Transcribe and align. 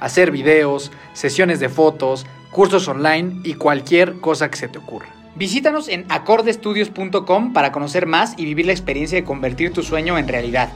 hacer 0.00 0.30
videos, 0.30 0.92
sesiones 1.12 1.60
de 1.60 1.68
fotos, 1.68 2.26
cursos 2.50 2.86
online 2.88 3.40
y 3.44 3.54
cualquier 3.54 4.20
cosa 4.20 4.50
que 4.50 4.56
se 4.56 4.68
te 4.68 4.78
ocurra. 4.78 5.08
Visítanos 5.36 5.88
en 5.88 6.06
acordestudios.com 6.08 7.52
para 7.52 7.72
conocer 7.72 8.06
más 8.06 8.38
y 8.38 8.44
vivir 8.44 8.66
la 8.66 8.72
experiencia 8.72 9.18
de 9.18 9.24
convertir 9.24 9.72
tu 9.72 9.82
sueño 9.82 10.16
en 10.16 10.28
realidad. 10.28 10.68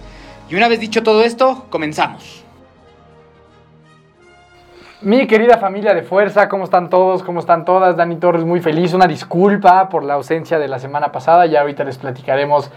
Y 0.51 0.57
una 0.57 0.67
vez 0.67 0.81
dicho 0.81 1.03
todo 1.03 1.23
esto, 1.23 1.67
comenzamos. 1.71 2.45
Mi 5.01 5.29
querida 5.29 5.59
familia 5.59 5.95
de 5.95 6.03
fuerza, 6.03 6.49
¿cómo 6.49 6.65
están 6.65 6.91
todos? 6.91 7.23
¿Cómo 7.23 7.39
están 7.39 7.65
todas? 7.65 7.97
Dani 7.97 8.17
Torres 8.17 8.45
muy 8.45 8.59
feliz. 8.59 8.95
Una 8.95 9.07
disculpa 9.07 9.89
por 9.89 10.03
la 10.03 10.15
ausencia 10.15 10.59
de 10.59 10.67
la 10.67 10.81
semana 10.81 11.13
pasada. 11.13 11.47
Ya 11.47 11.61
ahorita 11.61 11.85
les 11.85 11.99
platicaremos 11.99 12.69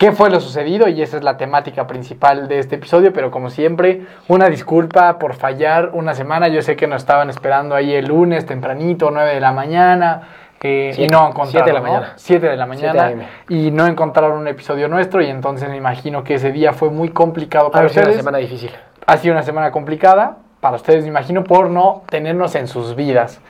qué 0.00 0.12
fue 0.12 0.30
lo 0.30 0.40
sucedido 0.40 0.88
y 0.88 1.02
esa 1.02 1.18
es 1.18 1.22
la 1.22 1.36
temática 1.36 1.86
principal 1.86 2.48
de 2.48 2.58
este 2.58 2.76
episodio. 2.76 3.12
Pero 3.12 3.30
como 3.30 3.50
siempre, 3.50 4.06
una 4.28 4.48
disculpa 4.48 5.18
por 5.18 5.34
fallar 5.34 5.90
una 5.92 6.14
semana. 6.14 6.48
Yo 6.48 6.62
sé 6.62 6.74
que 6.74 6.86
nos 6.86 7.02
estaban 7.02 7.28
esperando 7.28 7.74
ahí 7.74 7.92
el 7.94 8.06
lunes 8.06 8.46
tempranito, 8.46 9.10
9 9.10 9.34
de 9.34 9.40
la 9.40 9.52
mañana. 9.52 10.22
eh, 10.62 10.94
y 10.96 11.06
no 11.06 11.28
encontraron. 11.28 11.66
de 11.66 11.72
la 11.74 11.80
mañana. 11.82 12.12
7 12.16 12.48
de 12.48 12.56
la 12.56 12.66
mañana. 12.66 13.12
Y 13.50 13.70
no 13.70 13.86
encontraron 13.86 14.38
un 14.38 14.48
episodio 14.48 14.88
nuestro. 14.88 15.20
Y 15.20 15.26
entonces 15.26 15.68
me 15.68 15.76
imagino 15.76 16.24
que 16.24 16.34
ese 16.36 16.50
día 16.50 16.72
fue 16.72 16.88
muy 16.88 17.10
complicado 17.10 17.66
Ha 17.66 17.70
para 17.70 17.88
sido 17.90 18.00
una 18.00 18.08
ustedes. 18.08 18.24
semana 18.24 18.38
difícil. 18.38 18.70
Ha 19.06 19.16
sido 19.18 19.34
una 19.34 19.42
semana 19.42 19.70
complicada 19.70 20.38
para 20.60 20.76
ustedes, 20.76 21.02
me 21.04 21.10
imagino, 21.10 21.44
por 21.44 21.68
no 21.68 22.04
tenernos 22.08 22.54
en 22.54 22.68
sus 22.68 22.94
vidas. 22.96 23.40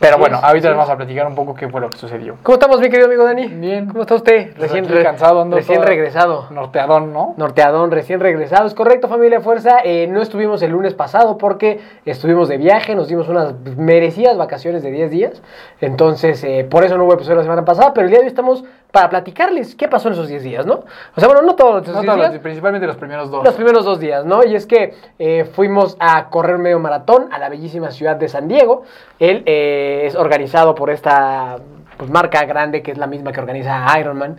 Pero 0.00 0.16
bueno, 0.16 0.38
sí, 0.38 0.44
ahorita 0.46 0.62
sí. 0.62 0.68
les 0.70 0.76
vamos 0.78 0.90
a 0.90 0.96
platicar 0.96 1.26
un 1.26 1.34
poco 1.34 1.54
qué 1.54 1.68
fue 1.68 1.80
lo 1.80 1.90
que 1.90 1.98
sucedió. 1.98 2.36
¿Cómo 2.42 2.54
estamos, 2.54 2.80
mi 2.80 2.88
querido 2.88 3.06
amigo 3.06 3.22
Dani? 3.22 3.48
Bien. 3.48 3.86
¿Cómo 3.86 4.00
está 4.00 4.14
usted? 4.14 4.46
Pues 4.56 4.58
Recién, 4.70 4.84
aquí 4.86 4.94
re- 4.94 5.02
cansado, 5.02 5.42
ando 5.42 5.56
recién 5.58 5.78
todo- 5.78 5.86
regresado. 5.88 6.46
Norteadón, 6.50 7.12
¿no? 7.12 7.34
Norteadón, 7.36 7.90
recién 7.90 8.18
regresado. 8.18 8.66
Es 8.66 8.72
correcto, 8.74 9.08
familia 9.08 9.40
Fuerza. 9.42 9.78
Eh, 9.84 10.06
no 10.08 10.22
estuvimos 10.22 10.62
el 10.62 10.70
lunes 10.70 10.94
pasado 10.94 11.36
porque 11.36 11.80
estuvimos 12.06 12.48
de 12.48 12.56
viaje, 12.56 12.94
nos 12.94 13.08
dimos 13.08 13.28
unas 13.28 13.54
merecidas 13.76 14.38
vacaciones 14.38 14.82
de 14.82 14.90
10 14.90 15.10
días. 15.10 15.42
Entonces, 15.82 16.42
eh, 16.44 16.66
por 16.68 16.82
eso 16.84 16.96
no 16.96 17.04
hubo 17.04 17.12
episodio 17.14 17.36
la 17.36 17.42
semana 17.42 17.64
pasada, 17.66 17.92
pero 17.92 18.06
el 18.06 18.10
día 18.10 18.20
de 18.20 18.24
hoy 18.24 18.28
estamos 18.28 18.64
para 18.90 19.08
platicarles 19.08 19.74
qué 19.74 19.88
pasó 19.88 20.08
en 20.08 20.14
esos 20.14 20.28
10 20.28 20.42
días, 20.42 20.66
¿no? 20.66 20.84
O 21.16 21.20
sea, 21.20 21.28
bueno, 21.28 21.42
no 21.42 21.54
todos 21.54 21.82
esos 21.82 21.94
No 21.94 22.00
10 22.02 22.06
todos 22.06 22.18
los- 22.18 22.30
días. 22.30 22.42
principalmente 22.42 22.86
los 22.86 22.96
primeros 22.96 23.30
dos. 23.30 23.44
Los 23.44 23.54
primeros 23.54 23.84
dos 23.84 24.00
días, 24.00 24.24
¿no? 24.24 24.44
Y 24.44 24.54
es 24.54 24.66
que 24.66 24.94
eh, 25.18 25.44
fuimos 25.52 25.96
a 26.00 26.28
correr 26.30 26.58
medio 26.58 26.78
maratón 26.78 27.28
a 27.32 27.38
la 27.38 27.48
bellísima 27.48 27.90
ciudad 27.90 28.16
de 28.16 28.28
San 28.28 28.48
Diego. 28.48 28.82
Él 29.18 29.42
eh, 29.46 30.02
es 30.06 30.14
organizado 30.16 30.74
por 30.74 30.90
esta 30.90 31.56
pues, 31.96 32.10
marca 32.10 32.44
grande 32.44 32.82
que 32.82 32.90
es 32.92 32.98
la 32.98 33.06
misma 33.06 33.32
que 33.32 33.40
organiza 33.40 33.84
Ironman, 33.98 34.38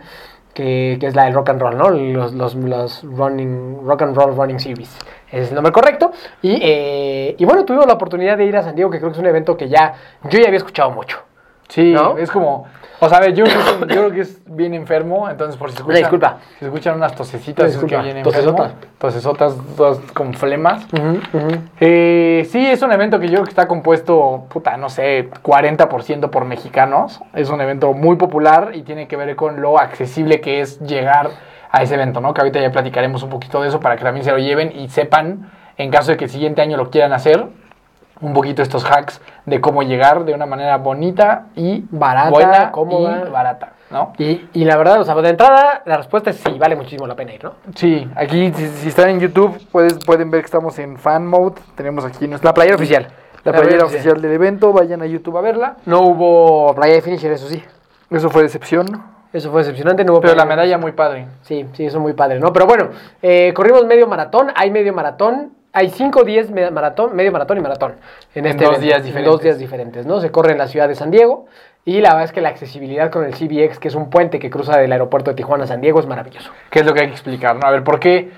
que, 0.54 0.98
que 1.00 1.06
es 1.06 1.14
la 1.16 1.24
del 1.24 1.32
rock 1.34 1.48
and 1.50 1.60
roll, 1.62 1.78
¿no? 1.78 1.88
Los, 1.88 2.34
los, 2.34 2.54
los 2.54 3.02
running, 3.04 3.86
rock 3.86 4.02
and 4.02 4.14
roll 4.16 4.36
running 4.36 4.60
series. 4.60 4.94
Ese 5.28 5.42
es 5.44 5.48
el 5.48 5.54
nombre 5.54 5.72
correcto. 5.72 6.12
Y, 6.42 6.58
eh, 6.60 7.34
y 7.38 7.44
bueno, 7.46 7.64
tuvimos 7.64 7.86
la 7.86 7.94
oportunidad 7.94 8.36
de 8.36 8.44
ir 8.44 8.56
a 8.56 8.62
San 8.62 8.74
Diego, 8.74 8.90
que 8.90 8.98
creo 8.98 9.10
que 9.10 9.14
es 9.14 9.18
un 9.20 9.26
evento 9.26 9.56
que 9.56 9.68
ya 9.70 9.94
yo 10.24 10.38
ya 10.38 10.46
había 10.48 10.58
escuchado 10.58 10.90
mucho. 10.90 11.18
Sí, 11.68 11.92
¿No? 11.92 12.18
es 12.18 12.30
como... 12.30 12.66
O 13.04 13.08
sea, 13.08 13.18
a 13.18 13.20
ver, 13.20 13.34
yo, 13.34 13.44
creo 13.44 13.56
que- 13.88 13.94
yo 13.94 14.00
creo 14.00 14.10
que 14.12 14.20
es 14.20 14.40
bien 14.46 14.74
enfermo, 14.74 15.28
entonces 15.28 15.56
por 15.56 15.70
si 15.70 15.76
escuchan... 15.78 15.98
disculpa. 16.02 16.36
Si 16.60 16.64
escuchan 16.64 16.96
unas 16.96 17.14
tosecitas, 17.16 17.66
es 17.70 17.76
que 17.76 17.82
disculpa. 17.82 18.02
viene 18.04 18.20
enfermo. 18.20 18.56
Tosesotas. 18.56 18.74
Tosesotas, 18.98 19.56
todas 19.76 19.98
con 20.14 20.32
flemas. 20.34 20.86
Eh, 21.80 22.46
sí, 22.50 22.64
es 22.64 22.80
un 22.82 22.92
evento 22.92 23.18
que 23.18 23.26
yo 23.26 23.32
creo 23.34 23.44
que 23.44 23.50
está 23.50 23.66
compuesto, 23.66 24.44
puta, 24.48 24.76
no 24.76 24.88
sé, 24.88 25.28
40% 25.42 26.30
por 26.30 26.44
mexicanos. 26.44 27.20
Es 27.34 27.50
un 27.50 27.60
evento 27.60 27.92
muy 27.92 28.16
popular 28.16 28.70
y 28.74 28.82
tiene 28.82 29.08
que 29.08 29.16
ver 29.16 29.34
con 29.34 29.60
lo 29.60 29.78
accesible 29.80 30.40
que 30.40 30.60
es 30.60 30.78
llegar 30.80 31.30
a 31.72 31.82
ese 31.82 31.94
evento, 31.94 32.20
¿no? 32.20 32.34
Que 32.34 32.42
ahorita 32.42 32.60
ya 32.60 32.70
platicaremos 32.70 33.22
un 33.22 33.30
poquito 33.30 33.62
de 33.62 33.68
eso 33.68 33.80
para 33.80 33.96
que 33.96 34.04
también 34.04 34.24
se 34.24 34.30
lo 34.30 34.38
lleven 34.38 34.72
y 34.78 34.88
sepan, 34.88 35.50
en 35.76 35.90
caso 35.90 36.12
de 36.12 36.16
que 36.18 36.24
el 36.26 36.30
siguiente 36.30 36.62
año 36.62 36.76
lo 36.76 36.90
quieran 36.90 37.12
hacer, 37.12 37.46
un 38.22 38.32
poquito 38.32 38.62
estos 38.62 38.84
hacks 38.90 39.20
de 39.44 39.60
cómo 39.60 39.82
llegar 39.82 40.24
de 40.24 40.32
una 40.32 40.46
manera 40.46 40.78
bonita 40.78 41.46
y 41.54 41.84
Barata, 41.90 42.30
buena 42.30 42.70
cómoda. 42.72 43.24
y 43.26 43.30
barata, 43.30 43.72
¿no? 43.90 44.12
Y, 44.18 44.48
y 44.54 44.64
la 44.64 44.76
verdad, 44.76 45.00
o 45.00 45.04
sea, 45.04 45.14
de 45.16 45.28
entrada, 45.28 45.82
la 45.84 45.96
respuesta 45.98 46.30
es 46.30 46.36
sí, 46.36 46.56
vale 46.58 46.76
muchísimo 46.76 47.06
la 47.06 47.14
pena 47.16 47.34
ir, 47.34 47.44
¿no? 47.44 47.52
Sí, 47.74 48.08
aquí 48.16 48.52
si, 48.54 48.66
si 48.68 48.88
están 48.88 49.10
en 49.10 49.20
YouTube 49.20 49.60
puedes, 49.70 49.98
pueden 50.04 50.30
ver 50.30 50.40
que 50.40 50.46
estamos 50.46 50.78
en 50.78 50.96
fan 50.96 51.26
mode. 51.26 51.60
Tenemos 51.74 52.04
aquí 52.04 52.26
nuestra 52.26 52.48
La 52.50 52.54
playera 52.54 52.76
oficial. 52.76 53.08
La 53.44 53.52
La 53.52 53.58
playera 53.60 53.84
oficial 53.84 54.22
del 54.22 54.32
evento, 54.32 54.72
vayan 54.72 55.02
a 55.02 55.06
YouTube 55.06 55.36
a 55.36 55.40
verla. 55.40 55.76
No 55.84 56.00
hubo 56.02 56.72
playa 56.74 56.94
de 56.94 57.02
finisher, 57.02 57.32
eso 57.32 57.48
sí. 57.48 57.62
Eso 58.08 58.30
fue 58.30 58.42
decepción. 58.42 58.86
eso 59.32 59.50
fue 59.50 59.62
decepcionante. 59.62 60.04
No 60.04 60.12
hubo 60.12 60.20
Pero 60.20 60.34
la 60.36 60.44
medalla. 60.44 60.56
medalla 60.62 60.78
muy 60.78 60.92
padre. 60.92 61.26
Sí, 61.42 61.66
sí, 61.72 61.86
eso 61.86 61.98
muy 61.98 62.12
padre, 62.12 62.38
¿no? 62.38 62.52
Pero 62.52 62.66
bueno, 62.66 62.90
eh, 63.20 63.52
corrimos 63.52 63.84
medio 63.86 64.06
maratón, 64.06 64.52
hay 64.54 64.70
medio 64.70 64.92
maratón, 64.92 65.54
hay 65.72 65.88
5, 65.90 66.24
10 66.24 66.50
me- 66.50 66.70
maratón, 66.70 67.14
medio 67.16 67.32
maratón 67.32 67.58
y 67.58 67.60
maratón. 67.60 67.92
En, 68.34 68.44
En 68.44 68.50
este 68.52 68.64
dos 68.64 68.74
evento, 68.74 68.86
días 68.86 68.98
en 68.98 69.04
diferentes. 69.04 69.32
dos 69.32 69.42
días 69.42 69.58
diferentes, 69.58 70.06
¿no? 70.06 70.20
Se 70.20 70.30
corre 70.30 70.52
en 70.52 70.58
la 70.58 70.68
ciudad 70.68 70.88
de 70.88 70.94
San 70.94 71.10
Diego 71.10 71.46
y 71.84 72.00
la 72.00 72.10
verdad 72.10 72.24
es 72.24 72.32
que 72.32 72.40
la 72.40 72.50
accesibilidad 72.50 73.10
con 73.10 73.24
el 73.24 73.32
CBX, 73.34 73.78
que 73.78 73.88
es 73.88 73.94
un 73.94 74.10
puente 74.10 74.38
que 74.38 74.50
cruza 74.50 74.76
del 74.78 74.92
aeropuerto 74.92 75.30
de 75.30 75.36
Tijuana 75.36 75.64
a 75.64 75.66
San 75.66 75.80
Diego, 75.80 75.98
es 76.00 76.06
maravilloso. 76.06 76.50
¿Qué 76.70 76.80
es 76.80 76.86
lo 76.86 76.92
que 76.94 77.00
hay 77.00 77.06
que 77.08 77.12
explicar? 77.14 77.56
¿no? 77.56 77.66
A 77.66 77.70
ver, 77.70 77.82
¿por 77.84 77.98
qué, 78.00 78.30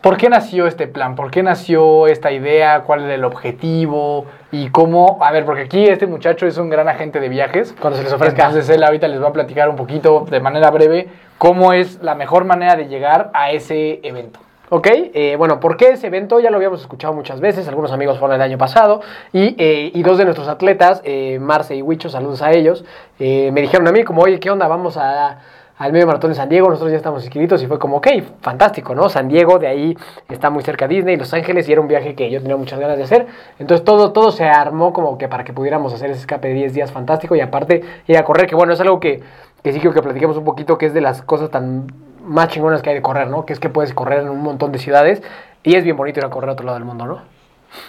¿por 0.00 0.16
qué 0.16 0.28
nació 0.28 0.66
este 0.66 0.88
plan? 0.88 1.14
¿Por 1.14 1.30
qué 1.30 1.42
nació 1.42 2.06
esta 2.06 2.32
idea? 2.32 2.80
¿Cuál 2.80 3.04
era 3.04 3.14
el 3.14 3.24
objetivo? 3.24 4.26
¿Y 4.50 4.70
cómo? 4.70 5.18
A 5.22 5.30
ver, 5.30 5.44
porque 5.44 5.62
aquí 5.62 5.84
este 5.84 6.06
muchacho 6.06 6.46
es 6.46 6.56
un 6.58 6.70
gran 6.70 6.88
agente 6.88 7.20
de 7.20 7.28
viajes. 7.28 7.74
Cuando 7.80 7.98
se 7.98 8.04
les 8.04 8.12
ofrezca. 8.12 8.46
Entonces 8.46 8.68
él 8.74 8.82
ahorita 8.82 9.08
les 9.08 9.22
va 9.22 9.28
a 9.28 9.32
platicar 9.32 9.68
un 9.68 9.76
poquito, 9.76 10.26
de 10.28 10.40
manera 10.40 10.70
breve, 10.70 11.08
cómo 11.38 11.72
es 11.72 12.02
la 12.02 12.14
mejor 12.14 12.44
manera 12.44 12.76
de 12.76 12.88
llegar 12.88 13.30
a 13.34 13.50
ese 13.52 14.00
evento. 14.02 14.40
Ok, 14.74 14.86
eh, 14.90 15.36
bueno, 15.36 15.60
¿por 15.60 15.76
qué 15.76 15.90
ese 15.90 16.06
evento? 16.06 16.40
Ya 16.40 16.48
lo 16.48 16.56
habíamos 16.56 16.80
escuchado 16.80 17.12
muchas 17.12 17.40
veces, 17.40 17.68
algunos 17.68 17.92
amigos 17.92 18.18
fueron 18.18 18.36
el 18.36 18.40
año 18.40 18.56
pasado 18.56 19.02
y, 19.30 19.54
eh, 19.58 19.90
y 19.92 20.02
dos 20.02 20.16
de 20.16 20.24
nuestros 20.24 20.48
atletas, 20.48 21.02
eh, 21.04 21.38
Marce 21.38 21.76
y 21.76 21.82
Huicho, 21.82 22.08
saludos 22.08 22.40
a 22.40 22.52
ellos, 22.52 22.82
eh, 23.18 23.50
me 23.52 23.60
dijeron 23.60 23.86
a 23.86 23.92
mí 23.92 24.02
como, 24.02 24.22
oye, 24.22 24.40
¿qué 24.40 24.50
onda? 24.50 24.66
Vamos 24.68 24.96
a, 24.96 25.40
al 25.76 25.92
medio 25.92 26.06
maratón 26.06 26.30
de 26.30 26.36
San 26.36 26.48
Diego, 26.48 26.70
nosotros 26.70 26.90
ya 26.90 26.96
estamos 26.96 27.22
inscritos 27.22 27.62
y 27.62 27.66
fue 27.66 27.78
como, 27.78 27.98
ok, 27.98 28.08
fantástico, 28.40 28.94
¿no? 28.94 29.10
San 29.10 29.28
Diego, 29.28 29.58
de 29.58 29.66
ahí 29.66 29.94
está 30.30 30.48
muy 30.48 30.62
cerca 30.62 30.88
Disney, 30.88 31.18
Los 31.18 31.34
Ángeles 31.34 31.68
y 31.68 31.72
era 31.72 31.82
un 31.82 31.88
viaje 31.88 32.14
que 32.14 32.30
yo 32.30 32.40
tenía 32.40 32.56
muchas 32.56 32.80
ganas 32.80 32.96
de 32.96 33.02
hacer, 33.02 33.26
entonces 33.58 33.84
todo, 33.84 34.12
todo 34.12 34.30
se 34.30 34.44
armó 34.44 34.94
como 34.94 35.18
que 35.18 35.28
para 35.28 35.44
que 35.44 35.52
pudiéramos 35.52 35.92
hacer 35.92 36.12
ese 36.12 36.20
escape 36.20 36.48
de 36.48 36.54
10 36.54 36.72
días 36.72 36.92
fantástico 36.92 37.36
y 37.36 37.42
aparte 37.42 37.82
ir 38.06 38.16
a 38.16 38.24
correr, 38.24 38.46
que 38.46 38.54
bueno, 38.54 38.72
es 38.72 38.80
algo 38.80 39.00
que, 39.00 39.20
que 39.62 39.70
sí 39.70 39.80
quiero 39.80 39.92
que 39.92 40.00
platiquemos 40.00 40.38
un 40.38 40.44
poquito, 40.44 40.78
que 40.78 40.86
es 40.86 40.94
de 40.94 41.02
las 41.02 41.20
cosas 41.20 41.50
tan 41.50 41.88
más 42.22 42.48
chingonas 42.48 42.82
que 42.82 42.90
hay 42.90 42.96
de 42.96 43.02
correr, 43.02 43.28
¿no? 43.28 43.44
Que 43.46 43.52
es 43.52 43.60
que 43.60 43.68
puedes 43.68 43.92
correr 43.94 44.20
en 44.20 44.30
un 44.30 44.42
montón 44.42 44.72
de 44.72 44.78
ciudades 44.78 45.22
y 45.62 45.76
es 45.76 45.84
bien 45.84 45.96
bonito 45.96 46.20
ir 46.20 46.26
a 46.26 46.30
correr 46.30 46.50
a 46.50 46.52
otro 46.54 46.66
lado 46.66 46.78
del 46.78 46.84
mundo, 46.84 47.06
¿no? 47.06 47.22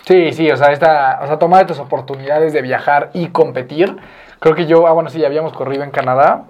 Sí, 0.06 0.32
sí, 0.34 0.50
o 0.50 0.58
sea, 0.58 0.72
esta, 0.72 1.20
o 1.24 1.28
sea, 1.28 1.40
tomar 1.40 1.62
estas 1.62 1.80
oportunidades 1.80 2.54
de 2.54 2.62
viajar 2.62 3.10
y 3.14 3.28
competir. 3.28 3.98
Creo 4.40 4.56
que 4.56 4.66
yo, 4.66 4.88
ah, 4.88 4.92
bueno, 4.92 5.10
sí, 5.10 5.20
ya 5.20 5.28
habíamos 5.28 5.54
corrido 5.54 5.84
en 5.84 5.92
Canadá. 5.92 6.44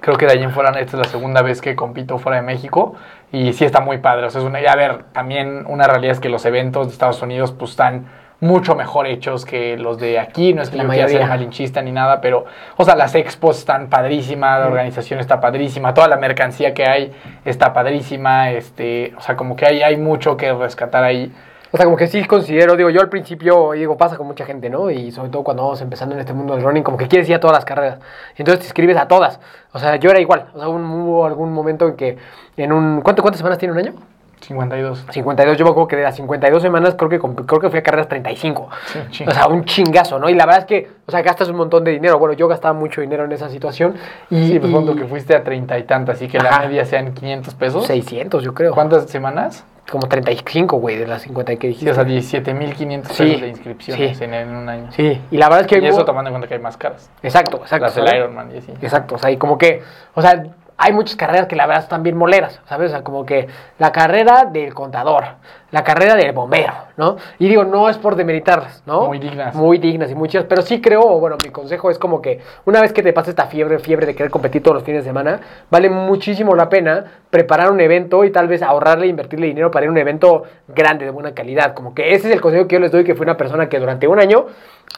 Creo 0.00 0.16
que 0.16 0.26
de 0.26 0.32
ahí 0.32 0.42
en 0.42 0.50
fuera, 0.50 0.70
esta 0.78 0.96
es 0.96 0.98
la 0.98 1.04
segunda 1.04 1.42
vez 1.42 1.60
que 1.60 1.74
compito 1.74 2.18
fuera 2.18 2.36
de 2.36 2.42
México. 2.42 2.94
Y 3.32 3.52
sí 3.52 3.64
está 3.64 3.80
muy 3.80 3.98
padre. 3.98 4.26
O 4.26 4.30
sea, 4.30 4.40
es 4.40 4.46
una, 4.46 4.58
a 4.58 4.76
ver, 4.76 5.04
también 5.12 5.64
una 5.66 5.86
realidad 5.86 6.12
es 6.12 6.20
que 6.20 6.28
los 6.28 6.44
eventos 6.44 6.88
de 6.88 6.92
Estados 6.92 7.20
Unidos, 7.22 7.52
pues 7.52 7.72
están 7.72 8.06
mucho 8.40 8.74
mejor 8.74 9.06
hechos 9.06 9.44
que 9.44 9.76
los 9.76 9.98
de 9.98 10.18
aquí. 10.18 10.54
No 10.54 10.62
es 10.62 10.70
que 10.70 10.76
La 10.78 10.84
yo 10.84 10.90
quiera 10.90 11.08
ser 11.08 11.16
mayoría. 11.18 11.34
malinchista 11.36 11.82
ni 11.82 11.92
nada, 11.92 12.20
pero, 12.20 12.46
o 12.76 12.84
sea, 12.84 12.96
las 12.96 13.14
expos 13.14 13.58
están 13.58 13.88
padrísimas, 13.88 14.60
la 14.60 14.66
organización 14.66 15.20
está 15.20 15.40
padrísima, 15.40 15.92
toda 15.94 16.08
la 16.08 16.16
mercancía 16.16 16.72
que 16.74 16.84
hay 16.88 17.12
está 17.44 17.72
padrísima. 17.72 18.50
Este, 18.50 19.12
o 19.16 19.20
sea, 19.20 19.36
como 19.36 19.56
que 19.56 19.66
hay, 19.66 19.82
hay 19.82 19.96
mucho 19.96 20.36
que 20.36 20.52
rescatar 20.52 21.04
ahí. 21.04 21.32
O 21.72 21.76
sea, 21.76 21.84
como 21.84 21.96
que 21.96 22.08
sí 22.08 22.24
considero, 22.24 22.74
digo, 22.76 22.90
yo 22.90 23.00
al 23.00 23.08
principio, 23.08 23.70
digo, 23.72 23.96
pasa 23.96 24.16
con 24.16 24.26
mucha 24.26 24.44
gente, 24.44 24.68
¿no? 24.68 24.90
Y 24.90 25.12
sobre 25.12 25.30
todo 25.30 25.44
cuando 25.44 25.62
vamos 25.62 25.80
empezando 25.80 26.16
en 26.16 26.20
este 26.20 26.32
mundo 26.32 26.54
del 26.56 26.64
running, 26.64 26.82
como 26.82 26.96
que 26.98 27.06
quieres 27.06 27.28
ir 27.28 27.36
a 27.36 27.40
todas 27.40 27.56
las 27.56 27.64
carreras. 27.64 28.00
Entonces 28.36 28.58
te 28.60 28.66
inscribes 28.66 28.96
a 28.96 29.06
todas. 29.06 29.38
O 29.72 29.78
sea, 29.78 29.94
yo 29.94 30.10
era 30.10 30.18
igual. 30.18 30.46
O 30.52 30.58
sea, 30.58 30.66
un- 30.68 30.84
hubo 30.90 31.26
algún 31.26 31.52
momento 31.52 31.86
en 31.86 31.94
que 31.94 32.18
en 32.56 32.72
un... 32.72 33.02
¿cuánto, 33.02 33.22
¿Cuántas 33.22 33.38
semanas 33.38 33.58
tiene 33.58 33.70
un 33.72 33.78
año? 33.78 33.92
52. 34.40 35.06
52, 35.10 35.56
yo 35.56 35.64
me 35.64 35.70
acuerdo 35.70 35.88
que 35.88 35.96
de 35.96 36.02
las 36.02 36.16
52 36.16 36.62
semanas 36.62 36.94
creo 36.96 37.08
que, 37.10 37.18
creo 37.18 37.60
que 37.60 37.70
fui 37.70 37.78
a 37.78 37.82
carreras 37.82 38.08
35. 38.08 38.68
Sí, 39.10 39.24
o 39.26 39.30
sea, 39.30 39.46
un 39.48 39.64
chingazo, 39.64 40.18
¿no? 40.18 40.28
Y 40.28 40.34
la 40.34 40.46
verdad 40.46 40.60
es 40.62 40.66
que, 40.66 40.88
o 41.06 41.10
sea, 41.10 41.22
gastas 41.22 41.48
un 41.48 41.56
montón 41.56 41.84
de 41.84 41.92
dinero. 41.92 42.18
Bueno, 42.18 42.34
yo 42.34 42.48
gastaba 42.48 42.74
mucho 42.74 43.00
dinero 43.00 43.24
en 43.24 43.32
esa 43.32 43.48
situación. 43.48 43.94
Y, 44.30 44.48
Sí, 44.48 44.58
pues 44.58 44.72
punto 44.72 44.94
que 44.96 45.04
fuiste 45.04 45.34
a 45.36 45.44
treinta 45.44 45.78
y 45.78 45.84
tantas, 45.84 46.20
y 46.22 46.28
que 46.28 46.38
la 46.38 46.58
media 46.60 46.84
sean 46.84 47.12
500 47.14 47.54
pesos. 47.54 47.86
600, 47.86 48.42
yo 48.42 48.54
creo. 48.54 48.72
¿Cuántas 48.74 49.06
semanas? 49.10 49.64
Como 49.90 50.06
35, 50.06 50.76
güey, 50.76 50.96
de 50.96 51.06
las 51.08 51.22
50 51.22 51.56
que 51.56 51.66
dijiste. 51.68 51.86
Sí, 51.86 51.90
o 51.90 51.94
sea, 51.94 52.04
17.500 52.04 53.04
Sí, 53.12 53.24
pesos 53.24 53.40
de 53.40 53.48
inscripciones 53.48 54.18
sí. 54.18 54.24
en, 54.24 54.34
en 54.34 54.54
un 54.54 54.68
año. 54.68 54.92
Sí, 54.92 55.20
y 55.32 55.36
la 55.36 55.48
verdad 55.48 55.62
es 55.62 55.66
que... 55.66 55.78
Y 55.80 55.86
eso 55.86 55.96
hubo- 55.98 56.04
tomando 56.04 56.28
en 56.28 56.34
cuenta 56.34 56.46
que 56.46 56.54
hay 56.54 56.60
más 56.60 56.76
caras. 56.76 57.10
Exacto, 57.24 57.56
exacto. 57.56 57.86
Las 57.86 57.94
del 57.96 58.06
¿sabes? 58.06 58.20
Ironman 58.20 58.54
y 58.54 58.58
así. 58.58 58.72
Exacto, 58.82 59.16
o 59.16 59.18
sea, 59.18 59.32
y 59.32 59.36
como 59.36 59.58
que, 59.58 59.82
o 60.14 60.22
sea, 60.22 60.44
hay 60.82 60.94
muchas 60.94 61.14
carreras 61.14 61.46
que 61.46 61.56
la 61.56 61.66
verdad 61.66 61.82
están 61.82 62.02
bien 62.02 62.16
moleras, 62.16 62.58
¿sabes? 62.66 62.88
O 62.88 62.94
sea, 62.94 63.04
como 63.04 63.26
que 63.26 63.48
la 63.78 63.92
carrera 63.92 64.46
del 64.50 64.72
contador, 64.72 65.26
la 65.70 65.84
carrera 65.84 66.14
del 66.14 66.32
bombero, 66.32 66.72
¿no? 66.96 67.16
Y 67.38 67.48
digo, 67.48 67.64
no 67.64 67.88
es 67.88 67.98
por 67.98 68.16
demeritarlas, 68.16 68.82
¿no? 68.86 69.06
Muy 69.06 69.18
dignas. 69.18 69.54
Muy 69.54 69.78
dignas 69.78 70.10
y 70.10 70.14
muy 70.14 70.28
chidas, 70.28 70.46
pero 70.48 70.62
sí 70.62 70.80
creo, 70.80 71.02
o 71.02 71.20
bueno, 71.20 71.36
mi 71.44 71.50
consejo 71.50 71.90
es 71.90 71.98
como 71.98 72.20
que 72.20 72.40
una 72.64 72.80
vez 72.80 72.92
que 72.92 73.02
te 73.02 73.12
pase 73.12 73.30
esta 73.30 73.46
fiebre, 73.46 73.78
fiebre 73.78 74.06
de 74.06 74.14
querer 74.14 74.30
competir 74.30 74.62
todos 74.62 74.74
los 74.74 74.84
fines 74.84 75.04
de 75.04 75.08
semana, 75.08 75.40
vale 75.70 75.88
muchísimo 75.88 76.54
la 76.54 76.68
pena 76.68 77.04
preparar 77.30 77.70
un 77.70 77.80
evento 77.80 78.24
y 78.24 78.30
tal 78.30 78.48
vez 78.48 78.62
ahorrarle, 78.62 79.06
invertirle 79.06 79.46
dinero 79.46 79.70
para 79.70 79.84
ir 79.84 79.88
a 79.88 79.92
un 79.92 79.98
evento 79.98 80.42
grande, 80.68 81.04
de 81.04 81.10
buena 81.10 81.32
calidad. 81.32 81.74
Como 81.74 81.94
que 81.94 82.14
ese 82.14 82.28
es 82.28 82.34
el 82.34 82.40
consejo 82.40 82.66
que 82.66 82.74
yo 82.74 82.80
les 82.80 82.90
doy, 82.90 83.04
que 83.04 83.14
fue 83.14 83.24
una 83.24 83.36
persona 83.36 83.68
que 83.68 83.78
durante 83.78 84.08
un 84.08 84.18
año 84.18 84.46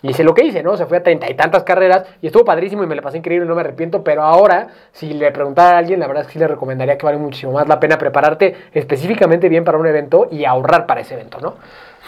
hice 0.00 0.24
lo 0.24 0.32
que 0.34 0.44
hice, 0.44 0.62
¿no? 0.62 0.76
Se 0.76 0.86
fue 0.86 0.98
a 0.98 1.02
treinta 1.02 1.30
y 1.30 1.34
tantas 1.34 1.62
carreras 1.64 2.04
y 2.22 2.26
estuvo 2.28 2.44
padrísimo 2.44 2.82
y 2.82 2.86
me 2.86 2.96
la 2.96 3.02
pasé 3.02 3.18
increíble, 3.18 3.46
no 3.46 3.54
me 3.54 3.60
arrepiento, 3.60 4.02
pero 4.02 4.22
ahora, 4.22 4.68
si 4.92 5.12
le 5.12 5.30
preguntara 5.30 5.76
a 5.76 5.78
alguien, 5.78 6.00
la 6.00 6.06
verdad 6.06 6.22
es 6.22 6.28
que 6.28 6.32
sí 6.34 6.38
le 6.38 6.48
recomendaría 6.48 6.96
que 6.96 7.04
vale 7.04 7.18
muchísimo 7.18 7.52
más 7.52 7.68
la 7.68 7.78
pena 7.78 7.98
prepararte 7.98 8.56
específicamente 8.72 9.48
bien 9.48 9.64
para 9.64 9.76
un 9.76 9.86
evento 9.86 10.28
y 10.30 10.44
ahorrar 10.44 10.61
para 10.62 11.00
ese 11.00 11.14
evento, 11.14 11.38
¿no? 11.40 11.54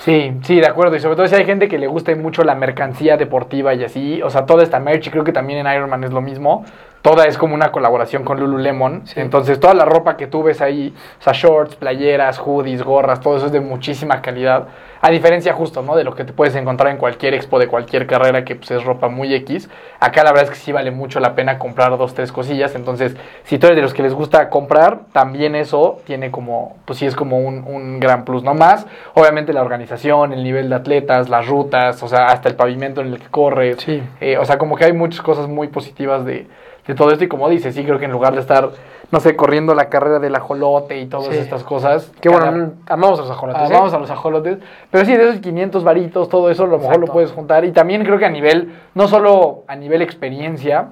Sí, 0.00 0.32
sí, 0.42 0.60
de 0.60 0.66
acuerdo. 0.66 0.96
Y 0.96 1.00
sobre 1.00 1.16
todo 1.16 1.26
si 1.26 1.34
hay 1.34 1.44
gente 1.44 1.68
que 1.68 1.78
le 1.78 1.86
gusta 1.86 2.14
mucho 2.16 2.42
la 2.44 2.54
mercancía 2.54 3.16
deportiva 3.16 3.74
y 3.74 3.84
así. 3.84 4.22
O 4.22 4.30
sea, 4.30 4.46
toda 4.46 4.62
esta 4.62 4.80
merch, 4.80 5.06
y 5.06 5.10
creo 5.10 5.24
que 5.24 5.32
también 5.32 5.66
en 5.66 5.72
Ironman 5.72 6.04
es 6.04 6.12
lo 6.12 6.20
mismo. 6.20 6.64
Toda 7.04 7.26
es 7.26 7.36
como 7.36 7.54
una 7.54 7.70
colaboración 7.70 8.24
con 8.24 8.40
Lululemon. 8.40 9.06
Sí. 9.06 9.20
Entonces, 9.20 9.60
toda 9.60 9.74
la 9.74 9.84
ropa 9.84 10.16
que 10.16 10.26
tú 10.26 10.42
ves 10.42 10.62
ahí, 10.62 10.94
o 11.20 11.22
sea, 11.22 11.34
shorts, 11.34 11.76
playeras, 11.76 12.38
hoodies, 12.38 12.82
gorras, 12.82 13.20
todo 13.20 13.36
eso 13.36 13.44
es 13.44 13.52
de 13.52 13.60
muchísima 13.60 14.22
calidad. 14.22 14.68
A 15.02 15.10
diferencia 15.10 15.52
justo, 15.52 15.82
¿no? 15.82 15.96
De 15.96 16.02
lo 16.02 16.14
que 16.14 16.24
te 16.24 16.32
puedes 16.32 16.56
encontrar 16.56 16.90
en 16.90 16.96
cualquier 16.96 17.34
expo 17.34 17.58
de 17.58 17.68
cualquier 17.68 18.06
carrera 18.06 18.42
que 18.42 18.56
pues, 18.56 18.70
es 18.70 18.82
ropa 18.84 19.10
muy 19.10 19.34
X. 19.34 19.68
Acá 20.00 20.24
la 20.24 20.30
verdad 20.30 20.44
es 20.44 20.50
que 20.52 20.56
sí 20.56 20.72
vale 20.72 20.92
mucho 20.92 21.20
la 21.20 21.34
pena 21.34 21.58
comprar 21.58 21.98
dos, 21.98 22.14
tres 22.14 22.32
cosillas. 22.32 22.74
Entonces, 22.74 23.14
si 23.42 23.58
tú 23.58 23.66
eres 23.66 23.76
de 23.76 23.82
los 23.82 23.92
que 23.92 24.02
les 24.02 24.14
gusta 24.14 24.48
comprar, 24.48 25.00
también 25.12 25.56
eso 25.56 25.98
tiene 26.06 26.30
como, 26.30 26.78
pues 26.86 27.00
sí 27.00 27.04
es 27.04 27.14
como 27.14 27.38
un, 27.38 27.64
un 27.66 28.00
gran 28.00 28.24
plus, 28.24 28.42
¿no? 28.42 28.54
Más, 28.54 28.86
obviamente 29.12 29.52
la 29.52 29.60
organización, 29.60 30.32
el 30.32 30.42
nivel 30.42 30.70
de 30.70 30.76
atletas, 30.76 31.28
las 31.28 31.46
rutas, 31.48 32.02
o 32.02 32.08
sea, 32.08 32.28
hasta 32.28 32.48
el 32.48 32.56
pavimento 32.56 33.02
en 33.02 33.08
el 33.08 33.18
que 33.18 33.26
corres. 33.26 33.76
Sí. 33.80 34.02
Eh, 34.22 34.38
o 34.38 34.44
sea, 34.46 34.56
como 34.56 34.74
que 34.74 34.86
hay 34.86 34.94
muchas 34.94 35.20
cosas 35.20 35.48
muy 35.48 35.68
positivas 35.68 36.24
de, 36.24 36.46
de 36.86 36.94
todo 36.94 37.10
esto. 37.10 37.24
Y 37.24 37.28
como 37.28 37.48
dices, 37.48 37.74
sí 37.74 37.84
creo 37.84 37.98
que 37.98 38.04
en 38.04 38.12
lugar 38.12 38.34
de 38.34 38.40
estar, 38.40 38.70
no 39.10 39.20
sé, 39.20 39.36
corriendo 39.36 39.74
la 39.74 39.88
carrera 39.88 40.18
del 40.18 40.34
ajolote 40.34 40.98
y 41.00 41.06
todas 41.06 41.28
Sí. 41.28 41.38
estas 41.38 41.64
cosas. 41.64 42.10
Que 42.20 42.28
bueno, 42.28 42.44
cada- 42.44 42.56
mm, 42.58 42.72
amamos 42.88 43.18
los 43.20 43.30
ajolotes. 43.30 43.62
Ah, 43.62 43.66
¿eh? 43.68 43.72
vamos 43.72 43.94
a 43.94 43.98
los 43.98 44.10
ajolotes. 44.10 44.58
Pero 44.90 45.04
sí, 45.04 45.16
de 45.16 45.28
esos 45.28 45.40
500 45.40 45.84
varitos, 45.84 46.28
todo 46.28 46.50
eso, 46.50 46.64
a 46.64 46.66
lo 46.66 46.72
mejor 46.78 46.94
Exacto. 46.94 47.06
lo 47.06 47.12
puedes 47.12 47.32
juntar. 47.32 47.64
Y 47.64 47.72
también 47.72 48.04
creo 48.04 48.18
que 48.18 48.26
a 48.26 48.30
nivel, 48.30 48.74
no 48.94 49.08
solo 49.08 49.64
a 49.68 49.76
nivel 49.76 50.02
experiencia, 50.02 50.88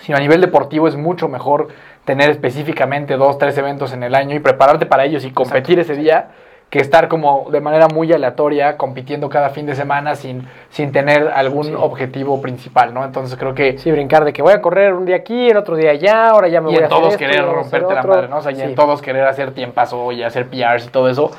sino 0.00 0.18
a 0.18 0.20
nivel 0.20 0.40
deportivo 0.40 0.88
es 0.88 0.96
mucho 0.96 1.28
mejor 1.28 1.68
tener 2.04 2.28
específicamente 2.30 3.16
dos, 3.16 3.38
tres 3.38 3.56
eventos 3.56 3.92
en 3.92 4.02
el 4.02 4.14
año 4.14 4.34
y 4.34 4.40
prepararte 4.40 4.86
para 4.86 5.04
ellos 5.04 5.24
y 5.24 5.30
competir 5.30 5.78
ese 5.78 5.94
día 5.94 6.30
que 6.70 6.80
estar 6.80 7.06
como 7.06 7.50
de 7.52 7.60
manera 7.60 7.86
muy 7.86 8.12
aleatoria 8.12 8.76
compitiendo 8.76 9.28
cada 9.28 9.50
fin 9.50 9.64
de 9.64 9.76
semana 9.76 10.16
sin, 10.16 10.48
sin 10.70 10.90
tener 10.90 11.28
algún 11.28 11.66
Sí. 11.66 11.74
objetivo 11.76 12.42
principal, 12.42 12.92
¿no? 12.92 13.04
Entonces 13.04 13.38
creo 13.38 13.54
que... 13.54 13.78
Sí, 13.78 13.92
brincar 13.92 14.24
de 14.24 14.32
que 14.32 14.42
voy 14.42 14.52
a 14.52 14.60
correr 14.60 14.92
un 14.92 15.06
día 15.06 15.16
aquí, 15.16 15.50
el 15.50 15.56
otro 15.56 15.76
día 15.76 15.90
allá, 15.92 16.30
ahora 16.30 16.48
ya 16.48 16.60
me 16.60 16.70
y 16.70 16.74
voy 16.74 16.76
a 16.76 16.78
en 16.78 16.84
hacer 16.86 16.98
todos 16.98 17.16
querer 17.16 17.40
hacer 17.40 17.54
romperte 17.54 17.94
la 17.94 18.02
madre, 18.02 18.28
¿no? 18.28 18.38
O 18.38 18.40
sea, 18.42 18.50
y 18.50 18.60
en 18.60 18.74
todos 18.74 19.02
querer 19.02 19.24
hacer 19.24 19.52
tiempazo 19.52 20.10
y 20.10 20.24
hacer 20.24 20.48
PRs 20.48 20.86
y 20.86 20.88
todo 20.88 21.08
eso. 21.08 21.30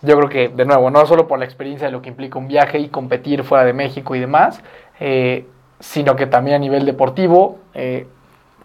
Yo 0.00 0.16
creo 0.16 0.28
que, 0.30 0.48
de 0.48 0.64
nuevo, 0.64 0.90
no 0.90 1.04
solo 1.04 1.26
por 1.28 1.38
la 1.38 1.44
experiencia 1.44 1.88
de 1.88 1.92
lo 1.92 2.00
que 2.00 2.08
implica 2.08 2.38
un 2.38 2.48
viaje 2.48 2.78
y 2.78 2.88
competir 2.88 3.44
fuera 3.44 3.64
de 3.64 3.74
México 3.74 4.14
y 4.14 4.20
demás, 4.20 4.62
eh, 5.00 5.44
sino 5.80 6.16
que 6.16 6.26
también 6.26 6.56
a 6.56 6.58
nivel 6.60 6.86
deportivo, 6.86 7.58
eh, 7.74 8.06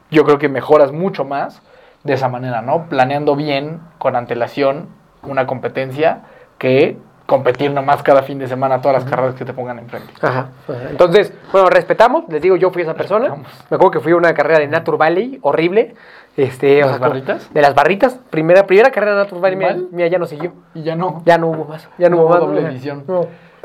yo 0.09 0.23
creo 0.23 0.37
que 0.37 0.47
mejoras 0.47 0.91
mucho 0.93 1.25
más 1.25 1.61
de 2.03 2.13
esa 2.13 2.29
manera, 2.29 2.61
¿no? 2.61 2.85
Planeando 2.87 3.35
bien, 3.35 3.81
con 3.97 4.15
antelación, 4.15 4.87
una 5.25 5.45
competencia 5.47 6.21
que 6.57 6.97
competir 7.25 7.71
nomás 7.71 8.03
cada 8.03 8.21
fin 8.23 8.37
de 8.37 8.47
semana 8.47 8.81
todas 8.81 9.01
las 9.01 9.09
carreras 9.09 9.35
que 9.35 9.45
te 9.45 9.53
pongan 9.53 9.79
enfrente. 9.79 10.13
Ajá. 10.21 10.49
Entonces, 10.89 11.33
bueno, 11.51 11.69
respetamos. 11.69 12.25
Les 12.29 12.41
digo, 12.41 12.55
yo 12.57 12.69
fui 12.71 12.81
esa 12.81 12.93
persona. 12.95 13.27
Respetamos. 13.29 13.65
Me 13.69 13.75
acuerdo 13.75 13.91
que 13.91 13.99
fui 14.01 14.11
a 14.11 14.15
una 14.17 14.33
carrera 14.33 14.59
de 14.59 14.67
Nature 14.67 14.97
Valley, 14.97 15.39
horrible. 15.41 15.95
Este, 16.35 16.79
¿Las 16.81 16.89
sea, 16.89 16.97
como- 16.97 17.09
barritas? 17.09 17.53
De 17.53 17.61
las 17.61 17.73
barritas. 17.75 18.19
Primera, 18.29 18.65
primera 18.67 18.91
carrera 18.91 19.15
de 19.17 19.23
Nature 19.23 19.41
Valley, 19.41 19.87
mira, 19.91 20.07
ya 20.07 20.19
no 20.19 20.25
siguió. 20.25 20.51
Y 20.73 20.83
ya 20.83 20.95
no. 20.95 21.21
Ya 21.25 21.37
no 21.37 21.47
hubo 21.47 21.65
más. 21.65 21.87
Ya 21.97 22.09
no, 22.09 22.17
No 22.17 22.21
hubo 22.23 22.29
más. 22.29 22.39
doble 22.39 22.61
¿no? 22.61 22.67
edición. 22.69 23.03
No. 23.07 23.21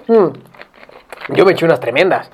Mm. 0.06 0.32
Yo 1.34 1.44
me 1.44 1.52
eché 1.52 1.64
unas 1.64 1.80
tremendas. 1.80 2.30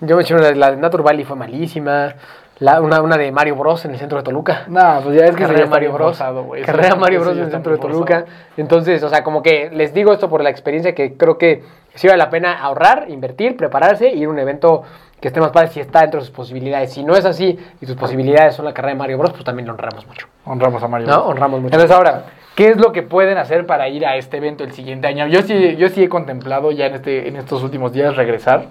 Yo 0.00 0.16
me 0.16 0.22
eché 0.22 0.34
una, 0.34 0.50
la 0.52 0.70
de 0.72 0.76
Nature 0.76 1.02
Valley 1.02 1.24
fue 1.24 1.36
malísima. 1.36 2.14
La- 2.58 2.80
una, 2.80 3.00
una 3.02 3.16
de 3.16 3.30
Mario 3.32 3.56
Bros 3.56 3.84
en 3.84 3.92
el 3.92 3.98
centro 3.98 4.18
de 4.18 4.24
Toluca. 4.24 4.64
No, 4.68 5.00
pues 5.02 5.18
ya 5.18 5.24
es 5.26 5.36
que 5.36 5.42
Carrera 5.42 5.66
Mario 5.66 5.92
Bros. 5.92 6.16
forzado, 6.18 6.48
Carrera 6.64 6.94
Mario 6.96 7.20
Bros 7.20 7.36
en 7.36 7.44
el 7.44 7.50
centro 7.50 7.72
de 7.72 7.78
Toluca. 7.78 8.20
forzado. 8.20 8.38
Entonces, 8.56 9.02
o 9.02 9.08
sea, 9.08 9.22
como 9.24 9.42
que 9.42 9.70
les 9.72 9.92
digo 9.94 10.12
esto 10.12 10.28
por 10.28 10.42
la 10.42 10.50
experiencia 10.50 10.94
que 10.94 11.16
creo 11.16 11.36
que 11.38 11.62
sí 11.94 12.06
vale 12.06 12.18
la 12.18 12.30
pena 12.30 12.58
ahorrar, 12.60 13.06
invertir, 13.08 13.56
prepararse 13.56 14.08
y 14.10 14.20
ir 14.20 14.26
a 14.26 14.30
un 14.30 14.38
evento 14.38 14.82
que 15.20 15.28
esté 15.28 15.40
más 15.40 15.50
padre 15.52 15.68
si 15.68 15.80
está 15.80 16.00
dentro 16.02 16.20
de 16.20 16.26
sus 16.26 16.34
posibilidades. 16.34 16.92
Si 16.92 17.02
no 17.02 17.14
es 17.16 17.24
así 17.24 17.58
y 17.80 17.86
tus 17.86 17.96
posibilidades 17.96 18.54
son 18.54 18.64
la 18.66 18.74
carrera 18.74 18.92
de 18.94 18.98
Mario 18.98 19.18
Bros, 19.18 19.32
pues 19.32 19.44
también 19.44 19.66
lo 19.66 19.72
honramos 19.72 20.06
mucho. 20.06 20.26
Honramos 20.44 20.82
a 20.82 20.88
Mario. 20.88 21.06
No, 21.06 21.14
Bros. 21.16 21.28
honramos 21.30 21.60
mucho. 21.60 21.74
Entonces 21.74 21.90
ahora, 21.96 22.24
¿qué 22.54 22.68
es 22.68 22.76
lo 22.76 22.92
que 22.92 23.02
pueden 23.02 23.38
hacer 23.38 23.64
para 23.66 23.88
ir 23.88 24.04
a 24.06 24.16
este 24.16 24.36
evento 24.36 24.64
el 24.64 24.72
siguiente 24.72 25.06
año? 25.06 25.26
Yo 25.28 25.40
sí, 25.42 25.76
yo 25.76 25.88
sí 25.88 26.04
he 26.04 26.08
contemplado 26.10 26.72
ya 26.72 26.86
en, 26.86 26.94
este, 26.94 27.26
en 27.28 27.36
estos 27.36 27.62
últimos 27.62 27.92
días 27.92 28.16
regresar. 28.16 28.66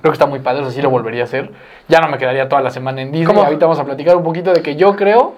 Creo 0.00 0.12
que 0.12 0.16
está 0.16 0.26
muy 0.26 0.38
padre, 0.40 0.60
o 0.62 0.64
sea, 0.64 0.72
sí 0.72 0.80
lo 0.82 0.90
volvería 0.90 1.22
a 1.22 1.24
hacer. 1.24 1.50
Ya 1.88 2.00
no 2.00 2.08
me 2.08 2.18
quedaría 2.18 2.48
toda 2.48 2.62
la 2.62 2.70
semana 2.70 3.00
en 3.02 3.12
Disney. 3.12 3.26
¿Cómo? 3.26 3.42
Ahorita 3.42 3.66
vamos 3.66 3.78
a 3.78 3.84
platicar 3.84 4.16
un 4.16 4.22
poquito 4.22 4.52
de 4.52 4.62
que 4.62 4.76
yo 4.76 4.94
creo, 4.96 5.34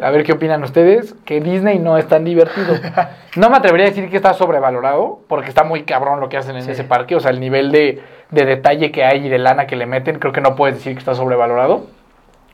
a 0.00 0.10
ver 0.10 0.22
qué 0.24 0.32
opinan 0.32 0.62
ustedes, 0.62 1.14
que 1.24 1.40
Disney 1.40 1.78
no 1.78 1.96
es 1.98 2.06
tan 2.08 2.24
divertido. 2.24 2.74
No 3.36 3.50
me 3.50 3.56
atrevería 3.58 3.86
a 3.86 3.90
decir 3.90 4.10
que 4.10 4.16
está 4.16 4.34
sobrevalorado, 4.34 5.20
porque 5.28 5.48
está 5.48 5.62
muy 5.62 5.84
cabrón 5.84 6.18
lo 6.18 6.28
que 6.28 6.36
hacen 6.36 6.56
en 6.56 6.62
Sí. 6.62 6.72
ese 6.72 6.82
parque. 6.82 7.14
O 7.14 7.20
sea, 7.20 7.30
el 7.30 7.38
nivel 7.38 7.70
de, 7.70 8.02
de 8.30 8.44
detalle 8.44 8.90
que 8.90 9.04
hay 9.04 9.26
y 9.26 9.28
de 9.28 9.38
lana 9.38 9.66
que 9.68 9.76
le 9.76 9.86
meten, 9.86 10.18
creo 10.18 10.32
que 10.32 10.40
no 10.40 10.56
puedes 10.56 10.74
decir 10.76 10.94
que 10.94 10.98
está 10.98 11.14
sobrevalorado. 11.14 11.86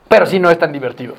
Pero 0.08 0.26
sí 0.26 0.38
no 0.40 0.50
es 0.50 0.58
tan 0.58 0.72
divertido. 0.72 1.14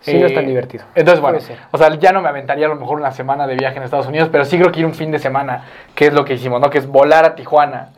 Sí, 0.00 0.18
no 0.18 0.26
es 0.26 0.34
tan 0.34 0.46
divertido. 0.46 0.84
Entonces, 0.94 1.20
bueno, 1.22 1.38
o 1.70 1.78
sea, 1.78 1.94
ya 1.98 2.12
no 2.12 2.20
me 2.20 2.28
aventaría 2.28 2.66
a 2.66 2.68
lo 2.68 2.76
mejor 2.76 2.98
una 2.98 3.10
semana 3.10 3.46
de 3.46 3.56
viaje 3.56 3.78
en 3.78 3.84
Estados 3.84 4.06
Unidos, 4.06 4.28
pero 4.30 4.44
sí 4.44 4.58
creo 4.58 4.70
que 4.70 4.80
ir 4.80 4.86
un 4.86 4.94
fin 4.94 5.10
de 5.10 5.18
semana, 5.18 5.64
que 5.94 6.08
es 6.08 6.12
lo 6.12 6.24
que 6.26 6.34
hicimos, 6.34 6.60
¿no? 6.60 6.68
Que 6.68 6.78
es 6.78 6.86
volar 6.86 7.24
a 7.24 7.34
Tijuana. 7.34 7.88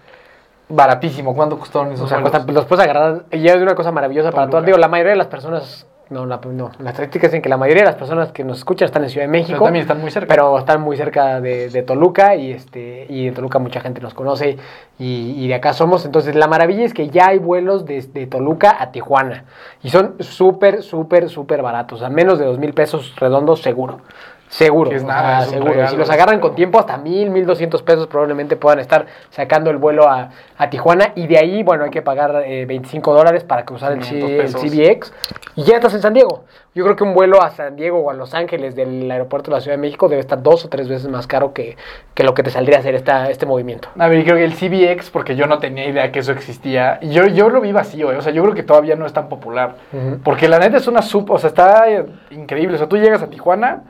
Baratísimo. 0.69 1.35
¿Cuánto 1.35 1.59
costaron 1.59 1.93
esos 1.93 2.05
O 2.05 2.09
sea, 2.09 2.21
cuesta- 2.21 2.45
los 2.53 2.65
puedes 2.67 2.85
agarrar 2.85 3.25
y 3.33 3.47
es 3.47 3.57
una 3.57 3.75
cosa 3.75 3.91
maravillosa 3.93 4.31
para 4.31 4.43
Toluca. 4.45 4.51
todos. 4.59 4.67
Digo, 4.67 4.79
la 4.79 4.89
mayoría 4.89 5.13
de 5.13 5.17
las 5.19 5.29
personas, 5.29 5.87
no, 6.11 6.27
la, 6.27 6.41
no, 6.45 6.71
las 6.79 6.93
estadísticas 6.93 7.31
dicen 7.31 7.43
que 7.43 7.49
la 7.49 7.57
mayoría 7.57 7.83
de 7.85 7.87
las 7.89 7.97
personas 7.97 8.33
que 8.33 8.45
nos 8.45 8.59
escuchan 8.59 8.87
están 8.87 9.03
en 9.05 9.11
Ciudad 9.11 9.27
de 9.27 9.31
México. 9.31 9.53
Pero 9.53 9.65
también 9.65 9.83
están 9.83 10.01
muy 10.01 10.11
cerca. 10.11 10.29
Pero 10.29 10.59
están 10.59 10.81
muy 10.83 10.97
cerca 10.97 11.41
de, 11.41 11.71
de 11.71 11.83
Toluca 11.83 12.35
y 12.35 12.53
este 12.53 13.07
y 13.09 13.29
en 13.29 13.35
Toluca 13.35 13.59
mucha 13.59 13.81
gente 13.81 14.01
nos 14.03 14.13
conoce 14.15 14.59
y, 14.99 15.35
y 15.43 15.49
de 15.49 15.55
acá 15.55 15.73
somos. 15.73 16.05
Entonces 16.05 16.35
la 16.35 16.49
maravilla 16.49 16.85
es 16.85 16.93
que 16.93 17.09
ya 17.09 17.29
hay 17.29 17.39
vuelos 17.39 17.87
desde 17.87 18.27
Toluca 18.27 18.77
a 18.79 18.91
Tijuana 18.93 19.45
y 19.83 19.89
son 19.91 20.17
súper, 20.21 20.83
súper, 20.83 21.31
súper 21.31 21.63
baratos. 21.63 22.03
A 22.03 22.11
menos 22.11 22.39
de 22.39 22.45
dos 22.45 22.59
mil 22.59 22.75
pesos 22.75 23.15
redondos 23.17 23.63
seguro. 23.63 24.01
Seguro, 24.49 24.91
es 24.93 25.05
o 25.05 25.07
nada, 25.07 25.23
sea, 25.23 25.39
es 25.41 25.47
un 25.49 25.53
seguro. 25.55 25.73
regalo, 25.73 25.91
si 25.91 25.97
los 25.97 26.11
agarran 26.11 26.41
con 26.41 26.55
tiempo, 26.55 26.79
hasta 26.79 26.97
mil, 26.97 27.31
mil 27.31 27.45
doscientos 27.47 27.83
pesos 27.83 28.07
probablemente 28.07 28.57
puedan 28.57 28.79
estar 28.79 29.07
sacando 29.31 29.71
el 29.71 29.77
vuelo 29.77 30.09
a, 30.09 30.31
a 30.57 30.71
Tijuana. 30.71 31.13
Y 31.15 31.27
de 31.27 31.39
ahí, 31.39 31.63
bueno, 31.63 31.85
hay 31.85 31.91
que 31.91 32.01
pagar 32.03 32.43
eh, 32.47 32.65
25 32.67 33.13
dólares 33.15 33.45
para 33.45 33.65
cruzar 33.65 33.93
el, 33.93 33.99
500 34.01 34.51
C- 34.61 34.67
el. 34.67 34.97
CBX. 34.97 35.13
Y 35.57 35.65
ya 35.65 35.77
estás 35.77 35.93
en 35.95 36.01
San 36.03 36.15
Diego. 36.15 36.45
Yo 36.75 36.85
creo 36.85 36.97
que 36.97 37.03
un 37.05 37.13
vuelo 37.13 37.43
a 37.43 37.51
San 37.51 37.77
Diego 37.77 37.99
o 37.99 38.11
a 38.11 38.15
Los 38.15 38.35
Ángeles 38.35 38.77
del 38.77 39.11
aeropuerto 39.11 39.51
de 39.51 39.57
la 39.57 39.61
Ciudad 39.61 39.77
de 39.77 39.81
México 39.81 40.09
debe 40.09 40.21
estar 40.21 40.41
dos 40.43 40.65
o 40.65 40.69
tres 40.69 40.89
veces 40.89 41.09
más 41.09 41.27
caro 41.27 41.53
que, 41.53 41.77
que 42.15 42.23
lo 42.23 42.35
que 42.35 42.43
te 42.45 42.51
saldría 42.51 42.77
a 42.77 42.81
hacer 42.81 42.95
esta, 42.95 43.31
este 43.31 43.47
movimiento. 43.47 43.89
A 43.99 44.07
ver, 44.09 44.23
creo 44.25 44.37
que 44.37 44.45
el 44.45 44.55
CBX, 44.55 45.11
porque 45.11 45.35
yo 45.35 45.47
no 45.47 45.59
tenía 45.59 45.87
idea 45.89 46.13
que 46.13 46.21
eso 46.21 46.31
existía. 46.33 46.99
Y 47.03 47.11
yo, 47.11 47.27
yo 47.27 47.51
lo 47.51 47.61
vi 47.61 47.73
vacío, 47.73 48.13
¿eh? 48.13 48.17
o 48.17 48.23
sea, 48.23 48.33
yo 48.33 48.43
creo 48.43 48.55
que 48.55 48.63
todavía 48.63 48.95
no 48.97 49.07
es 49.07 49.13
tan 49.13 49.29
popular. 49.29 49.75
Porque 50.23 50.49
la 50.49 50.59
neta 50.59 50.77
es 50.77 50.87
una 50.87 51.03
sub, 51.03 51.31
o 51.31 51.39
sea, 51.39 51.49
está 51.49 51.91
eh, 51.91 52.07
increíble. 52.31 52.77
O 52.77 52.79
sea, 52.79 52.89
tú 52.89 52.97
llegas 52.97 53.23
a 53.23 53.29
Tijuana 53.29 53.83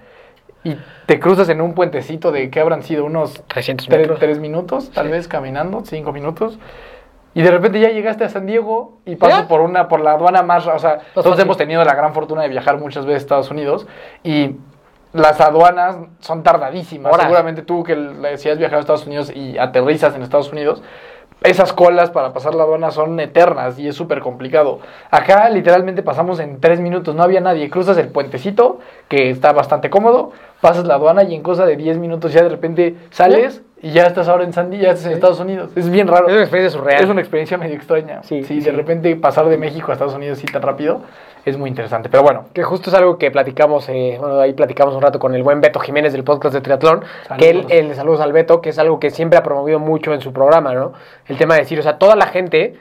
y 0.65 0.77
te 1.07 1.21
cruzas 1.21 1.49
en 1.49 1.61
un 1.61 1.75
puentecito 1.75 2.33
de 2.33 2.51
que 2.51 2.61
habrán 2.61 2.83
sido 2.83 3.05
unos 3.05 3.43
300 3.47 3.87
tres, 3.87 3.99
metros. 4.01 4.19
tres 4.19 4.39
minutos, 4.39 4.91
tal 4.91 5.09
vez 5.09 5.29
caminando, 5.29 5.83
cinco 5.85 6.13
minutos. 6.13 6.59
Y 7.35 7.43
de 7.43 7.51
repente 7.51 7.79
ya 7.79 7.91
llegaste 7.91 8.25
a 8.25 8.29
San 8.29 8.47
Diego 8.47 8.99
y 9.05 9.17
pasas 9.17 9.43
¿Ya? 9.43 9.49
por 9.49 9.61
una 9.61 9.87
por 9.87 10.01
la 10.01 10.13
aduana 10.13 10.43
más, 10.43 10.67
o 10.67 10.79
sea, 10.79 10.99
todos 11.15 11.27
fácil. 11.27 11.43
hemos 11.43 11.57
tenido 11.57 11.85
la 11.85 11.95
gran 11.95 12.13
fortuna 12.13 12.43
de 12.43 12.49
viajar 12.49 12.79
muchas 12.79 13.07
veces 13.07 13.23
a 13.23 13.25
Estados 13.25 13.51
Unidos 13.51 13.87
y 14.25 14.57
las 15.13 15.41
aduanas 15.41 15.97
son 16.21 16.43
tardadísimas. 16.43 17.13
Horas. 17.13 17.27
Seguramente 17.27 17.63
tú 17.63 17.85
que 17.85 17.95
si 18.37 18.51
has 18.51 18.59
viajado 18.59 18.79
a 18.79 18.81
Estados 18.81 19.07
Unidos 19.07 19.31
y 19.35 19.57
aterrizas 19.59 20.15
en 20.15 20.23
Estados 20.23 20.51
Unidos, 20.53 20.83
esas 21.43 21.73
colas 21.73 22.11
para 22.11 22.33
pasar 22.33 22.55
la 22.55 22.65
aduana 22.65 22.91
son 22.91 23.19
eternas 23.21 23.79
y 23.79 23.87
es 23.89 23.95
súper 23.95 24.21
complicado. 24.21 24.81
Acá 25.11 25.49
literalmente 25.51 26.03
pasamos 26.03 26.41
en 26.41 26.61
tres 26.61 26.81
minutos, 26.81 27.15
no 27.15 27.23
había 27.23 27.41
nadie. 27.41 27.71
Cruzas 27.71 27.97
el 27.99 28.09
puentecito, 28.09 28.81
que 29.09 29.31
está 29.31 29.53
bastante 29.53 29.89
cómodo, 29.89 30.33
pasas 30.61 30.85
la 30.85 30.95
aduana 30.95 31.23
y 31.23 31.35
en 31.35 31.43
cosa 31.43 31.65
de 31.65 31.77
10 31.77 31.99
minutos 31.99 32.33
ya 32.33 32.43
de 32.43 32.49
repente 32.49 32.97
sales 33.11 33.63
y 33.81 33.93
ya 33.93 34.07
estás 34.09 34.27
ahora 34.29 34.43
en 34.43 34.53
San 34.53 34.71
Diego, 34.71 34.87
ya 34.87 34.91
estás 34.91 35.07
en 35.07 35.13
Estados 35.13 35.39
Unidos. 35.39 35.71
Es 35.77 35.89
bien 35.89 36.09
raro. 36.09 36.27
Es 36.27 36.33
una 36.33 36.43
experiencia 36.43 36.79
surreal. 36.81 37.05
Es 37.05 37.09
una 37.11 37.21
experiencia 37.21 37.57
medio 37.57 37.77
extraña. 37.77 38.23
Sí, 38.25 38.43
Sí, 38.43 38.61
sí. 38.61 38.61
de 38.61 38.73
repente 38.73 39.15
pasar 39.15 39.49
de 39.49 39.57
México 39.57 39.91
a 39.91 39.95
Estados 39.95 40.15
Unidos 40.15 40.39
así 40.39 40.47
tan 40.53 40.63
rápido 40.63 41.03
es 41.49 41.59
muy 41.59 41.69
interesante. 41.69 42.09
Pero 42.09 42.23
bueno, 42.23 42.47
Que 42.53 42.63
justo 42.63 42.91
es 42.91 42.97
algo 42.97 43.19
que 43.19 43.31
platicamos, 43.31 43.89
eh, 43.89 44.17
bueno, 44.21 44.39
ahí 44.41 44.53
platicamos 44.53 44.95
un 44.95 45.03
rato 45.03 45.19
con 45.19 45.35
el 45.35 45.43
buen 45.43 45.61
Beto 45.61 45.81
Jiménez 45.81 46.13
del 46.13 46.25
podcast 46.25 46.55
de 46.55 46.61
Triatlón, 46.61 47.05
que 47.39 47.51
él, 47.51 47.67
él, 47.71 47.95
saludos 47.95 48.21
al 48.21 48.33
Beto, 48.33 48.61
que 48.61 48.71
es 48.71 48.79
algo 48.79 48.99
que 49.01 49.11
siempre 49.11 49.39
ha 49.39 49.43
promovido 49.43 49.79
mucho 49.79 50.13
en 50.15 50.21
su 50.21 50.33
programa, 50.33 50.73
¿no? 50.75 50.93
El 51.27 51.37
tema 51.37 51.55
de 51.55 51.61
decir, 51.61 51.79
o 51.79 51.83
sea, 51.83 51.99
toda 51.99 52.17
la 52.17 52.27
gente, 52.27 52.77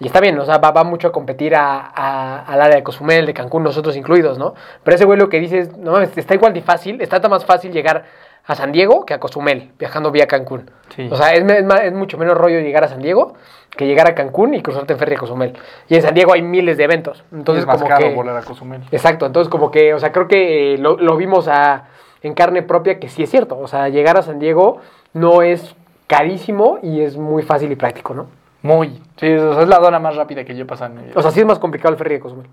y 0.00 0.06
está 0.06 0.20
bien, 0.20 0.38
o 0.38 0.44
sea, 0.44 0.58
va, 0.58 0.70
va 0.72 0.82
mucho 0.84 1.08
a 1.08 1.12
competir 1.12 1.54
a- 1.54 1.78
a- 1.94 2.40
al 2.44 2.60
área 2.60 2.76
de 2.76 2.82
Cozumel, 2.82 3.26
de 3.26 3.34
Cancún, 3.34 3.62
nosotros 3.62 3.96
incluidos, 3.96 4.38
¿no? 4.38 4.54
Pero 4.82 4.96
ese 4.96 5.04
güey 5.04 5.18
lo 5.18 5.28
que 5.28 5.38
dice 5.38 5.58
es, 5.58 5.76
no 5.76 5.92
mames, 5.92 6.16
está 6.18 6.34
igual 6.34 6.52
de 6.52 6.62
fácil, 6.62 7.00
está 7.00 7.20
tan 7.20 7.30
más 7.30 7.44
fácil 7.44 7.72
llegar 7.72 8.04
a 8.46 8.54
San 8.54 8.72
Diego 8.72 9.06
que 9.06 9.14
a 9.14 9.20
Cozumel, 9.20 9.72
viajando 9.78 10.10
vía 10.10 10.26
Cancún. 10.26 10.70
Sí. 10.94 11.08
O 11.10 11.16
sea, 11.16 11.32
es, 11.32 11.92
mucho 11.92 12.18
menos 12.18 12.36
rollo 12.36 12.60
llegar 12.60 12.84
a 12.84 12.88
San 12.88 13.00
Diego 13.00 13.34
que 13.70 13.86
llegar 13.86 14.08
a 14.08 14.14
Cancún 14.14 14.54
y 14.54 14.62
cruzarte 14.62 14.92
en 14.92 14.98
ferry 14.98 15.16
a 15.16 15.18
Cozumel. 15.18 15.56
Y 15.88 15.96
en 15.96 16.02
San 16.02 16.14
Diego 16.14 16.32
hay 16.34 16.42
miles 16.42 16.76
de 16.76 16.84
eventos. 16.84 17.24
Entonces, 17.32 17.62
es 17.62 17.66
más 17.66 17.78
como 17.78 17.88
caro 17.88 18.06
que... 18.06 18.14
volar 18.14 18.36
a 18.36 18.42
Cozumel. 18.42 18.82
Exacto, 18.92 19.26
entonces 19.26 19.50
como 19.50 19.70
que, 19.70 19.94
o 19.94 19.98
sea, 19.98 20.12
creo 20.12 20.28
que 20.28 20.74
eh, 20.74 20.78
lo, 20.78 20.96
lo 20.96 21.16
vimos 21.16 21.48
a, 21.48 21.88
en 22.22 22.34
carne 22.34 22.62
propia 22.62 23.00
que 23.00 23.08
sí 23.08 23.22
es 23.22 23.30
cierto. 23.30 23.58
O 23.58 23.66
sea, 23.66 23.88
llegar 23.88 24.16
a 24.16 24.22
San 24.22 24.38
Diego 24.38 24.80
no 25.12 25.42
es 25.42 25.74
carísimo 26.06 26.78
y 26.82 27.00
es 27.00 27.16
muy 27.16 27.42
fácil 27.42 27.72
y 27.72 27.76
práctico, 27.76 28.14
¿no? 28.14 28.26
Muy. 28.62 29.00
Sí, 29.16 29.32
o 29.32 29.54
sea, 29.54 29.62
es 29.62 29.68
la 29.68 29.76
aduana 29.76 29.98
más 29.98 30.16
rápida 30.16 30.44
que 30.44 30.54
yo 30.54 30.64
he 30.64 30.66
pasado 30.66 30.92
en 30.92 30.96
mi 30.98 31.04
vida. 31.04 31.14
O 31.16 31.22
sea, 31.22 31.30
sí 31.30 31.40
es 31.40 31.46
más 31.46 31.58
complicado 31.58 31.92
el 31.92 31.98
ferry 31.98 32.14
de 32.14 32.20
Cozumel. 32.20 32.46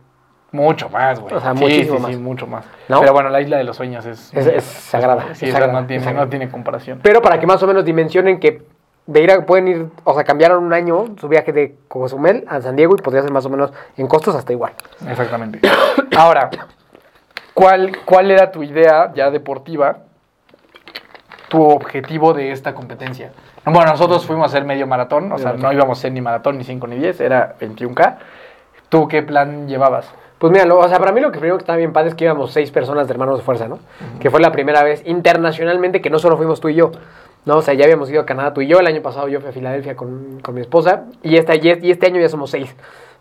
Mucho 0.51 0.89
más, 0.89 1.19
güey. 1.19 1.33
O 1.33 1.39
sea, 1.39 1.53
Sí, 1.55 1.59
muchísimo 1.61 1.95
sí, 1.97 2.01
más. 2.03 2.11
Sí, 2.11 2.17
mucho 2.17 2.47
más. 2.47 2.65
¿No? 2.89 2.99
Pero 2.99 3.13
bueno, 3.13 3.29
la 3.29 3.39
isla 3.41 3.57
de 3.57 3.63
los 3.63 3.77
sueños 3.77 4.05
es... 4.05 4.33
Es- 4.33 4.47
es 4.47 4.63
sagrada, 4.63 5.33
Sí, 5.33 5.45
es 5.45 5.51
sagrada, 5.53 5.79
no, 5.81 5.87
tiene, 5.87 6.03
sagrada. 6.03 6.25
no 6.25 6.29
tiene 6.29 6.49
comparación. 6.49 6.99
Pero 7.01 7.21
para 7.21 7.39
que 7.39 7.47
más 7.47 7.61
o 7.63 7.67
menos 7.67 7.85
dimensionen 7.85 8.39
que 8.39 8.61
de 9.07 9.21
ir 9.21 9.31
a, 9.31 9.45
pueden 9.45 9.67
ir, 9.67 9.87
o 10.03 10.13
sea, 10.13 10.23
cambiaron 10.23 10.63
un 10.63 10.73
año 10.73 11.15
su 11.19 11.27
viaje 11.27 11.51
de 11.53 11.75
Cozumel 11.87 12.45
a 12.47 12.59
San 12.61 12.75
Diego 12.75 12.95
y 12.97 13.01
podría 13.01 13.21
ser 13.23 13.31
más 13.31 13.45
o 13.45 13.49
menos 13.49 13.71
en 13.97 14.07
costos 14.07 14.35
hasta 14.35 14.51
igual. 14.53 14.73
Exactamente. 15.09 15.59
Ahora, 16.17 16.49
¿cuál, 17.53 17.97
¿cuál 18.05 18.29
era 18.31 18.51
tu 18.51 18.61
idea 18.63 19.11
ya 19.15 19.31
deportiva, 19.31 19.99
tu 21.49 21.61
objetivo 21.63 22.33
de 22.33 22.51
esta 22.51 22.73
competencia? 22.73 23.31
Bueno, 23.65 23.91
nosotros 23.91 24.25
fuimos 24.25 24.43
a 24.43 24.47
hacer 24.47 24.65
medio 24.65 24.87
maratón, 24.87 25.31
o 25.31 25.37
sea, 25.37 25.53
no 25.53 25.71
íbamos 25.71 25.97
a 25.97 25.99
hacer 25.99 26.11
ni 26.11 26.21
maratón, 26.21 26.57
ni 26.57 26.63
5, 26.63 26.87
ni 26.87 26.97
10, 26.97 27.21
era 27.21 27.55
21K. 27.59 28.17
¿Tú 28.89 29.07
qué 29.07 29.21
plan 29.23 29.67
llevabas? 29.67 30.11
Pues 30.41 30.51
mira, 30.51 30.65
lo- 30.65 30.79
o 30.79 30.87
sea, 30.89 30.97
para 30.97 31.11
mí 31.11 31.21
lo 31.21 31.31
que 31.31 31.37
primero 31.37 31.57
que 31.57 31.61
estaba 31.61 31.77
bien 31.77 31.93
padre 31.93 32.09
es 32.09 32.15
que 32.15 32.23
íbamos 32.23 32.51
seis 32.51 32.71
personas 32.71 33.07
de 33.07 33.13
hermanos 33.13 33.37
de 33.37 33.43
fuerza, 33.43 33.67
¿no? 33.67 33.77
Que 34.19 34.31
fue 34.31 34.39
la 34.41 34.51
primera 34.51 34.81
vez 34.81 35.03
internacionalmente 35.05 36.01
que 36.01 36.09
no 36.09 36.17
solo 36.17 36.35
fuimos 36.35 36.59
tú 36.59 36.69
y 36.69 36.73
yo, 36.73 36.89
¿no? 37.45 37.57
O 37.57 37.61
sea, 37.61 37.75
ya 37.75 37.83
habíamos 37.85 38.09
ido 38.09 38.21
a 38.21 38.25
Canadá 38.25 38.51
tú 38.51 38.61
y 38.61 38.67
yo, 38.67 38.79
el 38.79 38.87
año 38.87 39.03
pasado 39.03 39.27
yo 39.27 39.39
fui 39.39 39.49
a 39.49 39.53
Filadelfia 39.53 39.95
con, 39.95 40.39
con 40.41 40.55
mi 40.55 40.61
esposa 40.61 41.03
y 41.21 41.37
este, 41.37 41.57
y 41.83 41.91
este- 41.91 42.07
año 42.07 42.19
ya 42.19 42.27
somos 42.27 42.49
seis, 42.49 42.75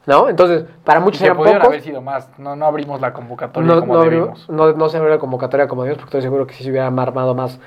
¿no? 0.06 0.30
Entonces, 0.30 0.64
para 0.82 1.00
muchos 1.00 1.20
eran 1.20 1.36
pocos. 1.36 1.52
haber 1.52 1.82
sido 1.82 2.00
más, 2.00 2.26
no, 2.38 2.56
no 2.56 2.64
abrimos 2.64 3.02
la 3.02 3.12
convocatoria 3.12 3.68
No, 3.74 3.80
como 3.80 3.94
no, 3.96 4.00
debimos. 4.00 4.48
no, 4.48 4.72
no 4.72 4.88
se 4.88 4.96
abrió 4.96 5.12
la 5.12 5.18
convocatoria 5.20 5.68
como 5.68 5.84
Dios, 5.84 5.96
porque 5.98 6.06
estoy 6.08 6.22
seguro 6.22 6.46
que 6.46 6.54
sí 6.54 6.64
se 6.64 6.70
hubiera 6.70 6.86
armado 6.86 7.34
más, 7.34 7.60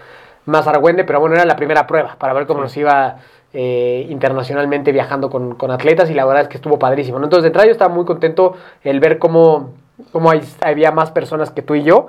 más 0.45 0.65
argüende, 0.65 1.03
pero 1.03 1.19
bueno, 1.19 1.35
era 1.35 1.45
la 1.45 1.55
primera 1.55 1.85
prueba 1.85 2.15
para 2.17 2.33
ver 2.33 2.47
cómo 2.47 2.61
nos 2.61 2.75
iba 2.75 3.17
eh, 3.53 4.07
internacionalmente 4.09 4.91
viajando 4.91 5.29
con, 5.29 5.55
con 5.55 5.71
atletas 5.71 6.09
y 6.09 6.13
la 6.13 6.25
verdad 6.25 6.43
es 6.43 6.47
que 6.49 6.57
estuvo 6.57 6.79
padrísimo. 6.79 7.17
Entonces, 7.17 7.43
de 7.43 7.47
entrada 7.47 7.65
yo 7.67 7.71
estaba 7.71 7.93
muy 7.93 8.05
contento 8.05 8.55
el 8.83 8.99
ver 8.99 9.19
cómo, 9.19 9.69
cómo 10.11 10.31
había 10.61 10.91
más 10.91 11.11
personas 11.11 11.51
que 11.51 11.61
tú 11.61 11.75
y 11.75 11.83
yo 11.83 12.07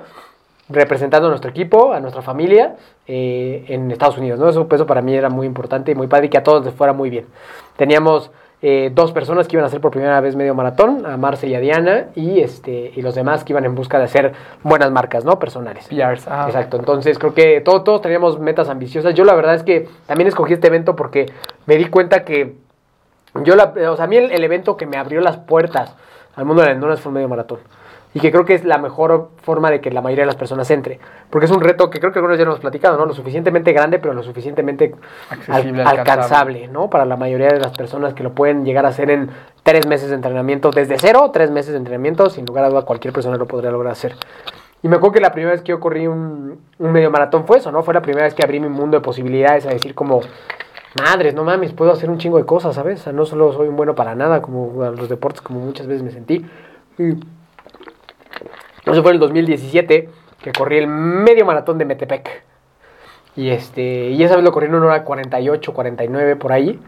representando 0.69 1.27
a 1.27 1.29
nuestro 1.29 1.51
equipo, 1.51 1.93
a 1.93 1.99
nuestra 1.99 2.21
familia 2.21 2.75
eh, 3.07 3.65
en 3.67 3.91
Estados 3.91 4.17
Unidos. 4.17 4.39
¿no? 4.39 4.49
Eso, 4.49 4.67
eso 4.71 4.87
para 4.87 5.01
mí 5.01 5.13
era 5.13 5.29
muy 5.29 5.45
importante 5.45 5.91
y 5.91 5.95
muy 5.95 6.07
padre 6.07 6.27
y 6.27 6.29
que 6.29 6.37
a 6.37 6.43
todos 6.43 6.65
les 6.65 6.73
fuera 6.73 6.93
muy 6.93 7.09
bien. 7.09 7.25
Teníamos 7.77 8.31
eh, 8.67 8.89
dos 8.91 9.11
personas 9.11 9.47
que 9.47 9.55
iban 9.57 9.63
a 9.63 9.67
hacer 9.67 9.79
por 9.79 9.91
primera 9.91 10.19
vez 10.21 10.35
medio 10.35 10.55
maratón, 10.55 11.05
a 11.05 11.17
Marce 11.17 11.45
y 11.47 11.53
a 11.53 11.59
Diana, 11.59 12.05
y, 12.15 12.39
este, 12.39 12.91
y 12.95 13.01
los 13.03 13.13
demás 13.13 13.43
que 13.43 13.53
iban 13.53 13.63
en 13.63 13.75
busca 13.75 13.99
de 13.99 14.05
hacer 14.05 14.33
buenas 14.63 14.89
marcas, 14.89 15.23
¿no? 15.23 15.37
Personales. 15.37 15.87
PRs, 15.87 16.27
ajá. 16.27 16.47
Exacto, 16.47 16.77
entonces 16.77 17.19
creo 17.19 17.35
que 17.35 17.61
todo- 17.61 17.83
todos 17.83 18.01
teníamos 18.01 18.39
metas 18.39 18.67
ambiciosas. 18.69 19.13
Yo 19.13 19.23
la 19.23 19.35
verdad 19.35 19.53
es 19.53 19.61
que 19.61 19.87
también 20.07 20.27
escogí 20.29 20.53
este 20.53 20.65
evento 20.67 20.95
porque 20.95 21.27
me 21.67 21.75
di 21.75 21.85
cuenta 21.85 22.23
que 22.25 22.55
yo, 23.43 23.55
la, 23.55 23.73
o 23.91 23.95
sea, 23.97 24.05
a 24.05 24.07
mí 24.07 24.17
el, 24.17 24.31
el 24.31 24.43
evento 24.43 24.77
que 24.77 24.87
me 24.87 24.97
abrió 24.97 25.21
las 25.21 25.37
puertas 25.37 25.93
al 26.35 26.45
mundo 26.45 26.61
de 26.63 26.69
la 26.69 26.73
endurance 26.73 27.03
fue 27.03 27.11
el 27.11 27.13
medio 27.15 27.27
maratón. 27.29 27.59
Y 28.15 28.19
que 28.21 28.31
creo 28.31 28.45
que 28.45 28.53
es 28.55 28.65
la 28.65 28.77
mejor 28.79 29.29
forma 29.43 29.69
de 29.69 29.81
que 29.81 29.91
la 29.91 30.01
mayoría 30.01 30.23
de 30.23 30.27
las 30.27 30.35
personas 30.37 30.71
entre. 30.71 30.99
Porque 31.29 31.45
es 31.45 31.51
un 31.51 31.59
reto 31.61 31.89
que 31.89 31.99
creo 31.99 32.11
que 32.11 32.19
algunos 32.19 32.37
ya 32.39 32.45
nos 32.45 32.53
hemos 32.53 32.61
platicado, 32.61 32.97
¿no? 32.97 33.05
Lo 33.05 33.13
suficientemente 33.13 33.71
grande, 33.73 33.99
pero 33.99 34.13
lo 34.13 34.23
suficientemente 34.23 34.95
Accesible, 35.29 35.81
al- 35.83 35.87
alcanzable. 35.87 35.99
alcanzable, 35.99 36.67
¿no? 36.69 36.89
Para 36.89 37.05
la 37.05 37.17
mayoría 37.17 37.49
de 37.49 37.59
las 37.59 37.77
personas 37.77 38.13
que 38.13 38.23
lo 38.23 38.31
pueden 38.33 38.65
llegar 38.65 38.85
a 38.85 38.89
hacer 38.89 39.11
en 39.11 39.29
tres 39.63 39.85
meses 39.85 40.09
de 40.09 40.15
entrenamiento, 40.15 40.71
desde 40.71 40.97
cero, 40.97 41.29
tres 41.33 41.51
meses 41.51 41.73
de 41.73 41.77
entrenamiento, 41.77 42.29
sin 42.29 42.45
lugar 42.45 42.65
a 42.65 42.69
duda 42.69 42.81
cualquier 42.83 43.13
persona 43.13 43.37
lo 43.37 43.45
podría 43.45 43.69
lograr 43.71 43.91
hacer. 43.91 44.15
Y 44.81 44.87
me 44.87 44.95
acuerdo 44.95 45.13
que 45.13 45.19
la 45.21 45.31
primera 45.31 45.51
vez 45.51 45.61
que 45.61 45.69
yo 45.71 45.79
corrí 45.79 46.07
un, 46.07 46.59
un 46.79 46.91
medio 46.91 47.11
maratón 47.11 47.45
fue 47.45 47.57
eso, 47.57 47.71
¿no? 47.71 47.83
Fue 47.83 47.93
la 47.93 48.01
primera 48.01 48.23
vez 48.25 48.33
que 48.33 48.43
abrí 48.43 48.59
mi 48.59 48.69
mundo 48.69 48.97
de 48.97 49.01
posibilidades 49.01 49.65
a 49.65 49.69
decir 49.71 49.93
como, 49.95 50.21
madres, 51.01 51.33
no 51.33 51.43
mames, 51.43 51.73
puedo 51.73 51.91
hacer 51.91 52.09
un 52.09 52.17
chingo 52.17 52.37
de 52.37 52.45
cosas, 52.45 52.75
¿sabes? 52.75 53.01
O 53.01 53.03
sea, 53.05 53.13
no 53.13 53.25
solo 53.25 53.51
soy 53.51 53.67
un 53.67 53.75
bueno 53.75 53.95
para 53.95 54.15
nada, 54.15 54.41
como 54.41 54.83
a 54.83 54.91
los 54.91 55.09
deportes, 55.09 55.41
como 55.41 55.59
muchas 55.59 55.87
veces 55.87 56.03
me 56.03 56.11
sentí. 56.11 56.45
Y 56.97 57.15
eso 58.85 59.01
fue 59.01 59.11
en 59.11 59.15
el 59.15 59.19
2017, 59.19 60.09
que 60.41 60.51
corrí 60.51 60.77
el 60.77 60.87
medio 60.87 61.45
maratón 61.45 61.77
de 61.77 61.85
Metepec. 61.85 62.43
Y, 63.35 63.49
este, 63.49 64.09
y 64.09 64.23
esa 64.23 64.35
vez 64.35 64.43
lo 64.43 64.51
corrí 64.51 64.67
en 64.67 64.75
una 64.75 64.85
hora 64.85 65.03
48, 65.03 65.73
49 65.73 66.35
por 66.35 66.53
ahí. 66.53 66.79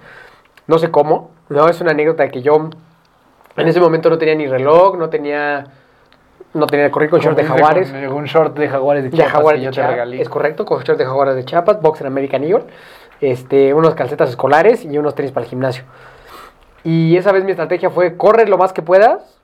No 0.68 0.78
sé 0.78 0.92
cómo. 0.92 1.32
No, 1.50 1.68
es 1.68 1.82
una 1.82 1.92
anécdota 1.92 2.24
de 2.24 2.32
que 2.32 2.42
yo 2.42 2.70
en 3.58 3.68
ese 3.68 3.80
momento 3.80 4.10
no 4.10 4.18
tenía 4.18 4.36
ni 4.36 4.48
reloj, 4.48 4.98
no 4.98 5.10
tenía... 5.10 5.66
No 6.54 6.66
tenía, 6.66 6.90
corrí 6.90 7.10
con 7.10 7.20
short 7.20 7.38
de 7.38 7.44
jaguares. 7.44 7.92
Con, 7.92 8.14
un 8.14 8.26
short 8.26 8.58
de 8.58 8.70
jaguares 8.70 9.04
de 9.04 9.10
De 9.10 9.18
Chiapas 9.18 9.34
jaguares 9.34 9.62
que 9.62 9.68
de 9.68 9.72
te 9.72 9.88
regalé. 9.88 10.22
Es 10.22 10.30
correcto, 10.30 10.66
con 10.66 10.82
short 10.82 10.98
de 10.98 11.06
jaguares 11.06 11.36
de 11.36 11.46
Chiapas, 11.46 11.82
boxer 11.82 12.08
American 12.08 12.44
Eagle, 12.44 12.66
este, 13.20 13.74
unos 13.74 13.96
calcetas 13.96 14.30
escolares 14.30 14.86
y 14.86 14.98
unos 14.98 15.14
tenis 15.14 15.32
para 15.32 15.44
el 15.44 15.50
gimnasio. 15.50 15.84
Y 16.84 17.18
esa 17.18 17.32
vez 17.32 17.44
mi 17.44 17.52
estrategia 17.52 17.90
fue, 17.90 18.16
corre 18.16 18.48
lo 18.48 18.58
más 18.58 18.72
que 18.72 18.82
puedas, 18.82 19.37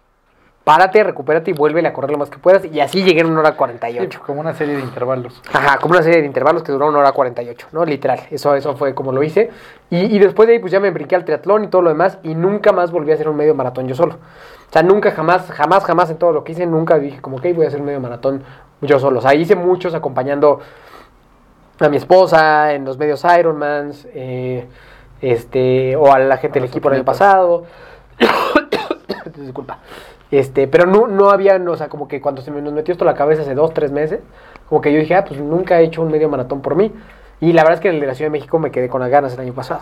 párate, 0.64 1.04
recupérate 1.04 1.52
y 1.52 1.54
vuelve 1.54 1.86
a 1.86 1.94
correr 1.94 2.12
lo 2.12 2.18
más 2.18 2.30
que 2.30 2.38
puedas. 2.38 2.66
Y 2.66 2.80
así 2.80 3.04
llegué 3.04 3.22
en 3.22 3.28
una 3.28 3.42
hora 3.42 3.52
Sí, 3.52 3.58
48. 3.58 4.22
como 4.26 4.40
una 4.40 4.54
serie 4.54 4.76
de 4.76 4.82
intervalos. 4.82 5.42
Ajá, 5.52 5.78
como 5.78 5.94
una 5.94 6.04
serie 6.04 6.22
de 6.22 6.28
intervalos 6.28 6.64
que 6.64 6.72
duró 6.72 6.88
una 6.88 7.00
hora 7.00 7.12
48, 7.12 7.68
¿no? 7.72 7.86
Literal, 7.86 8.22
eso, 8.32 8.56
eso 8.56 8.76
fue 8.76 8.94
como 8.94 9.12
lo 9.12 9.24
hice. 9.24 9.50
Y, 9.90 10.16
y 10.16 10.20
después 10.20 10.48
de 10.48 10.54
ahí, 10.54 10.60
pues 10.60 10.72
ya 10.72 10.80
me 10.80 10.92
brinqué 10.92 11.16
al 11.16 11.26
triatlón 11.26 11.66
y 11.66 11.68
todo 11.68 11.82
lo 11.82 11.90
demás, 11.90 12.18
y 12.24 12.36
nunca 12.36 12.72
más 12.72 12.92
volví 12.92 13.12
a 13.12 13.16
hacer 13.16 13.28
un 13.30 13.36
medio 13.36 13.56
maratón 13.56 13.88
yo 13.88 13.96
solo. 13.96 14.16
O 14.16 14.74
sea, 14.74 14.82
nunca, 14.82 15.12
jamás, 15.12 15.52
jamás, 15.52 15.84
jamás 15.84 16.10
en 16.10 16.18
todo 16.18 16.32
lo 16.32 16.44
que 16.44 16.54
hice, 16.54 16.66
nunca 16.66 16.98
dije 16.98 17.22
como, 17.22 17.38
ok, 17.38 17.46
voy 17.54 17.66
a 17.66 17.68
hacer 17.68 17.80
un 17.80 17.86
medio 17.86 18.00
maratón 18.00 18.44
yo 18.82 19.00
solo. 19.00 19.20
O 19.20 19.22
sea, 19.22 19.36
hice 19.36 19.56
muchos 19.56 19.94
acompañando 19.94 20.60
a 21.80 21.90
mi 21.90 21.98
esposa 21.98 22.74
en 22.74 22.86
los 22.86 22.98
medios 22.98 23.24
Ironmans, 23.38 24.08
eh, 24.14 24.66
este, 25.22 25.96
o 25.96 26.12
a 26.12 26.20
la 26.20 26.38
gente 26.38 26.60
del 26.60 26.70
equipo 26.70 26.90
el 26.90 26.96
año 26.96 27.06
pasado. 27.06 27.66
Disculpa. 29.36 29.80
Este, 30.38 30.68
pero 30.68 30.86
no, 30.88 31.06
no 31.08 31.30
había, 31.30 31.60
no, 31.60 31.74
o 31.74 31.78
sea, 31.78 31.90
como 31.90 32.08
que 32.08 32.20
cuando 32.20 32.42
se 32.42 32.50
me 32.50 32.62
nos 32.62 32.74
metió 32.74 32.92
esto 32.92 33.04
a 33.04 33.08
la 33.08 33.14
cabeza 33.14 33.44
hace 33.44 33.54
dos, 33.54 33.74
tres 33.74 33.92
meses, 33.92 34.20
como 34.68 34.82
que 34.82 34.92
yo 34.92 35.00
dije, 35.00 35.14
ah, 35.16 35.26
pues 35.26 35.40
nunca 35.40 35.80
he 35.80 35.84
hecho 35.84 36.02
un 36.02 36.10
medio 36.12 36.28
maratón 36.30 36.62
por 36.62 36.76
mí. 36.76 36.92
Y 37.40 37.54
la 37.54 37.62
verdad 37.64 37.76
es 37.76 37.80
que 37.82 37.90
en 37.90 37.96
el 37.96 38.02
de 38.02 38.08
la 38.08 38.16
Ciudad 38.16 38.28
de 38.32 38.40
México 38.40 38.58
me 38.58 38.72
quedé 38.72 38.88
con 38.90 39.02
las 39.02 39.10
ganas 39.12 39.34
el 39.34 39.40
año 39.42 39.54
pasado. 39.54 39.82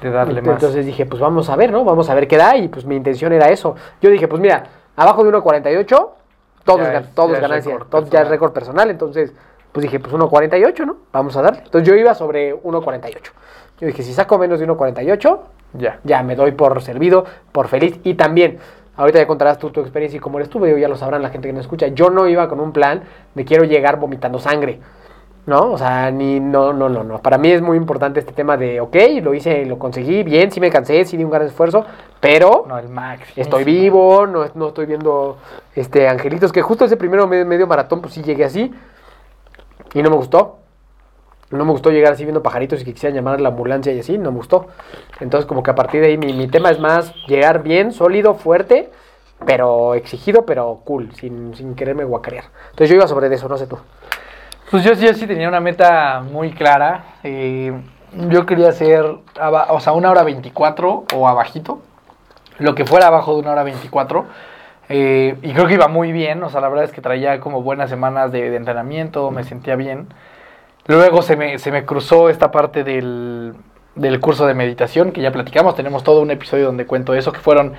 De 0.00 0.10
darle 0.10 0.40
Ent- 0.40 0.46
más. 0.46 0.54
Entonces 0.54 0.86
dije, 0.86 1.04
pues 1.06 1.20
vamos 1.20 1.50
a 1.50 1.56
ver, 1.56 1.70
¿no? 1.72 1.84
Vamos 1.84 2.08
a 2.08 2.14
ver 2.14 2.28
qué 2.28 2.36
da. 2.36 2.56
Y 2.56 2.68
pues 2.68 2.84
mi 2.86 2.96
intención 2.96 3.32
era 3.32 3.48
eso. 3.48 3.74
Yo 4.00 4.08
dije, 4.10 4.26
pues 4.28 4.40
mira, 4.40 4.62
abajo 4.96 5.22
de 5.24 5.30
1.48, 5.30 6.08
todo 6.64 6.78
Ya 6.78 6.84
es, 6.84 6.90
gan- 6.94 7.00
es- 7.02 7.14
todo 7.14 7.32
ya 7.34 7.40
ganancia. 7.40 7.78
todo 7.90 8.06
ya 8.08 8.22
es 8.22 8.28
récord 8.28 8.52
personal. 8.52 8.88
Entonces, 8.90 9.34
pues 9.72 9.82
dije, 9.82 9.98
pues 10.00 10.14
1.48, 10.14 10.86
¿no? 10.86 10.96
Vamos 11.12 11.36
a 11.36 11.42
darle. 11.42 11.62
Entonces 11.64 11.86
yo 11.88 11.94
iba 11.96 12.14
sobre 12.14 12.54
1.48. 12.54 13.32
Yo 13.80 13.86
dije, 13.86 14.02
si 14.02 14.12
saco 14.14 14.38
menos 14.38 14.60
de 14.60 14.66
1.48, 14.68 15.40
Ya. 15.74 15.98
ya 16.04 16.22
me 16.22 16.36
doy 16.36 16.52
por 16.52 16.80
servido, 16.80 17.24
por 17.52 17.66
feliz. 17.68 17.98
Y 18.04 18.14
también, 18.14 18.58
ahorita 19.00 19.18
ya 19.18 19.26
contarás 19.26 19.58
tú 19.58 19.70
tu 19.70 19.80
experiencia 19.80 20.18
y 20.18 20.20
cómo 20.20 20.38
eres 20.38 20.50
tú, 20.50 20.64
ya 20.66 20.88
lo 20.88 20.96
sabrán 20.96 21.22
la 21.22 21.30
gente 21.30 21.48
que 21.48 21.52
nos 21.52 21.62
escucha. 21.62 21.88
Yo 21.88 22.10
no 22.10 22.28
iba 22.28 22.48
con 22.48 22.60
un 22.60 22.72
plan 22.72 23.02
de 23.34 23.44
quiero 23.44 23.64
llegar 23.64 23.98
vomitando 23.98 24.38
sangre. 24.38 24.80
¿No? 25.46 25.72
O 25.72 25.78
sea, 25.78 26.10
ni, 26.10 26.38
no, 26.38 26.74
no, 26.74 26.90
no, 26.90 27.02
no. 27.02 27.18
Para 27.18 27.38
mí 27.38 27.50
es 27.50 27.62
muy 27.62 27.78
importante 27.78 28.20
este 28.20 28.32
tema 28.32 28.58
de, 28.58 28.78
ok, 28.78 28.94
lo 29.22 29.32
hice, 29.32 29.64
lo 29.64 29.78
conseguí, 29.78 30.22
bien, 30.22 30.52
sí 30.52 30.60
me 30.60 30.70
cansé, 30.70 31.02
sí 31.06 31.16
di 31.16 31.24
un 31.24 31.30
gran 31.30 31.46
esfuerzo, 31.46 31.84
pero 32.20 32.66
No, 32.68 32.78
el 32.78 32.90
max. 32.90 33.22
estoy 33.34 33.64
vivo, 33.64 34.26
no, 34.26 34.44
no 34.54 34.68
estoy 34.68 34.84
viendo 34.84 35.38
este 35.74 36.06
angelitos, 36.08 36.52
que 36.52 36.60
justo 36.60 36.84
ese 36.84 36.98
primero 36.98 37.26
medio, 37.26 37.46
medio 37.46 37.66
maratón, 37.66 38.02
pues 38.02 38.14
sí 38.14 38.22
llegué 38.22 38.44
así, 38.44 38.72
y 39.94 40.02
no 40.02 40.10
me 40.10 40.16
gustó. 40.16 40.59
No 41.50 41.64
me 41.64 41.72
gustó 41.72 41.90
llegar 41.90 42.12
así 42.12 42.24
viendo 42.24 42.42
pajaritos 42.42 42.80
y 42.80 42.84
que 42.84 42.92
quisieran 42.94 43.16
llamar 43.16 43.34
a 43.34 43.38
la 43.42 43.48
ambulancia 43.48 43.92
y 43.92 44.00
así, 44.00 44.18
no 44.18 44.30
me 44.30 44.36
gustó. 44.38 44.68
Entonces, 45.20 45.46
como 45.46 45.62
que 45.62 45.70
a 45.72 45.74
partir 45.74 46.00
de 46.00 46.08
ahí 46.08 46.18
mi, 46.18 46.32
mi 46.32 46.46
tema 46.48 46.70
es 46.70 46.78
más 46.78 47.12
llegar 47.26 47.62
bien, 47.62 47.92
sólido, 47.92 48.34
fuerte, 48.34 48.90
pero 49.46 49.94
exigido, 49.94 50.44
pero 50.46 50.82
cool, 50.84 51.12
sin, 51.14 51.54
sin 51.56 51.74
quererme 51.74 52.04
guacarear. 52.04 52.44
Entonces 52.70 52.90
yo 52.90 52.96
iba 52.96 53.08
sobre 53.08 53.32
eso, 53.34 53.48
no 53.48 53.56
sé 53.56 53.66
tú. 53.66 53.78
Pues 54.70 54.84
yo, 54.84 54.92
yo 54.92 55.12
sí 55.14 55.26
tenía 55.26 55.48
una 55.48 55.60
meta 55.60 56.20
muy 56.20 56.52
clara. 56.52 57.04
eh, 57.24 57.72
yo 58.28 58.44
quería 58.44 58.68
hacer, 58.70 59.04
o 59.04 59.80
sea, 59.80 59.92
una 59.92 60.10
hora 60.10 60.22
24 60.24 61.04
o 61.14 61.28
abajito. 61.28 61.80
Lo 62.58 62.74
que 62.74 62.84
fuera 62.84 63.06
abajo 63.08 63.34
de 63.34 63.40
una 63.40 63.52
hora 63.52 63.62
24. 63.62 64.26
eh, 64.88 65.36
y 65.42 65.52
creo 65.52 65.66
que 65.66 65.74
iba 65.74 65.88
muy 65.88 66.12
bien. 66.12 66.42
O 66.42 66.50
sea, 66.50 66.60
la 66.60 66.68
verdad 66.68 66.84
es 66.84 66.92
que 66.92 67.00
traía 67.00 67.40
como 67.40 67.62
buenas 67.62 67.88
semanas 67.90 68.32
de 68.32 68.54
entrenamiento. 68.56 69.30
Me 69.30 69.44
sentía 69.44 69.76
bien. 69.76 70.08
Luego 70.90 71.22
se 71.22 71.36
me, 71.36 71.56
se 71.60 71.70
me 71.70 71.84
cruzó 71.84 72.30
esta 72.30 72.50
parte 72.50 72.82
del, 72.82 73.54
del 73.94 74.18
curso 74.18 74.44
de 74.48 74.54
meditación 74.54 75.12
que 75.12 75.20
ya 75.20 75.30
platicamos. 75.30 75.76
Tenemos 75.76 76.02
todo 76.02 76.20
un 76.20 76.32
episodio 76.32 76.66
donde 76.66 76.84
cuento 76.84 77.14
eso, 77.14 77.30
que 77.30 77.38
fueron 77.38 77.74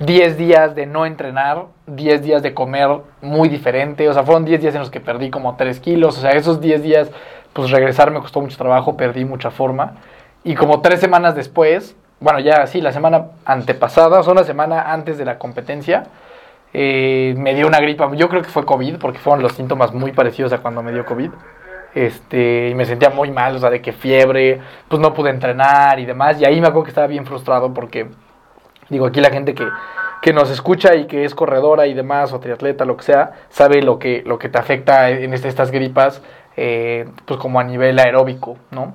10 0.00 0.36
días 0.36 0.74
de 0.74 0.84
no 0.84 1.06
entrenar, 1.06 1.66
10 1.86 2.22
días 2.22 2.42
de 2.42 2.54
comer 2.54 2.88
muy 3.22 3.48
diferente. 3.48 4.08
O 4.08 4.12
sea, 4.12 4.24
fueron 4.24 4.44
10 4.44 4.62
días 4.62 4.74
en 4.74 4.80
los 4.80 4.90
que 4.90 4.98
perdí 4.98 5.30
como 5.30 5.54
3 5.54 5.78
kilos. 5.78 6.18
O 6.18 6.20
sea, 6.20 6.32
esos 6.32 6.60
10 6.60 6.82
días, 6.82 7.08
pues 7.52 7.70
regresar 7.70 8.10
me 8.10 8.18
costó 8.18 8.40
mucho 8.40 8.56
trabajo, 8.56 8.96
perdí 8.96 9.24
mucha 9.24 9.52
forma. 9.52 9.98
Y 10.42 10.56
como 10.56 10.80
3 10.80 10.98
semanas 10.98 11.36
después, 11.36 11.94
bueno, 12.18 12.40
ya 12.40 12.66
sí, 12.66 12.80
la 12.80 12.90
semana 12.90 13.26
antepasada, 13.44 14.18
o 14.18 14.22
sea, 14.24 14.32
una 14.32 14.42
semana 14.42 14.92
antes 14.92 15.18
de 15.18 15.24
la 15.24 15.38
competencia, 15.38 16.08
eh, 16.72 17.32
me 17.38 17.54
dio 17.54 17.68
una 17.68 17.78
gripa. 17.78 18.12
Yo 18.16 18.28
creo 18.28 18.42
que 18.42 18.48
fue 18.48 18.66
COVID, 18.66 18.96
porque 18.96 19.20
fueron 19.20 19.40
los 19.40 19.52
síntomas 19.52 19.94
muy 19.94 20.10
parecidos 20.10 20.52
a 20.52 20.58
cuando 20.58 20.82
me 20.82 20.90
dio 20.90 21.06
COVID. 21.06 21.30
Este, 21.96 22.68
y 22.68 22.74
me 22.74 22.84
sentía 22.84 23.08
muy 23.08 23.30
mal, 23.30 23.56
o 23.56 23.58
sea, 23.58 23.70
de 23.70 23.80
que 23.80 23.92
fiebre, 23.92 24.60
pues 24.86 25.00
no 25.00 25.14
pude 25.14 25.30
entrenar 25.30 25.98
y 25.98 26.04
demás. 26.04 26.38
Y 26.38 26.44
ahí 26.44 26.60
me 26.60 26.66
acuerdo 26.68 26.84
que 26.84 26.90
estaba 26.90 27.06
bien 27.06 27.24
frustrado 27.24 27.72
porque, 27.72 28.06
digo, 28.90 29.06
aquí 29.06 29.18
la 29.22 29.30
gente 29.30 29.54
que, 29.54 29.66
que 30.20 30.34
nos 30.34 30.50
escucha 30.50 30.94
y 30.94 31.06
que 31.06 31.24
es 31.24 31.34
corredora 31.34 31.86
y 31.86 31.94
demás, 31.94 32.34
o 32.34 32.38
triatleta, 32.38 32.84
lo 32.84 32.98
que 32.98 33.04
sea, 33.04 33.32
sabe 33.48 33.80
lo 33.80 33.98
que, 33.98 34.22
lo 34.26 34.38
que 34.38 34.50
te 34.50 34.58
afecta 34.58 35.08
en 35.08 35.32
este- 35.32 35.48
estas 35.48 35.70
gripas, 35.70 36.20
eh, 36.58 37.08
pues 37.24 37.40
como 37.40 37.60
a 37.60 37.64
nivel 37.64 37.98
aeróbico, 37.98 38.58
¿no? 38.72 38.92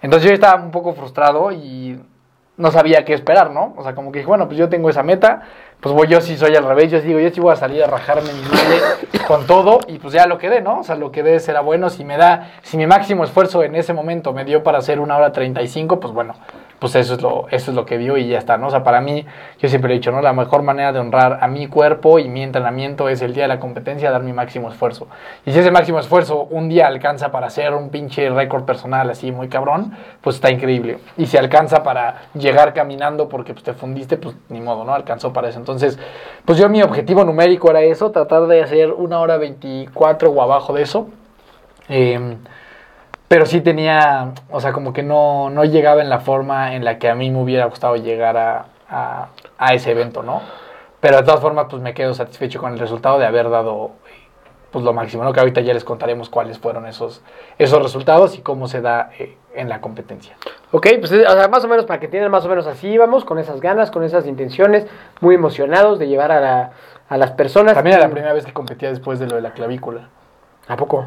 Entonces 0.00 0.28
yo 0.28 0.34
estaba 0.34 0.62
un 0.62 0.70
poco 0.70 0.92
frustrado 0.94 1.50
y 1.50 2.00
no 2.56 2.70
sabía 2.70 3.04
qué 3.04 3.12
esperar, 3.12 3.50
¿no? 3.50 3.74
O 3.76 3.82
sea, 3.82 3.94
como 3.96 4.12
que 4.12 4.20
dije, 4.20 4.28
bueno, 4.28 4.46
pues 4.46 4.56
yo 4.56 4.68
tengo 4.68 4.88
esa 4.88 5.02
meta, 5.02 5.42
pues 5.80 5.94
voy 5.94 6.08
yo 6.08 6.20
sí 6.20 6.36
soy 6.36 6.56
al 6.56 6.64
revés, 6.64 6.90
yo 6.90 7.00
sí 7.00 7.06
digo, 7.06 7.20
yo 7.20 7.30
sí 7.30 7.40
voy 7.40 7.52
a 7.52 7.56
salir 7.56 7.84
a 7.84 7.86
rajarme 7.86 8.32
mi 8.32 8.42
madre 8.42 8.80
con 9.26 9.46
todo 9.46 9.80
y 9.86 9.98
pues 9.98 10.14
ya 10.14 10.26
lo 10.26 10.38
quedé, 10.38 10.60
¿no? 10.60 10.80
O 10.80 10.82
sea, 10.84 10.96
lo 10.96 11.12
que 11.12 11.22
dé 11.22 11.38
será 11.38 11.60
bueno, 11.60 11.90
si 11.90 12.04
me 12.04 12.16
da, 12.16 12.50
si 12.62 12.76
mi 12.76 12.86
máximo 12.86 13.24
esfuerzo 13.24 13.62
en 13.62 13.74
ese 13.76 13.92
momento 13.92 14.32
me 14.32 14.44
dio 14.44 14.62
para 14.62 14.78
hacer 14.78 15.00
una 15.00 15.16
hora 15.16 15.32
35, 15.32 16.00
pues 16.00 16.12
bueno, 16.12 16.34
pues 16.78 16.94
eso 16.94 17.14
es 17.14 17.22
lo, 17.22 17.46
eso 17.50 17.70
es 17.70 17.74
lo 17.74 17.86
que 17.86 17.98
dio 17.98 18.16
y 18.16 18.28
ya 18.28 18.38
está, 18.38 18.58
¿no? 18.58 18.66
O 18.66 18.70
sea, 18.70 18.84
para 18.84 19.00
mí, 19.00 19.24
yo 19.58 19.68
siempre 19.68 19.92
he 19.92 19.96
dicho, 19.96 20.12
¿no? 20.12 20.20
La 20.20 20.32
mejor 20.32 20.62
manera 20.62 20.92
de 20.92 20.98
honrar 20.98 21.38
a 21.40 21.48
mi 21.48 21.66
cuerpo 21.68 22.18
y 22.18 22.28
mi 22.28 22.42
entrenamiento 22.42 23.08
es 23.08 23.22
el 23.22 23.32
día 23.32 23.44
de 23.44 23.48
la 23.48 23.60
competencia, 23.60 24.10
dar 24.10 24.22
mi 24.22 24.32
máximo 24.32 24.70
esfuerzo. 24.70 25.08
Y 25.44 25.52
si 25.52 25.58
ese 25.58 25.70
máximo 25.70 25.98
esfuerzo 25.98 26.46
un 26.50 26.68
día 26.68 26.86
alcanza 26.86 27.30
para 27.30 27.46
hacer 27.46 27.72
un 27.74 27.88
pinche 27.88 28.28
récord 28.30 28.64
personal 28.64 29.08
así 29.08 29.32
muy 29.32 29.48
cabrón, 29.48 29.96
pues 30.20 30.36
está 30.36 30.50
increíble. 30.50 30.98
Y 31.16 31.26
si 31.26 31.36
alcanza 31.36 31.82
para 31.82 32.22
llegar 32.34 32.74
caminando 32.74 33.28
porque 33.28 33.52
pues, 33.52 33.64
te 33.64 33.72
fundiste, 33.72 34.16
pues 34.18 34.36
ni 34.48 34.60
modo, 34.60 34.84
¿no? 34.84 34.92
Alcanzó 34.92 35.32
para 35.32 35.48
eso. 35.48 35.58
Entonces, 35.58 35.98
pues 36.44 36.58
yo 36.58 36.68
mi 36.68 36.82
objetivo 36.82 37.24
numérico 37.24 37.70
era 37.70 37.80
eso, 37.82 38.10
tratar 38.10 38.46
de 38.46 38.62
hacer 38.62 38.92
una 38.92 39.20
hora 39.20 39.38
24 39.38 40.30
o 40.30 40.42
abajo 40.42 40.72
de 40.74 40.82
eso. 40.82 41.08
Em, 41.88 42.38
pero 43.28 43.46
sí 43.46 43.60
tenía, 43.60 44.32
o 44.50 44.60
sea, 44.60 44.72
como 44.72 44.92
que 44.92 45.02
no, 45.02 45.50
no 45.50 45.64
llegaba 45.64 46.02
en 46.02 46.08
la 46.10 46.20
forma 46.20 46.74
en 46.74 46.84
la 46.84 46.98
que 46.98 47.08
a 47.08 47.14
mí 47.14 47.30
me 47.30 47.42
hubiera 47.42 47.64
gustado 47.66 47.96
llegar 47.96 48.36
a, 48.36 48.66
a, 48.88 49.28
a 49.58 49.74
ese 49.74 49.90
evento, 49.90 50.22
¿no? 50.22 50.42
Pero 51.00 51.16
de 51.18 51.22
todas 51.24 51.40
formas, 51.40 51.66
pues 51.68 51.82
me 51.82 51.94
quedo 51.94 52.14
satisfecho 52.14 52.60
con 52.60 52.72
el 52.72 52.78
resultado 52.78 53.18
de 53.18 53.26
haber 53.26 53.50
dado 53.50 53.90
pues 54.70 54.84
lo 54.84 54.92
máximo, 54.92 55.24
¿no? 55.24 55.32
Que 55.32 55.40
ahorita 55.40 55.60
ya 55.62 55.72
les 55.72 55.84
contaremos 55.84 56.28
cuáles 56.28 56.58
fueron 56.58 56.86
esos, 56.86 57.22
esos 57.58 57.82
resultados 57.82 58.36
y 58.36 58.42
cómo 58.42 58.68
se 58.68 58.80
da 58.82 59.10
eh, 59.18 59.36
en 59.54 59.68
la 59.68 59.80
competencia. 59.80 60.36
Ok, 60.72 60.86
pues 61.00 61.12
o 61.12 61.16
sea, 61.16 61.48
más 61.48 61.64
o 61.64 61.68
menos 61.68 61.86
para 61.86 61.98
que 62.00 62.06
entiendan, 62.06 62.30
más 62.30 62.44
o 62.44 62.48
menos 62.48 62.66
así 62.66 62.88
íbamos, 62.88 63.24
con 63.24 63.38
esas 63.38 63.60
ganas, 63.60 63.90
con 63.90 64.02
esas 64.04 64.26
intenciones, 64.26 64.86
muy 65.20 65.34
emocionados 65.34 65.98
de 65.98 66.08
llevar 66.08 66.30
a, 66.32 66.40
la- 66.40 66.70
a 67.08 67.16
las 67.16 67.30
personas. 67.32 67.74
También 67.74 67.96
era 67.96 68.06
la 68.06 68.12
primera 68.12 68.34
vez 68.34 68.44
que 68.44 68.52
competía 68.52 68.90
después 68.90 69.18
de 69.18 69.26
lo 69.28 69.36
de 69.36 69.42
la 69.42 69.52
clavícula. 69.52 70.08
¿A 70.68 70.76
poco? 70.76 71.06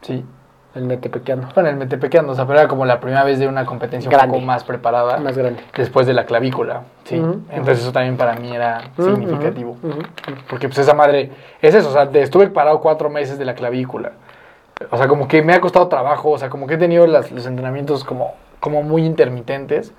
Sí. 0.00 0.24
El 0.74 0.84
metepequeando. 0.84 1.48
Bueno, 1.54 1.70
el 1.70 1.76
metepequeando, 1.76 2.32
o 2.32 2.34
sea, 2.34 2.46
pero 2.46 2.58
era 2.60 2.68
como 2.68 2.84
la 2.84 3.00
primera 3.00 3.24
vez 3.24 3.38
de 3.38 3.48
una 3.48 3.64
competencia 3.64 4.08
un 4.08 4.12
poco 4.32 4.40
más 4.46 4.64
preparada. 4.64 5.16
Más 5.18 5.36
grande. 5.36 5.62
Después 5.76 6.06
de 6.06 6.12
la 6.12 6.24
clavícula, 6.26 6.82
sí. 7.04 7.16
Entonces 7.50 7.80
eso 7.80 7.92
también 7.92 8.16
para 8.16 8.34
mí 8.34 8.54
era 8.54 8.82
significativo. 8.96 9.76
Porque 10.48 10.68
pues 10.68 10.78
esa 10.78 10.94
madre, 10.94 11.30
es 11.62 11.74
eso, 11.74 11.88
o 11.88 11.92
sea, 11.92 12.02
estuve 12.14 12.48
parado 12.48 12.80
cuatro 12.80 13.08
meses 13.10 13.38
de 13.38 13.44
la 13.44 13.54
clavícula. 13.54 14.12
O 14.90 14.96
sea, 14.96 15.08
como 15.08 15.26
que 15.26 15.42
me 15.42 15.54
ha 15.54 15.60
costado 15.60 15.88
trabajo, 15.88 16.30
o 16.30 16.38
sea, 16.38 16.48
como 16.50 16.66
que 16.66 16.74
he 16.74 16.78
tenido 16.78 17.06
las- 17.06 17.32
los 17.32 17.46
entrenamientos 17.46 18.04
como, 18.04 18.34
como 18.60 18.82
muy 18.82 19.04
intermitentes 19.04 19.92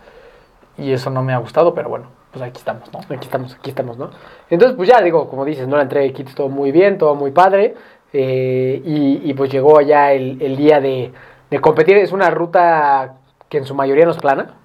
y 0.78 0.94
eso 0.94 1.10
no 1.10 1.22
me 1.24 1.34
ha 1.34 1.38
gustado, 1.40 1.74
pero 1.74 1.90
bueno, 1.90 2.06
pues 2.32 2.44
aquí 2.44 2.60
estamos, 2.60 2.84
¿no? 2.94 3.00
Aquí 3.00 3.26
estamos, 3.26 3.56
aquí 3.56 3.72
estamos, 3.72 3.98
¿no? 3.98 4.12
Entonces, 4.50 4.78
pues 4.78 4.88
ya 4.88 5.02
digo, 5.02 5.30
como 5.30 5.44
dices, 5.44 5.68
¿no? 5.68 5.76
La 5.76 5.84
entrega 5.84 6.06
de 6.06 6.14
kits 6.14 6.36
todo 6.36 6.48
muy 6.48 6.72
bien, 6.72 6.98
todo 6.98 7.16
muy 7.16 7.32
padre. 7.32 7.76
Eh, 8.14 8.82
y, 8.86 9.22
y, 9.30 9.34
pues 9.34 9.52
llegó 9.52 9.82
ya 9.82 10.12
el, 10.14 10.56
día 10.58 10.80
de, 10.80 11.12
competir. 11.62 11.98
Es 11.98 12.12
una 12.12 12.30
ruta 12.30 13.18
que 13.50 13.58
en 13.58 13.66
su 13.66 13.76
mayoría 13.76 14.06
no 14.06 14.12
es 14.12 14.18
plana. 14.18 14.56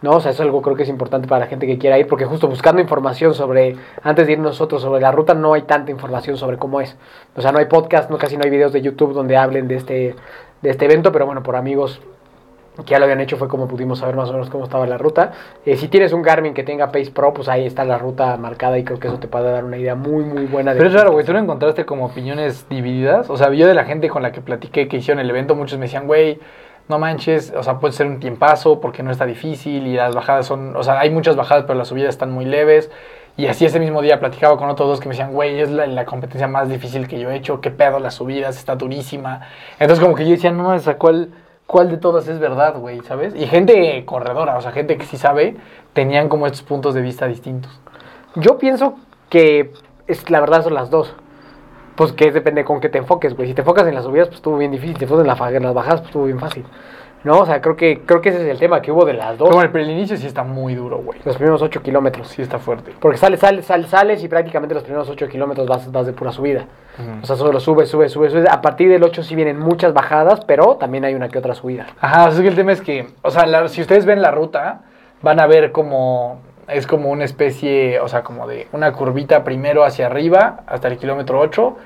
¿no? 0.00 0.16
O 0.16 0.20
sea, 0.20 0.32
es 0.32 0.40
algo 0.40 0.62
creo 0.62 0.74
que 0.74 0.82
es 0.82 0.88
importante 0.88 1.28
para 1.28 1.44
la 1.44 1.46
gente 1.46 1.66
que 1.66 1.78
quiera 1.78 1.96
ir, 1.96 2.08
porque 2.08 2.24
justo 2.24 2.48
buscando 2.48 2.82
información 2.82 3.34
sobre, 3.34 3.76
antes 4.02 4.26
de 4.26 4.32
ir 4.32 4.38
nosotros 4.40 4.82
sobre 4.82 5.00
la 5.00 5.12
ruta, 5.12 5.34
no 5.34 5.54
hay 5.54 5.62
tanta 5.62 5.92
información 5.92 6.36
sobre 6.36 6.58
cómo 6.58 6.80
es. 6.80 6.96
O 7.36 7.40
sea, 7.40 7.52
no 7.52 7.58
hay 7.58 7.66
podcast, 7.66 8.10
no, 8.10 8.18
casi 8.18 8.36
no 8.36 8.42
hay 8.44 8.50
videos 8.50 8.72
de 8.72 8.82
YouTube 8.82 9.12
donde 9.12 9.36
hablen 9.36 9.68
de 9.68 9.76
este, 9.76 10.16
de 10.60 10.70
este 10.70 10.86
evento, 10.86 11.12
pero 11.12 11.26
bueno, 11.26 11.44
por 11.44 11.54
amigos 11.54 12.00
que 12.76 12.92
ya 12.92 12.98
lo 12.98 13.04
habían 13.04 13.20
hecho 13.20 13.36
fue 13.36 13.48
como 13.48 13.68
pudimos 13.68 13.98
saber 13.98 14.16
más 14.16 14.30
o 14.30 14.32
menos 14.32 14.48
cómo 14.48 14.64
estaba 14.64 14.86
la 14.86 14.96
ruta. 14.96 15.32
Eh, 15.66 15.76
si 15.76 15.88
tienes 15.88 16.12
un 16.12 16.22
Garmin 16.22 16.54
que 16.54 16.62
tenga 16.62 16.90
Pace 16.90 17.10
Pro, 17.10 17.34
pues 17.34 17.48
ahí 17.48 17.66
está 17.66 17.84
la 17.84 17.98
ruta 17.98 18.36
marcada 18.38 18.78
y 18.78 18.84
creo 18.84 18.98
que 18.98 19.08
eso 19.08 19.18
te 19.18 19.28
puede 19.28 19.50
dar 19.50 19.64
una 19.64 19.76
idea 19.76 19.94
muy, 19.94 20.24
muy 20.24 20.46
buena. 20.46 20.72
de 20.72 20.78
Pero 20.78 20.88
es 20.88 20.94
raro, 20.94 21.12
güey, 21.12 21.24
tú 21.24 21.34
no 21.34 21.38
encontraste 21.38 21.84
como 21.84 22.06
opiniones 22.06 22.66
divididas. 22.70 23.28
O 23.28 23.36
sea, 23.36 23.52
yo 23.52 23.66
de 23.66 23.74
la 23.74 23.84
gente 23.84 24.08
con 24.08 24.22
la 24.22 24.32
que 24.32 24.40
platiqué 24.40 24.88
que 24.88 24.96
hicieron 24.96 25.20
el 25.20 25.28
evento, 25.28 25.54
muchos 25.54 25.78
me 25.78 25.84
decían, 25.84 26.06
güey, 26.06 26.40
no 26.88 26.98
manches, 26.98 27.52
o 27.56 27.62
sea, 27.62 27.78
puede 27.78 27.92
ser 27.92 28.06
un 28.06 28.20
tiempazo 28.20 28.80
porque 28.80 29.02
no 29.02 29.10
está 29.10 29.26
difícil 29.26 29.86
y 29.86 29.94
las 29.94 30.14
bajadas 30.14 30.46
son, 30.46 30.74
o 30.74 30.82
sea, 30.82 30.98
hay 30.98 31.10
muchas 31.10 31.36
bajadas, 31.36 31.64
pero 31.64 31.78
las 31.78 31.88
subidas 31.88 32.10
están 32.10 32.30
muy 32.30 32.46
leves. 32.46 32.90
Y 33.36 33.46
así 33.46 33.64
ese 33.64 33.80
mismo 33.80 34.02
día 34.02 34.20
platicaba 34.20 34.58
con 34.58 34.68
otros 34.68 34.88
dos 34.88 35.00
que 35.00 35.08
me 35.08 35.14
decían, 35.14 35.32
güey, 35.32 35.60
es 35.60 35.70
la, 35.70 35.86
la 35.86 36.04
competencia 36.04 36.48
más 36.48 36.68
difícil 36.68 37.08
que 37.08 37.18
yo 37.18 37.30
he 37.30 37.36
hecho, 37.36 37.60
qué 37.62 37.70
pedo 37.70 37.98
las 37.98 38.14
subidas, 38.14 38.58
está 38.58 38.76
durísima. 38.76 39.40
Entonces 39.78 40.02
como 40.02 40.14
que 40.14 40.24
yo 40.24 40.32
decía, 40.32 40.50
no, 40.50 40.74
esa 40.74 40.98
cuál, 40.98 41.30
cuál 41.72 41.90
de 41.90 41.96
todas 41.96 42.28
es 42.28 42.38
verdad, 42.38 42.78
güey, 42.78 43.00
¿sabes? 43.00 43.34
Y 43.34 43.46
gente 43.46 44.04
corredora, 44.04 44.58
o 44.58 44.60
sea, 44.60 44.72
gente 44.72 44.98
que 44.98 45.06
sí 45.06 45.16
sabe, 45.16 45.56
tenían 45.94 46.28
como 46.28 46.46
estos 46.46 46.62
puntos 46.62 46.92
de 46.92 47.00
vista 47.00 47.26
distintos. 47.26 47.80
Yo 48.36 48.58
pienso 48.58 48.96
que 49.30 49.72
es, 50.06 50.28
la 50.28 50.40
verdad 50.40 50.62
son 50.62 50.74
las 50.74 50.90
dos. 50.90 51.14
Pues 51.96 52.12
que 52.12 52.30
depende 52.30 52.64
con 52.64 52.78
qué 52.80 52.90
te 52.90 52.98
enfoques, 52.98 53.34
güey. 53.34 53.48
Si 53.48 53.54
te 53.54 53.62
enfocas 53.62 53.86
en 53.86 53.94
las 53.94 54.04
subidas, 54.04 54.28
pues 54.28 54.36
estuvo 54.36 54.58
bien 54.58 54.70
difícil. 54.70 54.96
Si 54.96 54.98
te 54.98 55.04
enfocas 55.06 55.24
en, 55.24 55.28
la 55.28 55.56
en 55.56 55.62
las 55.62 55.74
bajadas, 55.74 56.00
pues 56.00 56.08
estuvo 56.08 56.24
bien 56.24 56.38
fácil. 56.38 56.64
¿No? 57.24 57.38
O 57.38 57.46
sea, 57.46 57.60
creo 57.60 57.76
que, 57.76 58.00
creo 58.04 58.20
que 58.20 58.30
ese 58.30 58.42
es 58.42 58.48
el 58.48 58.58
tema 58.58 58.82
que 58.82 58.90
hubo 58.90 59.04
de 59.04 59.12
las 59.12 59.38
dos. 59.38 59.48
Pero 59.48 59.56
bueno, 59.70 59.78
el 59.78 59.90
inicio 59.90 60.16
sí 60.16 60.26
está 60.26 60.42
muy 60.42 60.74
duro, 60.74 60.98
güey. 60.98 61.20
Los 61.24 61.36
primeros 61.36 61.62
8 61.62 61.80
kilómetros. 61.82 62.28
Sí 62.28 62.42
está 62.42 62.58
fuerte. 62.58 62.92
Porque 62.98 63.16
sales, 63.18 63.38
sales, 63.40 63.64
sales, 63.64 63.88
sales 63.88 64.24
y 64.24 64.28
prácticamente 64.28 64.74
los 64.74 64.82
primeros 64.82 65.08
8 65.08 65.28
kilómetros 65.28 65.66
vas, 65.68 65.90
vas 65.92 66.06
de 66.06 66.12
pura 66.12 66.32
subida. 66.32 66.66
O 67.22 67.26
sea, 67.26 67.36
solo 67.36 67.60
subes, 67.60 67.88
subes, 67.88 68.10
subes, 68.12 68.32
subes. 68.32 68.48
A 68.50 68.60
partir 68.60 68.88
del 68.88 69.02
8 69.04 69.22
sí 69.22 69.34
vienen 69.36 69.58
muchas 69.58 69.94
bajadas, 69.94 70.44
pero 70.44 70.76
también 70.76 71.04
hay 71.04 71.14
una 71.14 71.28
que 71.28 71.38
otra 71.38 71.54
subida. 71.54 71.86
Ajá, 72.00 72.26
así 72.26 72.42
que 72.42 72.48
el 72.48 72.54
tema 72.56 72.72
es 72.72 72.80
que, 72.82 73.06
o 73.22 73.30
sea, 73.30 73.46
la- 73.46 73.68
si 73.68 73.80
ustedes 73.80 74.04
ven 74.04 74.20
la 74.20 74.30
ruta, 74.32 74.82
van 75.22 75.38
a 75.40 75.46
ver 75.46 75.70
como, 75.72 76.40
es 76.68 76.86
como 76.86 77.08
una 77.10 77.24
especie, 77.24 78.00
o 78.00 78.08
sea, 78.08 78.22
como 78.22 78.46
de 78.48 78.66
una 78.72 78.92
curvita 78.92 79.44
primero 79.44 79.84
hacia 79.84 80.06
arriba 80.06 80.60
hasta 80.66 80.88
el 80.88 80.98
kilómetro 80.98 81.38
8 81.40 81.76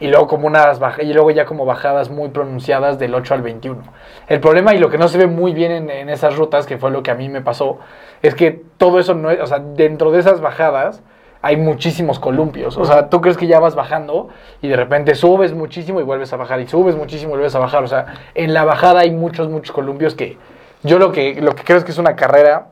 y 0.00 0.08
luego 0.08 0.26
como 0.26 0.46
unas 0.46 0.80
y 1.00 1.12
luego 1.12 1.30
ya 1.30 1.44
como 1.44 1.64
bajadas 1.64 2.10
muy 2.10 2.28
pronunciadas 2.28 2.98
del 2.98 3.14
8 3.14 3.34
al 3.34 3.42
21. 3.42 3.82
El 4.28 4.40
problema 4.40 4.74
y 4.74 4.78
lo 4.78 4.90
que 4.90 4.98
no 4.98 5.08
se 5.08 5.18
ve 5.18 5.26
muy 5.26 5.52
bien 5.52 5.72
en, 5.72 5.90
en 5.90 6.08
esas 6.08 6.36
rutas, 6.36 6.66
que 6.66 6.78
fue 6.78 6.90
lo 6.90 7.02
que 7.02 7.10
a 7.10 7.14
mí 7.14 7.28
me 7.28 7.40
pasó, 7.40 7.78
es 8.22 8.34
que 8.34 8.62
todo 8.76 8.98
eso 8.98 9.14
no 9.14 9.30
es, 9.30 9.40
o 9.40 9.46
sea, 9.46 9.60
dentro 9.60 10.10
de 10.10 10.20
esas 10.20 10.40
bajadas 10.40 11.02
hay 11.44 11.58
muchísimos 11.58 12.18
columpios. 12.18 12.78
O 12.78 12.86
sea, 12.86 13.10
tú 13.10 13.20
crees 13.20 13.36
que 13.36 13.46
ya 13.46 13.60
vas 13.60 13.74
bajando 13.74 14.30
y 14.62 14.68
de 14.68 14.76
repente 14.76 15.14
subes 15.14 15.52
muchísimo 15.52 16.00
y 16.00 16.02
vuelves 16.02 16.32
a 16.32 16.36
bajar 16.36 16.58
y 16.60 16.66
subes 16.66 16.96
muchísimo 16.96 17.32
y 17.32 17.32
vuelves 17.32 17.54
a 17.54 17.58
bajar. 17.58 17.84
O 17.84 17.86
sea, 17.86 18.06
en 18.34 18.54
la 18.54 18.64
bajada 18.64 19.00
hay 19.00 19.10
muchos, 19.10 19.50
muchos 19.50 19.70
columpios 19.72 20.14
que 20.14 20.38
yo 20.84 20.98
lo 20.98 21.12
que, 21.12 21.40
lo 21.42 21.54
que 21.54 21.62
creo 21.62 21.76
es 21.76 21.84
que 21.84 21.92
es 21.92 21.98
una 21.98 22.16
carrera 22.16 22.68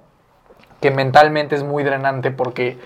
que 0.80 0.90
mentalmente 0.90 1.54
es 1.54 1.62
muy 1.62 1.85
drenante 1.85 2.30
porque 2.30 2.78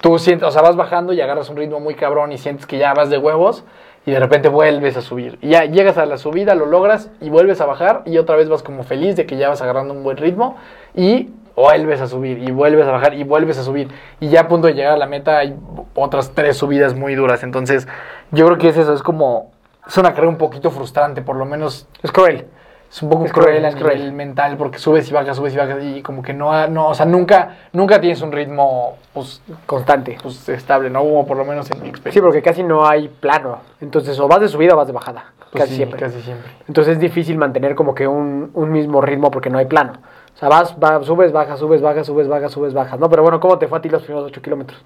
tú 0.00 0.18
sientes, 0.18 0.46
o 0.46 0.50
sea, 0.50 0.62
vas 0.62 0.76
bajando 0.76 1.12
y 1.12 1.20
agarras 1.20 1.50
un 1.50 1.56
ritmo 1.56 1.80
muy 1.80 1.94
cabrón 1.94 2.32
y 2.32 2.38
sientes 2.38 2.66
que 2.66 2.78
ya 2.78 2.94
vas 2.94 3.10
de 3.10 3.18
huevos 3.18 3.64
y 4.06 4.12
de 4.12 4.20
repente 4.20 4.48
vuelves 4.48 4.96
a 4.96 5.02
subir. 5.02 5.38
Y 5.42 5.50
ya 5.50 5.64
llegas 5.64 5.98
a 5.98 6.06
la 6.06 6.16
subida, 6.18 6.54
lo 6.54 6.66
logras 6.66 7.10
y 7.20 7.28
vuelves 7.28 7.60
a 7.60 7.66
bajar 7.66 8.02
y 8.06 8.18
otra 8.18 8.36
vez 8.36 8.48
vas 8.48 8.62
como 8.62 8.82
feliz 8.82 9.16
de 9.16 9.26
que 9.26 9.36
ya 9.36 9.48
vas 9.48 9.60
agarrando 9.60 9.92
un 9.92 10.02
buen 10.02 10.16
ritmo 10.16 10.56
y 10.94 11.30
vuelves 11.54 12.00
a 12.00 12.06
subir 12.06 12.38
y 12.38 12.50
vuelves 12.52 12.86
a 12.86 12.92
bajar 12.92 13.14
y 13.14 13.24
vuelves 13.24 13.58
a 13.58 13.64
subir. 13.64 13.88
Y 14.20 14.28
ya 14.28 14.42
a 14.42 14.48
punto 14.48 14.68
de 14.68 14.74
llegar 14.74 14.92
a 14.92 14.96
la 14.96 15.06
meta 15.06 15.38
hay 15.38 15.56
otras 15.94 16.30
tres 16.30 16.56
subidas 16.56 16.94
muy 16.94 17.14
duras. 17.16 17.42
Entonces, 17.42 17.88
yo 18.30 18.46
creo 18.46 18.58
que 18.58 18.68
es 18.68 18.76
eso, 18.76 18.94
es 18.94 19.02
como, 19.02 19.50
es 19.86 19.98
una 19.98 20.10
carrera 20.10 20.28
un 20.28 20.38
poquito 20.38 20.70
frustrante, 20.70 21.22
por 21.22 21.36
lo 21.36 21.44
menos 21.44 21.88
Es 22.02 22.12
cruel. 22.12 22.46
Es 22.90 23.02
un 23.02 23.10
poco 23.10 23.26
Es 23.26 23.32
cruel, 23.32 23.48
cruel, 23.50 23.64
a 23.64 23.68
es 23.68 23.76
cruel. 23.76 23.96
nivel 23.98 24.12
mental 24.12 24.56
porque 24.56 24.78
subes 24.78 25.08
y 25.10 25.12
bajas, 25.12 25.36
subes 25.36 25.52
y 25.54 25.56
bajas 25.58 25.78
y 25.82 26.02
como 26.02 26.22
que 26.22 26.32
no, 26.32 26.66
no 26.68 26.88
o 26.88 26.94
sea, 26.94 27.04
nunca, 27.06 27.56
nunca 27.72 28.00
tienes 28.00 28.22
un 28.22 28.32
ritmo 28.32 28.96
pues, 29.12 29.42
Constante. 29.66 30.16
pues 30.22 30.48
estable, 30.48 30.88
¿no? 30.90 31.00
Como 31.00 31.26
por 31.26 31.36
lo 31.36 31.44
menos 31.44 31.70
en 31.70 31.78
mi 31.78 31.84
Sí, 31.84 31.90
experiencia. 31.90 32.22
porque 32.22 32.42
casi 32.42 32.62
no 32.62 32.86
hay 32.86 33.08
plano. 33.08 33.58
Entonces, 33.80 34.18
o 34.18 34.26
vas 34.28 34.40
de 34.40 34.48
subida 34.48 34.74
o 34.74 34.76
vas 34.76 34.86
de 34.86 34.92
bajada. 34.94 35.32
Pues 35.50 35.62
casi 35.64 35.70
sí, 35.70 35.76
siempre. 35.76 36.00
Casi 36.00 36.20
siempre. 36.22 36.50
Entonces 36.66 36.94
es 36.94 36.98
difícil 37.00 37.36
mantener 37.38 37.74
como 37.74 37.94
que 37.94 38.06
un, 38.06 38.50
un 38.54 38.72
mismo 38.72 39.00
ritmo 39.00 39.30
porque 39.30 39.50
no 39.50 39.58
hay 39.58 39.66
plano. 39.66 39.92
O 40.34 40.38
sea, 40.38 40.48
vas, 40.48 40.78
vas 40.78 41.04
subes, 41.04 41.32
bajas, 41.32 41.58
subes, 41.58 41.82
bajas, 41.82 42.06
subes, 42.06 42.28
bajas, 42.28 42.52
subes, 42.52 42.72
bajas. 42.72 42.98
No, 43.00 43.10
pero 43.10 43.22
bueno, 43.22 43.40
¿cómo 43.40 43.58
te 43.58 43.66
fue 43.68 43.78
a 43.78 43.80
ti 43.82 43.88
los 43.88 44.02
primeros 44.02 44.28
8 44.30 44.40
kilómetros? 44.40 44.82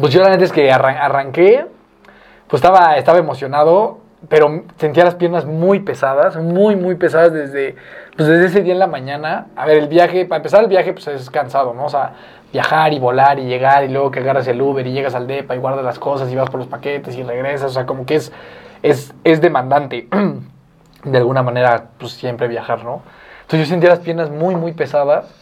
Pues 0.00 0.12
yo 0.12 0.22
la 0.22 0.30
neta 0.30 0.44
es 0.44 0.52
que 0.52 0.70
arran- 0.72 0.96
arranqué, 1.00 1.66
pues 2.48 2.62
estaba, 2.62 2.96
estaba 2.96 3.18
emocionado, 3.18 3.98
pero 4.28 4.64
sentía 4.78 5.04
las 5.04 5.14
piernas 5.14 5.44
muy 5.44 5.80
pesadas, 5.80 6.36
muy, 6.36 6.74
muy 6.74 6.96
pesadas 6.96 7.32
desde, 7.32 7.76
pues 8.16 8.28
desde 8.28 8.46
ese 8.46 8.62
día 8.62 8.72
en 8.72 8.80
la 8.80 8.88
mañana. 8.88 9.46
A 9.54 9.64
ver, 9.64 9.78
el 9.78 9.88
viaje, 9.88 10.24
para 10.24 10.38
empezar 10.38 10.62
el 10.62 10.68
viaje, 10.68 10.92
pues 10.92 11.06
es 11.06 11.30
cansado, 11.30 11.72
¿no? 11.72 11.84
O 11.84 11.88
sea, 11.88 12.14
viajar 12.52 12.92
y 12.92 12.98
volar 12.98 13.38
y 13.38 13.44
llegar 13.44 13.84
y 13.84 13.88
luego 13.88 14.10
que 14.10 14.20
agarras 14.20 14.48
el 14.48 14.60
Uber 14.60 14.86
y 14.86 14.92
llegas 14.92 15.14
al 15.14 15.26
DEPA 15.26 15.54
y 15.54 15.58
guardas 15.58 15.84
las 15.84 15.98
cosas 15.98 16.30
y 16.32 16.34
vas 16.34 16.50
por 16.50 16.58
los 16.58 16.68
paquetes 16.68 17.14
y 17.16 17.22
regresas, 17.22 17.70
o 17.70 17.74
sea, 17.74 17.86
como 17.86 18.06
que 18.06 18.16
es, 18.16 18.32
es, 18.82 19.14
es 19.22 19.40
demandante. 19.40 20.08
de 21.04 21.16
alguna 21.16 21.44
manera, 21.44 21.90
pues 21.98 22.12
siempre 22.12 22.48
viajar, 22.48 22.84
¿no? 22.84 23.02
Entonces 23.42 23.68
yo 23.68 23.72
sentía 23.72 23.90
las 23.90 24.00
piernas 24.00 24.30
muy, 24.30 24.56
muy 24.56 24.72
pesadas. 24.72 25.32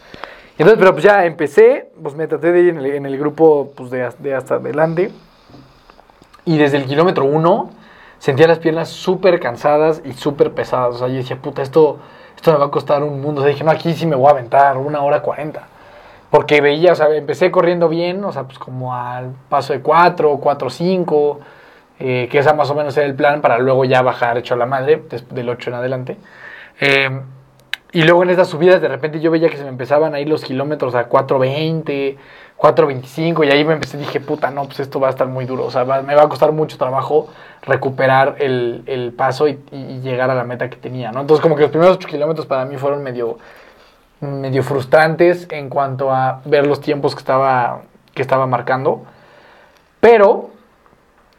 Entonces, 0.58 0.78
pero 0.78 0.92
pues 0.92 1.04
ya 1.04 1.24
empecé, 1.24 1.90
pues 2.02 2.14
me 2.14 2.26
traté 2.26 2.52
de 2.52 2.60
ir 2.60 2.68
en 2.70 2.78
el, 2.78 2.86
en 2.86 3.06
el 3.06 3.18
grupo 3.18 3.72
pues 3.74 3.90
de, 3.90 4.08
de 4.18 4.34
hasta 4.34 4.56
adelante. 4.56 5.10
Y 6.44 6.58
desde 6.58 6.76
el 6.76 6.84
kilómetro 6.84 7.24
uno 7.24 7.70
sentía 8.26 8.48
las 8.48 8.58
piernas 8.58 8.88
súper 8.88 9.38
cansadas 9.38 10.02
y 10.04 10.12
súper 10.12 10.50
pesadas. 10.50 10.96
O 10.96 10.98
sea, 10.98 11.06
yo 11.06 11.14
decía, 11.14 11.36
puta, 11.36 11.62
esto, 11.62 12.00
esto 12.34 12.50
me 12.50 12.58
va 12.58 12.64
a 12.64 12.70
costar 12.72 13.04
un 13.04 13.20
mundo. 13.20 13.40
O 13.40 13.44
sea, 13.44 13.52
dije, 13.52 13.62
no, 13.62 13.70
aquí 13.70 13.92
sí 13.94 14.04
me 14.04 14.16
voy 14.16 14.26
a 14.26 14.30
aventar 14.30 14.76
una 14.78 15.00
hora 15.00 15.22
cuarenta. 15.22 15.68
Porque 16.28 16.60
veía, 16.60 16.90
o 16.90 16.94
sea, 16.96 17.14
empecé 17.14 17.52
corriendo 17.52 17.88
bien, 17.88 18.24
o 18.24 18.32
sea, 18.32 18.42
pues 18.42 18.58
como 18.58 18.96
al 18.96 19.30
paso 19.48 19.74
de 19.74 19.80
4, 19.80 20.38
4, 20.38 20.70
5, 20.70 21.40
eh, 22.00 22.28
que 22.28 22.38
esa 22.40 22.52
más 22.52 22.68
o 22.68 22.74
menos 22.74 22.96
era 22.96 23.06
el 23.06 23.14
plan 23.14 23.40
para 23.40 23.58
luego 23.58 23.84
ya 23.84 24.02
bajar 24.02 24.38
hecho 24.38 24.54
a 24.54 24.56
la 24.56 24.66
madre, 24.66 25.04
del 25.30 25.48
8 25.48 25.70
en 25.70 25.76
adelante. 25.76 26.16
Eh, 26.80 27.20
y 27.92 28.02
luego 28.02 28.24
en 28.24 28.30
estas 28.30 28.48
subidas 28.48 28.80
de 28.80 28.88
repente 28.88 29.20
yo 29.20 29.30
veía 29.30 29.48
que 29.48 29.56
se 29.56 29.62
me 29.62 29.68
empezaban 29.68 30.16
a 30.16 30.20
ir 30.20 30.28
los 30.28 30.42
kilómetros 30.42 30.96
a 30.96 31.08
4.20, 31.08 32.16
4.25 32.56 33.44
y 33.44 33.50
ahí 33.50 33.64
me 33.64 33.74
empecé, 33.74 33.98
dije, 33.98 34.20
puta, 34.20 34.50
no, 34.50 34.64
pues 34.64 34.80
esto 34.80 34.98
va 34.98 35.08
a 35.08 35.10
estar 35.10 35.26
muy 35.28 35.44
duro, 35.44 35.64
o 35.66 35.70
sea, 35.70 35.84
va- 35.84 36.02
me 36.02 36.14
va 36.14 36.22
a 36.22 36.28
costar 36.28 36.52
mucho 36.52 36.78
trabajo 36.78 37.28
recuperar 37.62 38.36
el, 38.38 38.82
el 38.86 39.12
paso 39.12 39.46
y, 39.48 39.58
llegar 40.02 40.30
a 40.30 40.34
la 40.34 40.44
meta 40.44 40.70
que 40.70 40.76
tenía, 40.76 41.12
¿no? 41.12 41.20
Entonces 41.20 41.42
como 41.42 41.56
que 41.56 41.62
los 41.62 41.70
primeros 41.70 41.96
8 41.96 42.08
kilómetros 42.08 42.46
para 42.46 42.64
mí 42.64 42.76
fueron 42.78 43.02
medio, 43.02 43.38
medio 44.20 44.62
frustrantes 44.62 45.46
en 45.50 45.68
cuanto 45.68 46.10
a 46.12 46.40
ver 46.44 46.66
los 46.66 46.80
tiempos 46.80 47.14
que 47.14 47.20
estaba, 47.20 47.82
que 48.14 48.22
estaba 48.22 48.46
marcando, 48.46 49.04
pero, 50.00 50.50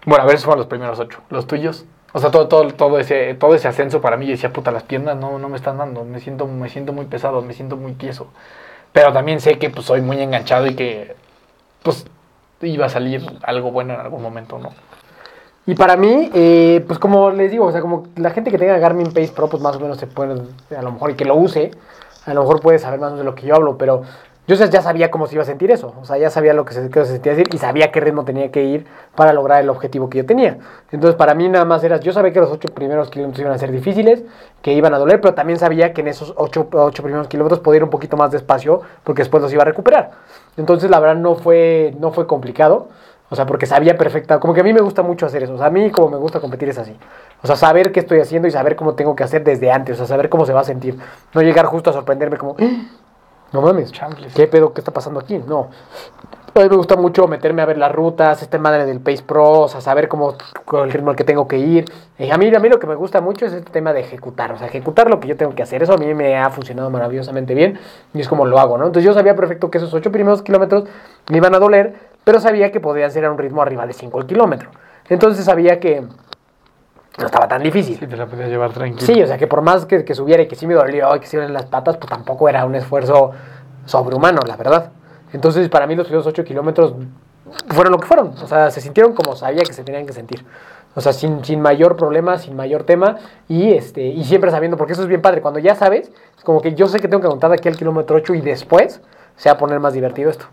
bueno, 0.06 0.24
a 0.24 0.26
ver, 0.28 0.36
esos 0.36 0.46
fueron 0.46 0.60
los 0.60 0.68
primeros 0.68 1.00
8, 1.00 1.22
los 1.30 1.48
tuyos. 1.48 1.86
O 2.14 2.20
sea, 2.20 2.32
todo, 2.32 2.48
todo, 2.48 2.68
todo, 2.74 3.00
ese, 3.00 3.34
todo 3.36 3.54
ese 3.56 3.68
ascenso 3.68 4.02
para 4.02 4.18
mí, 4.18 4.26
yo 4.26 4.32
decía, 4.32 4.52
puta, 4.54 4.72
las 4.72 4.84
piernas 4.84 5.18
no, 5.18 5.38
no 5.40 5.50
me 5.50 5.58
están 5.58 5.78
dando, 5.78 6.04
me 6.04 6.20
siento, 6.20 6.48
me 6.48 6.70
siento 6.70 6.94
muy 6.94 7.06
pesado, 7.06 7.42
me 7.42 7.54
siento 7.54 7.78
muy 7.78 7.94
tieso. 7.94 8.28
Pero 8.94 9.14
también 9.14 9.40
sé 9.42 9.58
que 9.60 9.70
pues 9.70 9.86
soy 9.86 10.02
muy 10.02 10.20
enganchado 10.22 10.68
y 10.68 10.76
que 10.76 11.16
pues 11.84 12.06
iba 12.62 12.86
a 12.86 12.90
salir 12.90 13.26
algo 13.44 13.72
bueno 13.72 13.94
en 13.94 14.00
algún 14.00 14.22
momento, 14.22 14.58
¿no? 14.58 14.72
Y 15.66 15.76
para 15.76 15.98
mí, 15.98 16.32
eh, 16.34 16.84
pues 16.88 16.98
como 16.98 17.30
les 17.30 17.52
digo, 17.52 17.66
o 17.66 17.72
sea, 17.72 17.82
como 17.82 18.08
la 18.16 18.30
gente 18.30 18.52
que 18.52 18.58
tenga 18.58 18.78
Garmin 18.78 19.08
Pace 19.08 19.34
Pro, 19.36 19.50
pues 19.50 19.62
más 19.62 19.76
o 19.76 19.80
menos 19.82 19.98
se 19.98 20.08
puede, 20.08 20.42
a 20.76 20.82
lo 20.82 20.92
mejor, 20.94 21.12
y 21.12 21.16
que 21.16 21.26
lo 21.26 21.36
use, 21.36 21.72
a 22.26 22.34
lo 22.34 22.42
mejor 22.42 22.62
puede 22.62 22.80
saber 22.80 23.02
más 23.02 23.18
de 23.18 23.24
lo 23.26 23.36
que 23.36 23.46
yo 23.46 23.56
hablo, 23.56 23.78
pero 23.78 24.04
yo 24.48 24.56
ya 24.56 24.82
sabía 24.82 25.12
cómo 25.12 25.28
se 25.28 25.36
iba 25.36 25.44
a 25.44 25.46
sentir 25.46 25.70
eso, 25.72 25.94
o 26.02 26.06
sea, 26.06 26.18
ya 26.18 26.30
sabía 26.30 26.54
lo 26.54 26.64
que 26.64 26.74
se, 26.74 26.90
que 26.90 27.06
se 27.06 27.12
sentía 27.14 27.34
decir 27.34 27.54
y 27.54 27.58
sabía 27.58 27.92
qué 27.92 28.00
ritmo 28.00 28.24
tenía 28.24 28.50
que 28.50 28.64
ir 28.64 28.88
para 29.14 29.34
lograr 29.34 29.62
el 29.62 29.70
objetivo 29.70 30.10
que 30.10 30.20
yo 30.20 30.26
tenía. 30.26 30.58
Entonces, 30.92 31.16
para 31.18 31.34
mí 31.34 31.50
nada 31.50 31.66
más 31.66 31.84
era, 31.84 32.00
yo 32.00 32.14
sabía 32.14 32.32
que 32.32 32.40
los 32.40 32.50
ocho 32.52 32.70
primeros 32.74 33.10
kilómetros 33.10 33.42
iban 33.42 33.52
a 33.54 33.58
ser 33.58 33.72
difíciles, 33.72 34.24
que 34.62 34.72
iban 34.72 34.94
a 34.94 35.00
doler, 35.00 35.20
pero 35.20 35.34
también 35.34 35.60
sabía 35.60 35.94
que 35.94 36.00
en 36.02 36.08
esos 36.08 36.34
ocho, 36.38 36.68
ocho 36.72 37.04
primeros 37.04 37.28
kilómetros 37.28 37.60
podía 37.60 37.78
ir 37.78 37.84
un 37.84 37.90
poquito 37.90 38.16
más 38.16 38.32
despacio 38.32 38.82
porque 39.04 39.22
después 39.22 39.44
los 39.44 39.52
iba 39.52 39.64
a 39.64 39.66
recuperar. 39.66 40.12
Entonces, 40.56 40.90
la 40.90 41.00
verdad, 41.00 41.16
no 41.18 41.36
fue, 41.36 41.94
no 42.00 42.12
fue 42.12 42.26
complicado. 42.26 42.88
O 43.30 43.36
sea, 43.36 43.46
porque 43.46 43.66
sabía 43.66 43.98
perfecta, 43.98 44.40
como 44.40 44.54
que 44.54 44.62
a 44.62 44.64
mí 44.64 44.72
me 44.72 44.80
gusta 44.80 45.04
mucho 45.04 45.26
hacer 45.26 45.44
eso. 45.44 45.56
O 45.56 45.58
sea, 45.58 45.68
a 45.68 45.70
mí 45.70 45.92
como 45.92 46.10
me 46.12 46.18
gusta 46.18 46.40
competir 46.40 46.70
es 46.70 46.78
así. 46.78 46.96
O 47.44 47.48
sea, 47.48 47.58
saber 47.58 47.92
qué 47.92 48.00
estoy 48.00 48.22
haciendo 48.22 48.48
y 48.48 48.52
saber 48.52 48.78
cómo 48.78 48.96
tengo 48.96 49.18
que 49.18 49.24
hacer 49.26 49.44
desde 49.44 49.70
antes. 49.70 49.96
O 49.96 49.98
sea, 49.98 50.06
saber 50.08 50.30
cómo 50.30 50.46
se 50.46 50.54
va 50.54 50.62
a 50.62 50.64
sentir. 50.64 50.98
No 51.34 51.42
llegar 51.42 51.66
justo 51.66 51.90
a 51.90 51.94
sorprenderme 51.94 52.38
como, 52.38 52.56
"Ah, 52.58 52.86
no 53.54 53.62
mames. 53.62 53.92
¿qué 54.36 54.48
pedo? 54.48 54.74
¿Qué 54.74 54.82
está 54.82 54.92
pasando 54.92 55.20
aquí? 55.20 55.40
No. 55.40 55.70
A 56.54 56.62
mí 56.62 56.70
me 56.70 56.76
gusta 56.76 56.96
mucho 56.96 57.28
meterme 57.28 57.62
a 57.62 57.66
ver 57.66 57.78
las 57.78 57.92
rutas, 57.92 58.42
esta 58.42 58.58
madre 58.58 58.86
del 58.86 59.00
Pace 59.00 59.22
Pro, 59.22 59.62
o 59.62 59.68
sea, 59.68 59.80
saber 59.80 60.08
cómo, 60.08 60.34
el 60.74 60.92
ritmo 60.92 61.12
al 61.12 61.16
que 61.16 61.24
tengo 61.24 61.48
que 61.48 61.60
ir. 61.60 61.86
Y 62.18 62.32
a 62.32 62.38
mí, 62.38 62.54
a 62.54 62.60
mí 62.60 62.68
lo 62.68 62.80
que 62.80 62.88
me 62.88 62.96
gusta 62.96 63.22
mucho 63.22 63.46
es 63.46 63.54
este 63.54 63.72
tema 63.72 63.94
de 63.94 64.00
ejecutar, 64.00 64.52
o 64.52 64.58
sea, 64.58 64.66
ejecutar 64.66 65.08
lo 65.08 65.20
que 65.20 65.28
yo 65.28 65.38
tengo 65.38 65.54
que 65.54 65.62
hacer. 65.62 65.84
Eso 65.84 65.94
a 65.94 65.98
mí 65.98 66.12
me 66.16 66.36
ha 66.36 66.50
funcionado 66.50 66.90
maravillosamente 66.90 67.54
bien 67.54 67.80
y 68.14 68.22
es 68.22 68.28
como 68.28 68.46
lo 68.46 68.58
hago, 68.58 68.78
¿no? 68.80 68.88
Entonces 68.88 69.06
yo 69.06 69.14
sabía 69.14 69.36
perfecto 69.36 69.70
que 69.70 69.78
esos 69.78 69.94
ocho 69.94 70.12
primeros 70.12 70.42
kilómetros 70.42 70.86
me 71.30 71.38
iban 71.38 71.54
a 71.54 71.60
doler, 71.60 71.94
pero 72.24 72.40
sabía 72.40 72.72
que 72.72 72.80
podían 72.80 73.12
ser 73.12 73.26
a 73.26 73.32
un 73.32 73.38
ritmo 73.38 73.62
arriba 73.62 73.86
de 73.86 73.94
5 73.94 74.20
el 74.20 74.26
kilómetro. 74.26 74.72
Entonces 75.10 75.46
sabía 75.46 75.80
que 75.80 76.08
no 77.18 77.26
estaba 77.26 77.48
tan 77.48 77.64
difícil. 77.64 77.98
Sí, 77.98 78.08
te 78.08 78.16
la 78.16 78.28
podías 78.28 78.50
llevar 78.50 78.72
tranquilo. 78.72 79.06
Sí, 79.06 79.22
o 79.22 79.28
sea, 79.28 79.38
que 79.38 79.48
por 79.48 79.62
más 79.62 79.86
que, 79.86 80.06
que 80.06 80.14
subiera 80.14 80.44
y 80.44 80.48
que 80.48 80.56
sí 80.56 80.68
me 80.68 80.76
dolió 80.76 81.16
y 81.16 81.20
que 81.20 81.28
sí 81.28 81.36
me 81.36 81.44
dolían 81.44 81.54
las 81.62 81.66
patas, 81.66 81.98
pues 81.98 82.10
tampoco 82.10 82.48
era 82.48 82.66
un 82.66 82.76
esfuerzo 82.76 83.32
sobrehumano, 83.86 84.42
la 84.46 84.56
verdad. 84.56 84.92
Entonces, 85.34 85.68
para 85.70 85.88
mí 85.88 85.96
los 85.96 86.06
primeros 86.06 86.28
8 86.28 86.44
kilómetros 86.44 86.94
fueron 87.70 87.94
lo 87.94 88.00
que 88.00 88.08
fueron. 88.08 88.30
O 88.42 88.48
sea, 88.48 88.70
se 88.72 88.82
sintieron 88.82 89.14
como 89.14 89.36
sabía 89.36 89.64
que 89.64 89.74
se 89.74 89.84
tenían 89.84 90.06
que 90.06 90.14
sentir. 90.14 90.46
O 90.96 91.02
sea, 91.02 91.14
sin, 91.14 91.44
sin 91.44 91.62
mayor 91.62 91.96
problema, 91.96 92.38
sin 92.38 92.56
mayor 92.56 92.84
tema. 92.84 93.18
Y 93.48 93.72
este 93.74 94.06
y 94.06 94.24
siempre 94.24 94.52
sabiendo, 94.52 94.78
porque 94.78 94.94
eso 94.94 95.02
es 95.02 95.08
bien 95.08 95.22
padre. 95.22 95.42
Cuando 95.42 95.60
ya 95.60 95.76
sabes, 95.76 96.12
es 96.38 96.44
como 96.44 96.62
que 96.62 96.76
yo 96.76 96.88
sé 96.88 97.00
que 97.00 97.08
tengo 97.08 97.22
que 97.22 97.30
contar 97.30 97.50
de 97.50 97.56
aquí 97.56 97.68
al 97.68 97.78
kilómetro 97.78 98.16
8 98.18 98.36
y 98.36 98.42
después 98.42 99.02
se 99.36 99.50
va 99.50 99.56
a 99.56 99.58
poner 99.58 99.80
más 99.80 99.94
divertido 99.94 100.30
esto. 100.30 100.46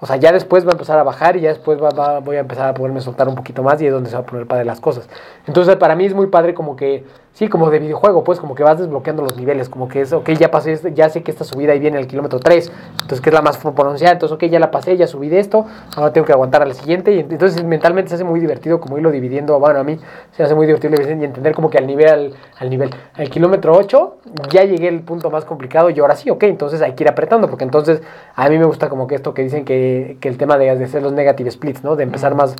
O 0.00 0.06
sea, 0.06 0.16
ya 0.16 0.30
después 0.32 0.64
va 0.64 0.70
a 0.70 0.72
empezar 0.72 0.98
a 0.98 1.02
bajar 1.02 1.36
y 1.36 1.40
ya 1.40 1.48
después 1.48 1.80
va- 1.82 2.20
voy 2.20 2.36
a 2.36 2.40
empezar 2.40 2.68
a 2.68 2.74
poderme 2.74 3.00
soltar 3.00 3.28
un 3.28 3.34
poquito 3.34 3.62
más 3.64 3.80
y 3.82 3.86
es 3.86 3.92
donde 3.92 4.08
se 4.10 4.16
va 4.16 4.22
a 4.22 4.26
poner 4.26 4.46
padre 4.46 4.64
las 4.64 4.80
cosas. 4.80 5.08
Entonces, 5.46 5.74
para 5.76 5.96
mí 5.96 6.04
es 6.06 6.14
muy 6.14 6.28
padre 6.28 6.54
como 6.54 6.76
que, 6.76 7.04
sí, 7.38 7.48
como 7.48 7.70
de 7.70 7.78
videojuego, 7.78 8.24
pues 8.24 8.40
como 8.40 8.56
que 8.56 8.64
vas 8.64 8.80
desbloqueando 8.80 9.22
los 9.22 9.36
niveles, 9.36 9.68
como 9.68 9.86
que 9.86 10.00
es, 10.00 10.12
ok, 10.12 10.30
ya 10.30 10.50
pasé, 10.50 10.72
este- 10.72 10.92
ya 10.92 11.08
sé 11.08 11.22
que 11.22 11.30
esta 11.30 11.44
subida 11.44 11.72
ahí 11.72 11.78
viene 11.78 11.96
el 11.96 12.08
kilómetro 12.08 12.40
3, 12.40 12.72
entonces 12.94 13.20
que 13.20 13.30
es 13.30 13.34
la 13.34 13.42
más 13.42 13.58
pronunciada, 13.58 14.12
entonces, 14.12 14.34
ok, 14.34 14.46
ya 14.46 14.58
la 14.58 14.72
pasé, 14.72 14.96
ya 14.96 15.06
subí 15.06 15.28
de 15.28 15.38
esto, 15.38 15.64
ahora 15.94 16.12
tengo 16.12 16.26
que 16.26 16.32
aguantar 16.32 16.62
a 16.62 16.66
la 16.66 16.74
siguiente 16.74 17.12
y 17.12 17.20
entonces 17.20 17.62
mentalmente 17.62 18.08
se 18.08 18.16
hace 18.16 18.24
muy 18.24 18.40
divertido 18.40 18.80
como 18.80 18.96
irlo 18.98 19.12
dividiendo, 19.12 19.56
bueno, 19.60 19.78
a 19.78 19.84
mí 19.84 20.00
se 20.32 20.42
hace 20.42 20.56
muy 20.56 20.66
divertido 20.66 21.00
y 21.00 21.24
entender 21.24 21.54
como 21.54 21.70
que 21.70 21.78
al 21.78 21.86
nivel, 21.86 22.08
al, 22.08 22.34
al 22.58 22.70
nivel, 22.70 22.90
al 23.14 23.30
kilómetro 23.30 23.72
8 23.72 24.16
ya 24.50 24.64
llegué 24.64 24.88
al 24.88 25.00
punto 25.02 25.30
más 25.30 25.44
complicado 25.44 25.90
y 25.90 26.00
ahora 26.00 26.16
sí, 26.16 26.30
ok, 26.30 26.42
entonces 26.42 26.82
hay 26.82 26.94
que 26.94 27.04
ir 27.04 27.08
apretando, 27.08 27.48
porque 27.48 27.62
entonces 27.62 28.02
a 28.34 28.48
mí 28.48 28.58
me 28.58 28.64
gusta 28.64 28.88
como 28.88 29.06
que 29.06 29.14
esto 29.14 29.32
que 29.32 29.42
dicen 29.42 29.64
que, 29.64 30.16
que 30.20 30.28
el 30.28 30.38
tema 30.38 30.58
de, 30.58 30.74
de 30.76 30.84
hacer 30.84 31.04
los 31.04 31.12
negative 31.12 31.52
splits, 31.52 31.84
¿no? 31.84 31.94
De 31.94 32.02
empezar 32.02 32.34
más 32.34 32.56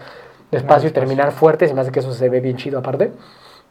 despacio 0.52 0.88
y 0.88 0.92
terminar 0.92 1.32
fuerte, 1.32 1.66
se 1.66 1.74
me 1.74 1.80
hace 1.80 1.90
que 1.90 1.98
eso 1.98 2.12
se 2.12 2.28
ve 2.28 2.38
bien 2.38 2.56
chido 2.56 2.78
aparte. 2.78 3.10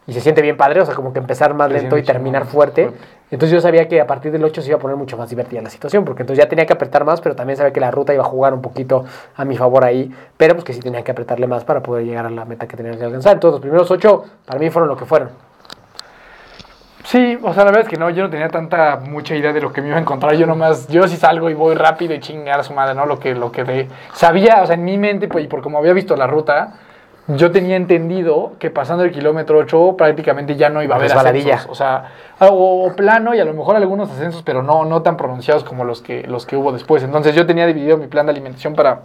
Y 0.08 0.14
se 0.14 0.22
siente 0.22 0.42
bien 0.42 0.56
padre, 0.56 0.82
o 0.82 0.86
sea, 0.86 0.96
como 0.96 1.12
que 1.12 1.20
empezar 1.20 1.54
más 1.54 1.70
lento 1.70 1.98
y 1.98 2.04
terminar 2.04 2.46
fuerte. 2.46 2.92
Entonces 3.30 3.52
yo 3.54 3.60
sabía 3.60 3.90
que 3.90 4.00
a 4.00 4.08
partir 4.08 4.32
del 4.32 4.44
8 4.44 4.62
se 4.62 4.70
iba 4.70 4.78
a 4.78 4.80
poner 4.80 4.96
mucho 4.96 5.18
más 5.18 5.30
divertida 5.30 5.62
la 5.62 5.70
situación, 5.70 6.06
porque 6.06 6.24
entonces 6.24 6.42
ya 6.44 6.50
tenía 6.50 6.66
que 6.66 6.72
apretar 6.72 7.04
más, 7.04 7.20
pero 7.20 7.36
también 7.36 7.58
sabía 7.58 7.74
que 7.74 7.82
la 7.82 7.92
ruta 7.92 8.14
iba 8.14 8.24
a 8.24 8.26
jugar 8.26 8.54
un 8.54 8.62
poquito 8.62 9.04
a 9.36 9.44
mi 9.44 9.58
favor 9.58 9.84
ahí, 9.84 10.10
pero 10.38 10.56
pues 10.56 10.64
que 10.64 10.72
sí 10.72 10.80
tenía 10.80 11.04
que 11.04 11.12
apretarle 11.12 11.46
más 11.46 11.66
para 11.66 11.82
poder 11.82 12.06
llegar 12.06 12.26
a 12.26 12.30
la 12.30 12.46
meta 12.46 12.68
que 12.68 12.78
tenía 12.78 12.98
que 12.98 13.04
alcanzar. 13.04 13.34
Entonces 13.34 13.56
los 13.56 13.62
primeros 13.62 13.92
8 13.92 14.24
para 14.46 14.60
mí 14.60 14.70
fueron 14.70 14.88
lo 14.88 14.96
que 14.96 15.04
fueron. 15.04 15.30
Sí, 17.04 17.38
o 17.42 17.54
sea, 17.54 17.64
la 17.64 17.72
verdad 17.72 17.84
es 17.84 17.88
que 17.90 17.96
no, 17.96 18.10
yo 18.10 18.24
no 18.24 18.30
tenía 18.30 18.50
tanta 18.50 18.98
mucha 18.98 19.34
idea 19.34 19.54
de 19.54 19.62
lo 19.62 19.72
que 19.72 19.82
me 19.82 19.88
iba 19.88 19.98
a 19.98 20.02
encontrar. 20.02 20.36
Yo 20.36 20.46
nomás, 20.46 20.90
yo 20.90 21.08
sí 21.08 21.16
salgo 21.16 21.50
y 21.50 21.54
voy 21.54 21.74
rápido 21.74 22.14
y 22.14 22.20
chingar 22.20 22.60
a 22.60 22.64
su 22.64 22.74
madre, 22.74 22.96
¿no? 22.96 23.06
Lo 23.06 23.18
que, 23.18 23.34
lo 23.34 23.50
que 23.50 23.64
de. 23.64 23.88
Sabía, 24.12 24.62
o 24.62 24.66
sea, 24.66 24.76
en 24.76 24.84
mi 24.84 24.98
mente, 24.98 25.30
pues, 25.30 25.46
y 25.46 25.48
por 25.48 25.62
como 25.62 25.78
había 25.78 25.94
visto 25.94 26.18
la 26.18 26.28
ruta, 26.28 26.74
yo 27.28 27.52
tenía 27.52 27.76
entendido 27.76 28.54
que 28.58 28.70
pasando 28.70 29.04
el 29.04 29.12
kilómetro 29.12 29.58
8 29.58 29.96
prácticamente 29.98 30.56
ya 30.56 30.70
no 30.70 30.82
iba 30.82 30.96
a 30.96 30.98
haber 30.98 31.10
Resbaladilla. 31.10 31.56
ascensos. 31.56 31.72
O 31.72 31.76
sea, 31.76 32.06
o, 32.40 32.86
o 32.86 32.96
plano 32.96 33.36
y 33.36 33.40
a 33.40 33.46
lo 33.46 33.54
mejor 33.54 33.76
algunos 33.76 34.10
ascensos, 34.10 34.44
pero 34.44 34.64
no, 34.64 34.86
no 34.86 35.02
tan 35.02 35.18
pronunciados 35.18 35.66
como 35.66 35.84
los 35.84 36.02
que, 36.02 36.24
los 36.24 36.46
que 36.46 36.56
hubo 36.56 36.72
después. 36.72 37.04
Entonces 37.04 37.36
yo 37.36 37.46
tenía 37.46 37.68
dividido 37.68 37.98
mi 37.98 38.08
plan 38.08 38.26
de 38.28 38.32
alimentación 38.32 38.76
para 38.76 39.02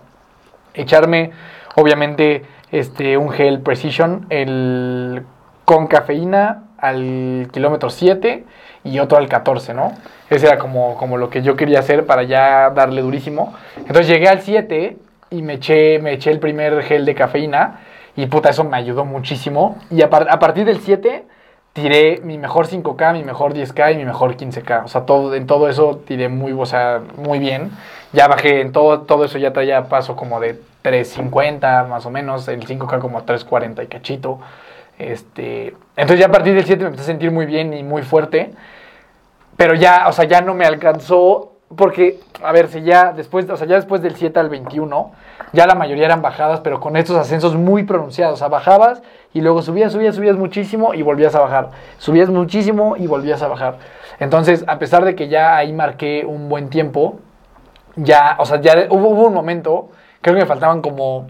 echarme, 0.75 1.33
obviamente, 1.75 2.45
este, 2.71 3.17
un 3.17 3.31
gel 3.31 3.61
Precision, 3.61 4.27
el, 4.31 5.25
con 5.65 5.89
cafeína 5.89 6.65
al 6.79 7.49
kilómetro 7.53 7.91
7 7.91 8.45
y 8.85 8.99
otro 9.01 9.19
al 9.19 9.29
14, 9.29 9.75
¿no? 9.75 9.93
Ese 10.31 10.47
era 10.47 10.59
como, 10.59 10.97
como 10.97 11.17
lo 11.17 11.29
que 11.29 11.43
yo 11.43 11.57
quería 11.57 11.81
hacer 11.81 12.07
para 12.07 12.23
ya 12.23 12.71
darle 12.71 13.03
durísimo. 13.03 13.53
Entonces 13.77 14.09
llegué 14.09 14.29
al 14.29 14.41
7 14.41 14.97
y 15.31 15.43
me 15.43 15.55
eché, 15.55 15.99
me 15.99 16.13
eché 16.13 16.31
el 16.31 16.39
primer 16.39 16.83
gel 16.83 17.05
de 17.05 17.15
cafeína 17.15 17.81
y 18.16 18.27
puta, 18.27 18.51
eso 18.51 18.64
me 18.64 18.77
ayudó 18.77 19.05
muchísimo. 19.05 19.79
Y 19.90 20.03
a, 20.03 20.11
par- 20.11 20.29
a 20.31 20.38
partir 20.38 20.64
del 20.64 20.81
7 20.81 21.25
tiré 21.72 22.20
mi 22.22 22.37
mejor 22.38 22.66
5K, 22.68 23.12
mi 23.14 23.25
mejor 23.25 23.55
10K 23.55 23.94
y 23.94 23.96
mi 23.96 24.05
mejor 24.05 24.37
15K. 24.37 24.85
O 24.85 24.88
sea, 24.88 25.07
todo, 25.07 25.35
en 25.35 25.46
todo 25.46 25.68
eso 25.68 26.03
tiré 26.07 26.29
muy, 26.29 26.53
o 26.53 26.66
sea, 26.66 27.01
muy 27.16 27.38
bien. 27.38 27.70
Ya 28.12 28.29
bajé 28.29 28.61
en 28.61 28.72
todo, 28.72 29.03
todo 29.03 29.25
eso, 29.25 29.38
ya 29.38 29.53
traía 29.55 29.85
paso 29.85 30.14
como 30.16 30.38
de 30.40 30.61
3.50 30.85 31.88
más 31.88 32.05
o 32.05 32.11
menos, 32.11 32.46
el 32.48 32.66
5K 32.66 32.98
como 32.98 33.18
a 33.18 33.25
3.40 33.25 33.85
y 33.85 33.87
cachito. 33.87 34.38
Este, 34.98 35.75
entonces 35.96 36.20
ya 36.20 36.27
a 36.27 36.31
partir 36.31 36.55
del 36.55 36.64
7 36.66 36.83
me 36.83 36.88
empecé 36.88 37.05
a 37.05 37.07
sentir 37.07 37.31
muy 37.31 37.46
bien 37.46 37.72
y 37.72 37.83
muy 37.83 38.03
fuerte. 38.03 38.53
Pero 39.57 39.75
ya, 39.75 40.09
o 40.09 40.12
sea, 40.12 40.25
ya 40.27 40.40
no 40.40 40.55
me 40.55 40.64
alcanzó. 40.66 41.48
Porque, 41.75 42.20
a 42.45 42.53
ver, 42.53 42.69
si 42.69 42.83
ya 42.83 43.13
después, 43.13 43.49
o 43.49 43.57
sea, 43.57 43.67
ya 43.67 43.77
después 43.77 44.03
del 44.03 44.15
7 44.15 44.39
al 44.39 44.49
21, 44.49 45.13
ya 45.53 45.67
la 45.67 45.75
mayoría 45.75 46.07
eran 46.07 46.23
bajadas, 46.23 46.61
pero 46.61 46.81
con 46.81 46.97
estos 46.97 47.17
ascensos 47.17 47.55
muy 47.55 47.85
pronunciados. 47.85 48.35
O 48.35 48.37
sea, 48.37 48.49
bajabas 48.49 49.03
y 49.33 49.41
luego 49.41 49.63
subías, 49.63 49.93
subías, 49.93 50.15
subías 50.17 50.37
muchísimo 50.37 50.95
y 50.95 51.03
volvías 51.03 51.35
a 51.35 51.41
bajar. 51.41 51.71
Subías 51.99 52.29
muchísimo 52.29 52.97
y 52.97 53.07
volvías 53.07 53.43
a 53.43 53.49
bajar. 53.49 53.79
Entonces, 54.19 54.65
a 54.67 54.79
pesar 54.79 55.05
de 55.05 55.15
que 55.15 55.29
ya 55.29 55.57
ahí 55.57 55.73
marqué 55.73 56.25
un 56.27 56.49
buen 56.49 56.69
tiempo, 56.69 57.19
ya, 57.97 58.37
o 58.39 58.47
sea, 58.47 58.61
ya 58.61 58.87
hubo, 58.91 59.09
hubo 59.09 59.27
un 59.27 59.35
momento, 59.35 59.91
creo 60.21 60.35
que 60.35 60.43
me 60.43 60.47
faltaban 60.47 60.83
como, 60.83 61.27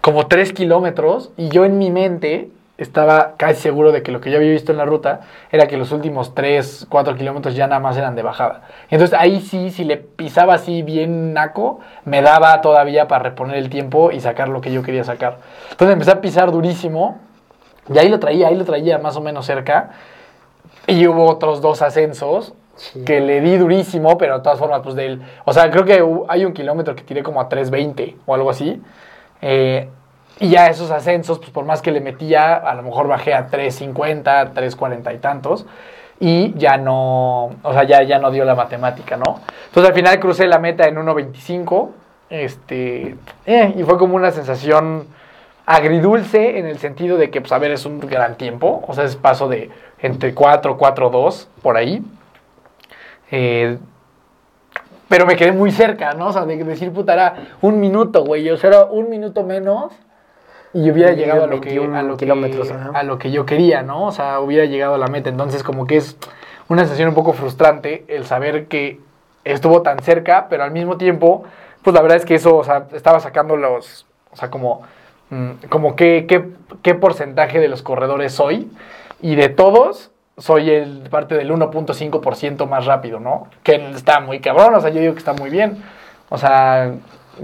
como 0.00 0.26
3 0.26 0.52
kilómetros 0.52 1.32
y 1.36 1.48
yo 1.48 1.64
en 1.64 1.78
mi 1.78 1.90
mente 1.90 2.50
estaba 2.78 3.34
casi 3.36 3.60
seguro 3.60 3.92
de 3.92 4.02
que 4.02 4.10
lo 4.12 4.20
que 4.20 4.30
yo 4.30 4.38
había 4.38 4.50
visto 4.50 4.72
en 4.72 4.78
la 4.78 4.84
ruta 4.84 5.20
era 5.50 5.66
que 5.66 5.76
los 5.76 5.92
últimos 5.92 6.34
3, 6.34 6.86
4 6.88 7.14
kilómetros 7.16 7.54
ya 7.54 7.66
nada 7.66 7.80
más 7.80 7.96
eran 7.96 8.14
de 8.16 8.22
bajada. 8.22 8.62
Entonces 8.90 9.18
ahí 9.18 9.40
sí, 9.40 9.70
si 9.70 9.84
le 9.84 9.98
pisaba 9.98 10.54
así 10.54 10.82
bien 10.82 11.32
naco, 11.34 11.80
me 12.04 12.22
daba 12.22 12.60
todavía 12.60 13.08
para 13.08 13.22
reponer 13.24 13.56
el 13.56 13.68
tiempo 13.70 14.10
y 14.10 14.20
sacar 14.20 14.48
lo 14.48 14.60
que 14.60 14.72
yo 14.72 14.82
quería 14.82 15.04
sacar. 15.04 15.38
Entonces 15.70 15.92
empecé 15.92 16.10
a 16.12 16.20
pisar 16.20 16.50
durísimo 16.50 17.18
y 17.92 17.98
ahí 17.98 18.08
lo 18.08 18.18
traía, 18.18 18.48
ahí 18.48 18.56
lo 18.56 18.64
traía 18.64 18.98
más 18.98 19.16
o 19.16 19.20
menos 19.20 19.46
cerca. 19.46 19.90
Y 20.86 21.06
hubo 21.06 21.26
otros 21.26 21.60
dos 21.60 21.82
ascensos 21.82 22.54
Sí. 22.74 23.04
que 23.04 23.20
le 23.20 23.42
di 23.42 23.58
durísimo, 23.58 24.16
pero 24.16 24.38
de 24.38 24.42
todas 24.42 24.58
formas, 24.58 24.80
pues 24.82 24.94
del. 24.94 25.20
O 25.44 25.52
sea, 25.52 25.70
creo 25.70 25.84
que 25.84 26.02
hay 26.28 26.44
un 26.46 26.54
kilómetro 26.54 26.94
que 26.96 27.02
tiré 27.02 27.22
como 27.22 27.38
a 27.38 27.48
3.20 27.50 28.16
o 28.24 28.34
algo 28.34 28.48
así. 28.48 28.80
Eh, 29.42 29.90
y 30.42 30.48
ya 30.48 30.66
esos 30.66 30.90
ascensos, 30.90 31.38
pues 31.38 31.50
por 31.50 31.64
más 31.64 31.82
que 31.82 31.92
le 31.92 32.00
metía, 32.00 32.56
a 32.56 32.74
lo 32.74 32.82
mejor 32.82 33.06
bajé 33.06 33.32
a 33.32 33.48
3.50, 33.48 34.52
3.40 34.52 35.14
y 35.14 35.18
tantos. 35.18 35.66
Y 36.18 36.52
ya 36.54 36.76
no, 36.76 37.50
o 37.62 37.72
sea, 37.72 37.84
ya, 37.84 38.02
ya 38.02 38.18
no 38.18 38.32
dio 38.32 38.44
la 38.44 38.56
matemática, 38.56 39.16
¿no? 39.16 39.40
Entonces 39.66 39.88
al 39.88 39.94
final 39.94 40.18
crucé 40.18 40.48
la 40.48 40.58
meta 40.58 40.88
en 40.88 40.96
1.25. 40.96 41.90
Este, 42.28 43.14
eh, 43.46 43.74
y 43.76 43.84
fue 43.84 43.96
como 43.98 44.16
una 44.16 44.32
sensación 44.32 45.06
agridulce 45.64 46.58
en 46.58 46.66
el 46.66 46.78
sentido 46.78 47.18
de 47.18 47.30
que, 47.30 47.40
pues, 47.40 47.52
a 47.52 47.58
ver, 47.58 47.70
es 47.70 47.86
un 47.86 48.00
gran 48.00 48.34
tiempo. 48.34 48.82
O 48.88 48.94
sea, 48.94 49.04
es 49.04 49.14
paso 49.14 49.48
de 49.48 49.70
entre 50.00 50.34
4, 50.34 50.76
4, 50.76 51.08
2, 51.08 51.48
por 51.62 51.76
ahí. 51.76 52.02
Eh, 53.30 53.78
pero 55.08 55.24
me 55.24 55.36
quedé 55.36 55.52
muy 55.52 55.70
cerca, 55.70 56.14
¿no? 56.14 56.28
O 56.28 56.32
sea, 56.32 56.44
de 56.46 56.56
decir, 56.64 56.92
puta, 56.92 57.12
era 57.12 57.34
un 57.60 57.78
minuto, 57.78 58.24
güey. 58.24 58.50
O 58.50 58.56
sea, 58.56 58.70
era 58.70 58.84
un 58.86 59.08
minuto 59.08 59.44
menos 59.44 59.92
y 60.74 60.90
hubiera 60.90 61.12
llegado 61.12 61.44
a 61.44 61.46
lo, 61.46 61.60
que, 61.60 61.68
21 61.68 61.96
a, 61.96 62.02
lo 62.02 62.16
kilómetros, 62.16 62.70
a 62.70 63.02
lo 63.02 63.18
que 63.18 63.30
yo 63.30 63.44
quería, 63.44 63.82
¿no? 63.82 64.06
O 64.06 64.12
sea, 64.12 64.40
hubiera 64.40 64.64
llegado 64.64 64.94
a 64.94 64.98
la 64.98 65.08
meta. 65.08 65.28
Entonces, 65.28 65.62
como 65.62 65.86
que 65.86 65.96
es 65.98 66.16
una 66.68 66.82
sensación 66.82 67.10
un 67.10 67.14
poco 67.14 67.34
frustrante 67.34 68.04
el 68.08 68.24
saber 68.24 68.66
que 68.66 68.98
estuvo 69.44 69.82
tan 69.82 69.98
cerca, 69.98 70.46
pero 70.48 70.64
al 70.64 70.70
mismo 70.70 70.96
tiempo, 70.96 71.44
pues 71.82 71.94
la 71.94 72.00
verdad 72.00 72.16
es 72.16 72.24
que 72.24 72.36
eso, 72.36 72.56
o 72.56 72.64
sea, 72.64 72.86
estaba 72.92 73.20
sacando 73.20 73.56
los, 73.56 74.06
o 74.32 74.36
sea, 74.36 74.50
como, 74.50 74.82
mm, 75.30 75.50
como 75.68 75.94
qué, 75.96 76.26
qué, 76.26 76.48
qué 76.82 76.94
porcentaje 76.94 77.60
de 77.60 77.68
los 77.68 77.82
corredores 77.82 78.32
soy 78.32 78.70
y 79.20 79.34
de 79.34 79.48
todos 79.48 80.10
soy 80.38 80.70
el 80.70 81.08
parte 81.10 81.36
del 81.36 81.50
1.5% 81.50 82.66
más 82.66 82.86
rápido, 82.86 83.20
¿no? 83.20 83.48
Que 83.62 83.90
está 83.90 84.20
muy 84.20 84.40
cabrón, 84.40 84.74
o 84.74 84.80
sea, 84.80 84.90
yo 84.90 85.00
digo 85.00 85.12
que 85.12 85.18
está 85.18 85.34
muy 85.34 85.50
bien. 85.50 85.82
O 86.30 86.38
sea, 86.38 86.94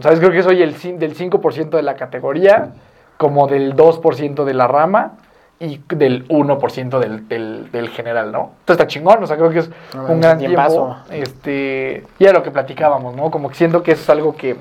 ¿sabes? 0.00 0.18
Creo 0.18 0.32
que 0.32 0.42
soy 0.42 0.62
el 0.62 0.72
del 0.98 1.14
5% 1.14 1.70
de 1.70 1.82
la 1.82 1.96
categoría, 1.96 2.70
como 3.18 3.46
del 3.46 3.74
2% 3.76 4.44
de 4.44 4.54
la 4.54 4.66
rama 4.66 5.12
y 5.60 5.80
del 5.88 6.26
1% 6.28 6.98
del, 7.00 7.28
del, 7.28 7.70
del 7.72 7.88
general, 7.90 8.30
¿no? 8.32 8.52
Entonces 8.60 8.80
está 8.80 8.86
chingón, 8.86 9.22
o 9.22 9.26
sea, 9.26 9.36
creo 9.36 9.50
que 9.50 9.58
es 9.58 9.70
No, 9.94 10.04
un 10.06 10.20
gran 10.20 10.38
tiempo. 10.38 10.56
tiempazo. 10.56 10.96
Este, 11.10 12.04
y 12.18 12.24
era 12.24 12.32
lo 12.32 12.42
que 12.42 12.50
platicábamos, 12.52 13.14
¿no? 13.16 13.30
Como 13.30 13.48
que 13.48 13.56
siento 13.56 13.82
que 13.82 13.92
eso 13.92 14.02
es 14.02 14.10
algo 14.10 14.36
que, 14.36 14.56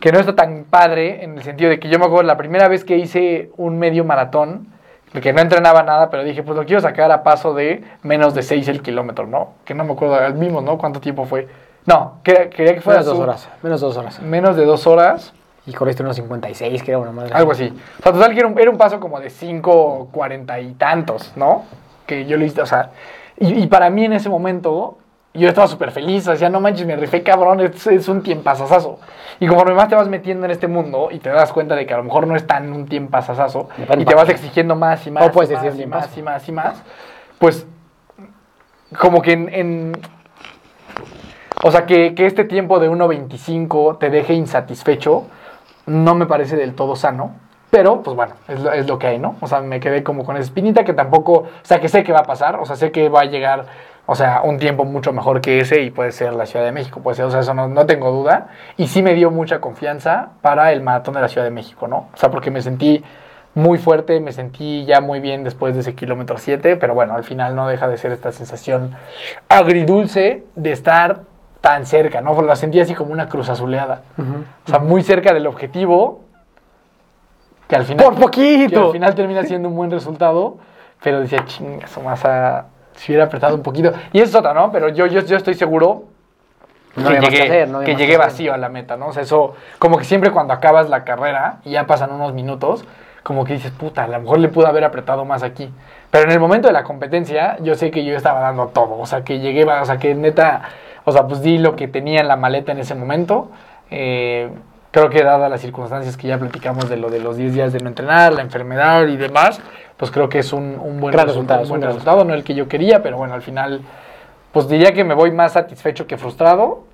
que 0.00 0.10
no 0.12 0.18
está 0.18 0.34
tan 0.34 0.64
padre 0.68 1.22
en 1.22 1.36
el 1.38 1.44
sentido 1.44 1.70
de 1.70 1.78
que 1.78 1.88
yo 1.88 1.98
me 2.00 2.06
acuerdo 2.06 2.24
la 2.24 2.36
primera 2.36 2.66
vez 2.68 2.84
que 2.84 2.96
hice 2.96 3.50
un 3.56 3.78
medio 3.78 4.04
maratón, 4.04 4.66
que 5.22 5.32
no 5.32 5.40
entrenaba 5.40 5.82
nada, 5.84 6.08
pero 6.10 6.22
dije, 6.24 6.42
pues 6.42 6.56
lo 6.56 6.64
quiero 6.64 6.80
sacar 6.80 7.10
a 7.12 7.22
paso 7.22 7.52
de 7.54 7.82
menos 8.02 8.34
de 8.34 8.42
6 8.42 8.66
el 8.68 8.82
kilómetro, 8.82 9.26
¿no? 9.26 9.50
Que 9.64 9.74
no 9.74 9.84
me 9.84 9.92
acuerdo, 9.92 10.16
vimos, 10.38 10.62
¿no? 10.64 10.76
¿Cuánto 10.78 11.00
tiempo 11.00 11.24
fue? 11.24 11.48
No, 11.86 12.18
que- 12.24 12.48
quería 12.50 12.74
que 12.74 12.80
fuera 12.80 12.98
Menos 13.00 13.06
dos 13.06 13.16
sub- 13.16 13.22
horas. 13.24 13.48
Menos 13.62 13.80
dos 13.80 13.96
horas. 13.96 14.20
menos 14.22 14.56
de 14.56 14.64
dos 14.64 14.86
horas, 14.86 15.32
Y 15.66 15.72
corriste 15.72 16.02
unos 16.02 16.16
56, 16.16 16.82
que 16.82 16.90
era 16.90 16.98
una 16.98 17.12
madre. 17.12 17.34
algo 17.34 17.52
así. 17.52 17.72
O 17.98 18.02
sea, 18.02 18.12
total 18.12 18.32
que 18.32 18.38
era 18.40 18.48
un, 18.48 18.58
era 18.58 18.70
un 18.70 18.78
paso 18.78 18.98
como 18.98 19.20
de 19.20 19.30
5, 19.30 20.08
40 20.12 20.60
y 20.60 20.72
tantos, 20.74 21.32
¿no? 21.36 21.64
Que 22.06 22.24
yo 22.26 22.36
lo 22.36 22.44
hice, 22.44 22.62
o 22.62 22.66
sea, 22.66 22.90
y, 23.38 23.62
y 23.62 23.66
para 23.66 23.90
mí 23.90 24.04
en 24.04 24.14
ese 24.14 24.28
momento, 24.28 24.96
yo 25.34 25.48
estaba 25.48 25.68
súper 25.68 25.90
feliz, 25.92 26.26
o 26.26 26.34
sea, 26.34 26.48
no 26.48 26.60
manches, 26.60 26.86
me 26.86 26.96
rifé 26.96 27.22
cabrón, 27.22 27.60
es, 27.60 27.86
es 27.86 28.08
un 28.08 28.22
tiempazazazo. 28.22 28.98
Y 29.38 29.46
conforme 29.46 29.74
más 29.74 29.88
te 29.88 29.94
vas 29.94 30.08
metiendo 30.08 30.44
en 30.46 30.50
este 30.50 30.66
mundo 30.66 31.08
y 31.12 31.18
te 31.18 31.28
das 31.28 31.52
cuenta 31.52 31.76
de 31.76 31.86
que 31.86 31.94
a 31.94 31.98
lo 31.98 32.04
mejor 32.04 32.26
no 32.26 32.34
es 32.36 32.46
tan 32.46 32.72
un 32.72 32.86
tiempazazazo, 32.86 33.68
y 33.98 34.04
te 34.04 34.14
vas 34.14 34.28
exigiendo 34.28 34.74
más 34.76 35.06
y 35.06 35.10
más, 35.10 35.30
puedes 35.30 35.50
y, 35.50 35.54
decir 35.54 35.86
más, 35.86 36.06
y 36.16 36.18
más 36.18 36.18
y 36.18 36.22
más 36.22 36.48
y 36.48 36.52
más, 36.52 36.82
pues 37.38 37.66
como 38.98 39.20
que 39.22 39.32
en... 39.32 39.54
en- 39.54 39.92
o 41.62 41.70
sea, 41.70 41.84
que, 41.84 42.14
que 42.14 42.24
este 42.24 42.44
tiempo 42.44 42.80
de 42.80 42.90
1.25 42.90 43.98
te 43.98 44.08
deje 44.08 44.32
insatisfecho, 44.32 45.24
no 45.90 46.14
me 46.14 46.26
parece 46.26 46.56
del 46.56 46.74
todo 46.74 46.96
sano. 46.96 47.32
Pero, 47.70 48.02
pues 48.02 48.16
bueno, 48.16 48.34
es 48.48 48.88
lo, 48.88 48.98
que 48.98 49.06
hay, 49.06 49.18
¿no? 49.18 49.36
O 49.40 49.46
sea, 49.46 49.60
me 49.60 49.78
quedé 49.78 50.02
como 50.02 50.24
con 50.24 50.36
esa 50.36 50.44
espinita 50.44 50.82
que 50.84 50.92
tampoco, 50.92 51.32
o 51.32 51.48
sea, 51.62 51.80
que 51.80 51.88
sé 51.88 52.02
que 52.02 52.12
va 52.12 52.20
a 52.20 52.24
pasar, 52.24 52.56
o 52.56 52.66
sea, 52.66 52.74
sé 52.74 52.90
que 52.90 53.08
va 53.08 53.20
a 53.20 53.24
llegar, 53.26 53.66
o 54.06 54.16
sea, 54.16 54.42
un 54.42 54.58
tiempo 54.58 54.84
mucho 54.84 55.12
mejor 55.12 55.40
que 55.40 55.60
ese 55.60 55.80
y 55.82 55.90
puede 55.90 56.10
ser 56.10 56.32
la 56.32 56.46
Ciudad 56.46 56.64
de 56.64 56.72
México, 56.72 57.00
puede 57.00 57.16
ser, 57.16 57.26
o 57.26 57.30
sea, 57.30 57.40
eso 57.40 57.54
no, 57.54 57.68
no 57.68 57.86
tengo 57.86 58.10
duda. 58.10 58.48
Y 58.76 58.88
sí 58.88 59.02
me 59.02 59.14
dio 59.14 59.30
mucha 59.30 59.60
confianza 59.60 60.30
para 60.42 60.72
el 60.72 60.80
maratón 60.82 61.14
de 61.14 61.20
la 61.20 61.28
Ciudad 61.28 61.44
de 61.44 61.52
México, 61.52 61.86
¿no? 61.86 62.08
O 62.12 62.16
sea, 62.16 62.28
porque 62.30 62.50
me 62.50 62.60
sentí 62.60 63.04
muy 63.54 63.78
fuerte, 63.78 64.18
me 64.18 64.32
sentí 64.32 64.84
ya 64.84 65.00
muy 65.00 65.20
bien 65.20 65.44
después 65.44 65.74
de 65.74 65.80
ese 65.80 65.94
kilómetro 65.94 66.38
7, 66.38 66.76
pero 66.76 66.94
bueno, 66.94 67.14
al 67.14 67.24
final 67.24 67.54
no 67.54 67.68
deja 67.68 67.86
de 67.86 67.98
ser 67.98 68.10
esta 68.10 68.32
sensación 68.32 68.96
agridulce 69.48 70.44
de 70.56 70.72
estar 70.72 71.22
tan 71.60 71.84
cerca, 71.86 72.20
¿no? 72.20 72.40
La 72.42 72.56
sentí 72.56 72.80
así 72.80 72.94
como 72.94 73.12
una 73.12 73.28
cruz 73.28 73.48
azuleada. 73.48 74.02
Ujú. 74.16 74.44
O 74.66 74.70
sea, 74.70 74.78
muy 74.78 75.02
cerca 75.02 75.34
del 75.34 75.46
objetivo. 75.46 76.20
Que 77.68 77.76
al 77.76 77.84
final. 77.84 78.04
¡Por 78.04 78.14
poquito! 78.16 78.80
Que 78.80 78.86
al 78.86 78.92
final 78.92 79.14
termina 79.14 79.42
siendo 79.44 79.68
un 79.68 79.76
buen 79.76 79.90
resultado. 79.90 80.58
Pero 81.02 81.20
decía, 81.20 81.44
chingas, 81.46 81.96
o 81.96 82.02
más 82.02 82.24
a. 82.24 82.66
Si 82.94 83.12
hubiera 83.12 83.24
apretado 83.26 83.54
un 83.54 83.62
poquito. 83.62 83.92
Y 84.12 84.18
eso 84.18 84.30
es 84.30 84.34
otra, 84.34 84.52
¿no? 84.52 84.70
Pero 84.72 84.88
yo, 84.88 85.06
yo, 85.06 85.20
yo 85.20 85.36
estoy 85.36 85.54
seguro 85.54 86.04
No 86.96 87.08
que 87.08 87.14
llegué, 87.20 87.28
que 87.36 87.42
hacer, 87.42 87.68
no 87.68 87.80
que 87.80 87.86
llegué 87.94 88.06
que 88.06 88.12
hacer. 88.16 88.18
vacío 88.18 88.52
a 88.52 88.58
la 88.58 88.68
meta, 88.68 88.96
¿no? 88.96 89.08
O 89.08 89.12
sea, 89.12 89.22
eso. 89.22 89.54
Como 89.78 89.96
que 89.96 90.04
siempre 90.04 90.30
cuando 90.30 90.52
acabas 90.52 90.90
la 90.90 91.04
carrera 91.04 91.60
y 91.64 91.70
ya 91.70 91.86
pasan 91.86 92.12
unos 92.12 92.34
minutos. 92.34 92.84
Como 93.22 93.44
que 93.44 93.52
dices, 93.52 93.70
puta, 93.70 94.04
a 94.04 94.08
lo 94.08 94.18
mejor 94.18 94.38
le 94.38 94.48
pude 94.48 94.66
haber 94.66 94.82
apretado 94.82 95.26
más 95.26 95.42
aquí. 95.42 95.70
Pero 96.10 96.24
en 96.24 96.30
el 96.32 96.40
momento 96.40 96.68
de 96.68 96.72
la 96.72 96.84
competencia, 96.84 97.58
yo 97.60 97.74
sé 97.74 97.90
que 97.90 98.02
yo 98.04 98.16
estaba 98.16 98.40
dando 98.40 98.68
todo. 98.68 98.98
O 98.98 99.06
sea, 99.06 99.24
que 99.24 99.38
llegué, 99.40 99.64
o 99.64 99.84
sea, 99.84 99.98
que 99.98 100.14
neta. 100.14 100.62
O 101.10 101.12
sea, 101.12 101.26
pues 101.26 101.42
di 101.42 101.58
lo 101.58 101.74
que 101.76 101.88
tenía 101.88 102.20
en 102.20 102.28
la 102.28 102.36
maleta 102.36 102.72
en 102.72 102.78
ese 102.78 102.94
momento. 102.94 103.50
Eh, 103.90 104.48
creo 104.92 105.10
que 105.10 105.22
dadas 105.22 105.50
las 105.50 105.60
circunstancias 105.60 106.16
que 106.16 106.28
ya 106.28 106.38
platicamos 106.38 106.88
de 106.88 106.96
lo 106.96 107.10
de 107.10 107.18
los 107.20 107.36
10 107.36 107.52
días 107.54 107.72
de 107.72 107.80
no 107.80 107.88
entrenar, 107.88 108.32
la 108.32 108.42
enfermedad 108.42 109.06
y 109.08 109.16
demás, 109.16 109.60
pues 109.96 110.10
creo 110.10 110.28
que 110.28 110.38
es 110.38 110.52
un, 110.52 110.78
un 110.80 111.00
buen 111.00 111.12
Gran 111.12 111.26
resultado, 111.26 111.60
resultado, 111.60 111.62
un 111.62 111.68
buen 111.68 111.80
gran 111.80 111.92
resultado, 111.94 112.24
no 112.24 112.34
el 112.34 112.44
que 112.44 112.54
yo 112.54 112.68
quería, 112.68 113.02
pero 113.02 113.16
bueno, 113.16 113.34
al 113.34 113.42
final, 113.42 113.80
pues 114.52 114.68
diría 114.68 114.92
que 114.92 115.04
me 115.04 115.14
voy 115.14 115.30
más 115.32 115.52
satisfecho 115.52 116.06
que 116.06 116.16
frustrado, 116.16 116.84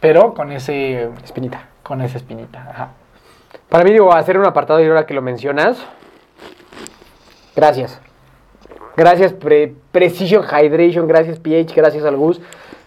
pero 0.00 0.34
con 0.34 0.52
ese, 0.52 1.08
Espinita. 1.24 1.68
con 1.82 2.00
esa 2.02 2.18
espinita. 2.18 2.66
Ajá. 2.70 2.88
Para 3.68 3.84
mí, 3.84 3.92
digo, 3.92 4.12
hacer 4.12 4.38
un 4.38 4.44
apartado 4.46 4.80
y 4.80 4.86
ahora 4.86 5.06
que 5.06 5.14
lo 5.14 5.22
mencionas. 5.22 5.78
Gracias. 7.56 8.00
Gracias, 8.96 9.32
Pre- 9.32 9.74
Precision 9.90 10.44
Hydration. 10.44 11.06
Gracias, 11.06 11.38
PH. 11.38 11.74
Gracias, 11.74 12.04
al 12.04 12.16
Gus. 12.16 12.40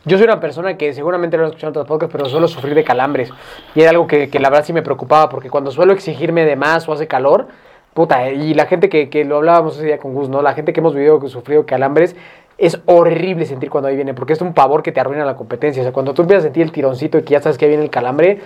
Yo 0.07 0.17
soy 0.17 0.25
una 0.25 0.39
persona 0.39 0.77
que 0.77 0.93
seguramente 0.93 1.35
lo 1.35 1.45
he 1.45 1.47
escuchado 1.47 1.69
en 1.69 1.71
otros 1.71 1.87
podcasts, 1.87 2.15
pero 2.15 2.29
suelo 2.29 2.47
sufrir 2.47 2.75
de 2.75 2.83
calambres. 2.83 3.31
Y 3.73 3.81
era 3.81 3.89
algo 3.89 4.05
que, 4.05 4.29
la 4.39 4.51
verdad 4.51 4.63
sí 4.63 4.71
me 4.71 4.83
preocupaba, 4.83 5.29
porque 5.29 5.49
cuando 5.49 5.71
suelo 5.71 5.93
exigirme 5.93 6.45
de 6.45 6.55
más 6.55 6.87
o 6.87 6.93
hace 6.93 7.07
calor, 7.07 7.47
puta, 7.95 8.29
y 8.29 8.53
la 8.53 8.67
gente 8.67 8.87
que, 8.87 9.09
que 9.09 9.25
lo 9.25 9.37
hablábamos 9.37 9.77
ese 9.77 9.87
día 9.87 9.97
con 9.97 10.13
Gus, 10.13 10.29
¿no? 10.29 10.43
La 10.43 10.53
gente 10.53 10.73
que 10.73 10.79
hemos 10.79 10.93
vivido 10.93 11.19
que 11.19 11.27
sufrido 11.27 11.65
calambres, 11.65 12.15
es 12.59 12.79
horrible 12.85 13.45
sentir 13.45 13.71
cuando 13.71 13.87
ahí 13.87 13.95
viene, 13.95 14.13
porque 14.13 14.33
es 14.33 14.41
un 14.41 14.53
pavor 14.53 14.83
que 14.83 14.91
te 14.91 14.99
arruina 14.99 15.25
la 15.25 15.35
competencia. 15.35 15.81
O 15.81 15.85
sea, 15.85 15.91
cuando 15.91 16.13
tú 16.13 16.21
empiezas 16.21 16.43
a 16.43 16.47
sentir 16.47 16.61
el 16.61 16.71
tironcito 16.71 17.17
y 17.17 17.23
que 17.23 17.31
ya 17.31 17.41
sabes 17.41 17.57
que 17.57 17.67
viene 17.67 17.83
el 17.83 17.89
calambre, 17.89 18.41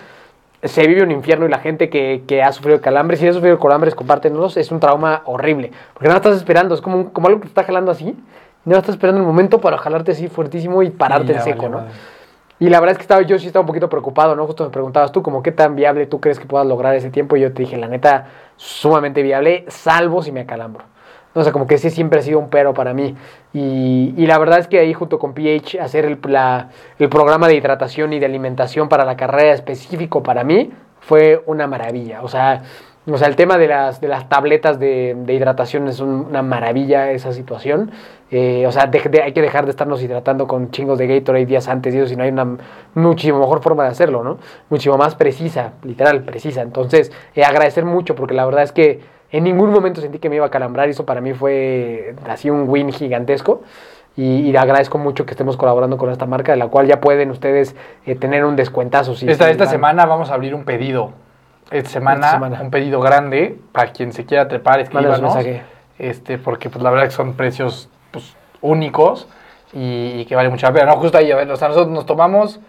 se 0.63 0.87
vive 0.87 1.03
un 1.03 1.11
infierno 1.11 1.45
y 1.45 1.49
la 1.49 1.59
gente 1.59 1.89
que, 1.89 2.23
que 2.25 2.41
ha 2.41 2.53
sufrido 2.53 2.79
calambres, 2.79 3.19
si 3.19 3.27
ha 3.27 3.33
sufrido 3.33 3.59
calambres, 3.59 3.95
compártenos, 3.95 4.55
es 4.55 4.71
un 4.71 4.79
trauma 4.79 5.23
horrible. 5.25 5.71
Porque 5.93 6.07
no 6.07 6.15
estás 6.15 6.37
esperando, 6.37 6.73
es 6.73 6.81
como, 6.81 7.11
como 7.11 7.27
algo 7.27 7.41
que 7.41 7.47
te 7.47 7.49
está 7.49 7.65
jalando 7.65 7.91
así, 7.91 8.15
no 8.65 8.75
estás 8.77 8.95
esperando 8.95 9.21
el 9.21 9.27
momento 9.27 9.59
para 9.59 9.77
jalarte 9.77 10.11
así 10.11 10.27
fuertísimo 10.27 10.83
y 10.83 10.89
pararte 10.89 11.31
Y 11.31 11.35
ya 11.35 11.39
en 11.39 11.43
seco, 11.43 11.69
¿no? 11.69 11.77
Y 12.61 12.67
la 12.69 12.79
verdad 12.81 12.91
es 12.93 12.97
que 12.97 13.03
estaba, 13.03 13.21
yo 13.21 13.39
sí 13.39 13.47
estaba 13.47 13.61
un 13.61 13.67
poquito 13.67 13.89
preocupado, 13.89 14.35
¿no? 14.35 14.45
Justo 14.45 14.65
me 14.65 14.69
preguntabas 14.69 15.13
tú, 15.13 15.21
como 15.23 15.41
qué 15.41 15.53
tan 15.53 15.75
viable 15.77 16.05
tú 16.07 16.19
crees 16.19 16.39
que 16.39 16.45
puedas 16.45 16.67
lograr 16.67 16.93
ese 16.93 17.09
tiempo. 17.09 17.37
Y 17.37 17.41
yo 17.41 17.53
te 17.53 17.63
dije, 17.63 17.77
la 17.77 17.87
neta, 17.87 18.25
sumamente 18.57 19.21
viable, 19.23 19.63
salvo 19.69 20.21
si 20.21 20.33
me 20.33 20.41
acalambro. 20.41 20.83
No, 21.33 21.39
o 21.41 21.43
sea, 21.43 21.53
como 21.53 21.67
que 21.67 21.75
ese 21.75 21.89
siempre 21.89 22.19
ha 22.19 22.21
sido 22.21 22.37
un 22.39 22.49
pero 22.49 22.73
para 22.73 22.93
mí. 22.93 23.15
Y, 23.53 24.13
y 24.17 24.25
la 24.27 24.37
verdad 24.39 24.59
es 24.59 24.67
que 24.67 24.79
ahí 24.79 24.93
junto 24.93 25.19
con 25.19 25.33
PH, 25.33 25.79
hacer 25.79 26.03
el, 26.03 26.19
la- 26.27 26.67
el 26.97 27.07
programa 27.07 27.47
de 27.47 27.55
hidratación 27.55 28.11
y 28.11 28.19
de 28.19 28.25
alimentación 28.25 28.89
para 28.89 29.05
la 29.05 29.15
carrera 29.15 29.53
específico 29.53 30.21
para 30.21 30.43
mí 30.43 30.71
fue 30.99 31.41
una 31.45 31.65
maravilla. 31.65 32.21
O 32.23 32.27
sea, 32.27 32.63
o 33.09 33.17
sea 33.17 33.27
el 33.29 33.35
tema 33.37 33.57
de 33.57 33.67
las, 33.69 34.01
de 34.01 34.07
las 34.09 34.27
tabletas 34.27 34.79
de, 34.79 35.15
de 35.17 35.33
hidratación 35.33 35.87
es 35.87 35.99
un- 36.01 36.25
una 36.29 36.41
maravilla 36.41 37.11
esa 37.11 37.31
situación. 37.31 37.91
Eh, 38.31 38.65
o 38.67 38.71
sea, 38.71 38.85
de- 38.85 38.99
de- 39.09 39.23
hay 39.23 39.33
que 39.33 39.41
dejar 39.41 39.65
de 39.65 39.71
estarnos 39.71 40.01
hidratando 40.03 40.47
con 40.47 40.69
chingos 40.69 40.99
de 40.99 41.07
Gatorade 41.07 41.45
días 41.47 41.67
antes 41.67 41.95
y 41.95 41.97
eso, 41.97 42.07
si 42.07 42.15
no 42.15 42.23
hay 42.23 42.29
una 42.29 42.57
muchísimo 42.93 43.39
mejor 43.39 43.61
forma 43.61 43.83
de 43.83 43.89
hacerlo, 43.89 44.23
¿no? 44.23 44.37
Muchísimo 44.69 44.97
más 44.97 45.15
precisa, 45.15 45.73
literal, 45.83 46.21
precisa. 46.23 46.61
Entonces, 46.61 47.11
eh, 47.33 47.43
agradecer 47.43 47.85
mucho 47.85 48.13
porque 48.15 48.35
la 48.35 48.45
verdad 48.45 48.63
es 48.63 48.71
que 48.71 48.99
en 49.31 49.43
ningún 49.43 49.71
momento 49.71 49.99
sentí 50.01 50.19
que 50.19 50.29
me 50.29 50.35
iba 50.35 50.45
a 50.45 50.49
calambrar 50.51 50.87
y 50.87 50.91
eso 50.91 51.05
para 51.05 51.21
mí 51.21 51.33
fue 51.33 52.15
así 52.27 52.49
un 52.51 52.69
win 52.69 52.91
gigantesco. 52.91 53.61
Y, 54.17 54.41
y 54.51 54.55
agradezco 54.57 54.97
mucho 54.97 55.25
que 55.25 55.31
estemos 55.31 55.55
colaborando 55.55 55.97
con 55.97 56.11
esta 56.11 56.25
marca, 56.25 56.51
de 56.51 56.57
la 56.57 56.67
cual 56.67 56.87
ya 56.87 56.99
pueden 56.99 57.31
ustedes 57.31 57.75
eh, 58.05 58.15
tener 58.15 58.43
un 58.43 58.55
descuentazo. 58.57 59.15
Si 59.15 59.29
esta 59.29 59.49
esta 59.49 59.65
semana 59.65 60.05
vamos 60.05 60.29
a 60.29 60.33
abrir 60.33 60.53
un 60.53 60.65
pedido. 60.65 61.11
Esta 61.71 61.89
semana, 61.91 62.17
Esta 62.25 62.31
semana. 62.33 62.61
un 62.61 62.69
pedido 62.69 62.99
grande 62.99 63.57
para 63.71 63.91
quien 63.93 64.11
se 64.11 64.25
quiera 64.25 64.47
trepar, 64.47 64.81
escríbanos. 64.81 65.35
Este, 65.99 66.37
porque 66.37 66.69
pues 66.69 66.83
la 66.83 66.89
verdad 66.89 67.05
que 67.05 67.11
son 67.11 67.33
precios 67.33 67.89
únicos 68.61 69.27
y, 69.73 70.21
y 70.21 70.25
que 70.25 70.35
vale 70.35 70.49
mucho 70.49 70.67
la 70.67 70.73
pena. 70.73 70.85
No, 70.87 70.97
justo 70.97 71.17
ahí, 71.17 71.31
a 71.31 71.35
ver, 71.35 71.51
o 71.51 71.55
sea, 71.57 71.67
nosotros 71.69 71.93
nos 71.93 72.05
tomamos, 72.05 72.59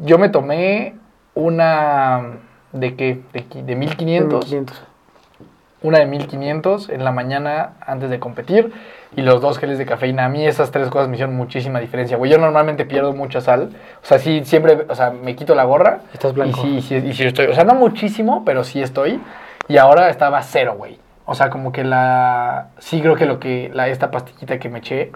yo 0.00 0.18
me 0.18 0.28
tomé 0.28 0.94
una 1.34 2.38
de 2.72 2.96
qué, 2.96 3.20
de, 3.32 3.62
de 3.62 3.76
1500, 3.76 4.44
1500. 4.44 4.82
una 5.82 5.98
de 5.98 6.06
1500 6.06 6.88
en 6.88 7.04
la 7.04 7.12
mañana 7.12 7.74
antes 7.86 8.10
de 8.10 8.18
competir 8.18 8.72
y 9.14 9.22
los 9.22 9.40
dos 9.40 9.58
geles 9.58 9.78
de 9.78 9.86
cafeína. 9.86 10.26
A 10.26 10.28
mí 10.28 10.46
esas 10.46 10.70
tres 10.70 10.88
cosas 10.88 11.08
me 11.08 11.14
hicieron 11.14 11.34
muchísima 11.36 11.80
diferencia, 11.80 12.16
güey. 12.16 12.30
Yo 12.30 12.38
normalmente 12.38 12.84
pierdo 12.84 13.12
mucha 13.12 13.40
sal, 13.40 13.70
o 14.02 14.06
sea, 14.06 14.18
sí, 14.18 14.42
siempre, 14.44 14.86
o 14.88 14.94
sea, 14.94 15.10
me 15.10 15.36
quito 15.36 15.54
la 15.54 15.64
gorra. 15.64 16.00
Estás 16.12 16.34
blanco. 16.34 16.66
Y 16.66 16.82
sí, 16.82 17.00
sí, 17.00 17.06
y 17.06 17.12
sí 17.14 17.24
estoy, 17.24 17.46
o 17.46 17.54
sea, 17.54 17.64
no 17.64 17.74
muchísimo, 17.74 18.44
pero 18.44 18.64
sí 18.64 18.82
estoy. 18.82 19.20
Y 19.68 19.78
ahora 19.78 20.10
estaba 20.10 20.42
cero, 20.42 20.74
güey. 20.76 20.98
O 21.26 21.34
sea, 21.34 21.50
como 21.50 21.72
que 21.72 21.84
la, 21.84 22.68
sí 22.78 23.00
creo 23.00 23.16
que 23.16 23.26
lo 23.26 23.38
que, 23.38 23.70
la, 23.74 23.88
esta 23.88 24.10
pastillita 24.10 24.58
que 24.58 24.68
me 24.68 24.78
eché, 24.78 25.12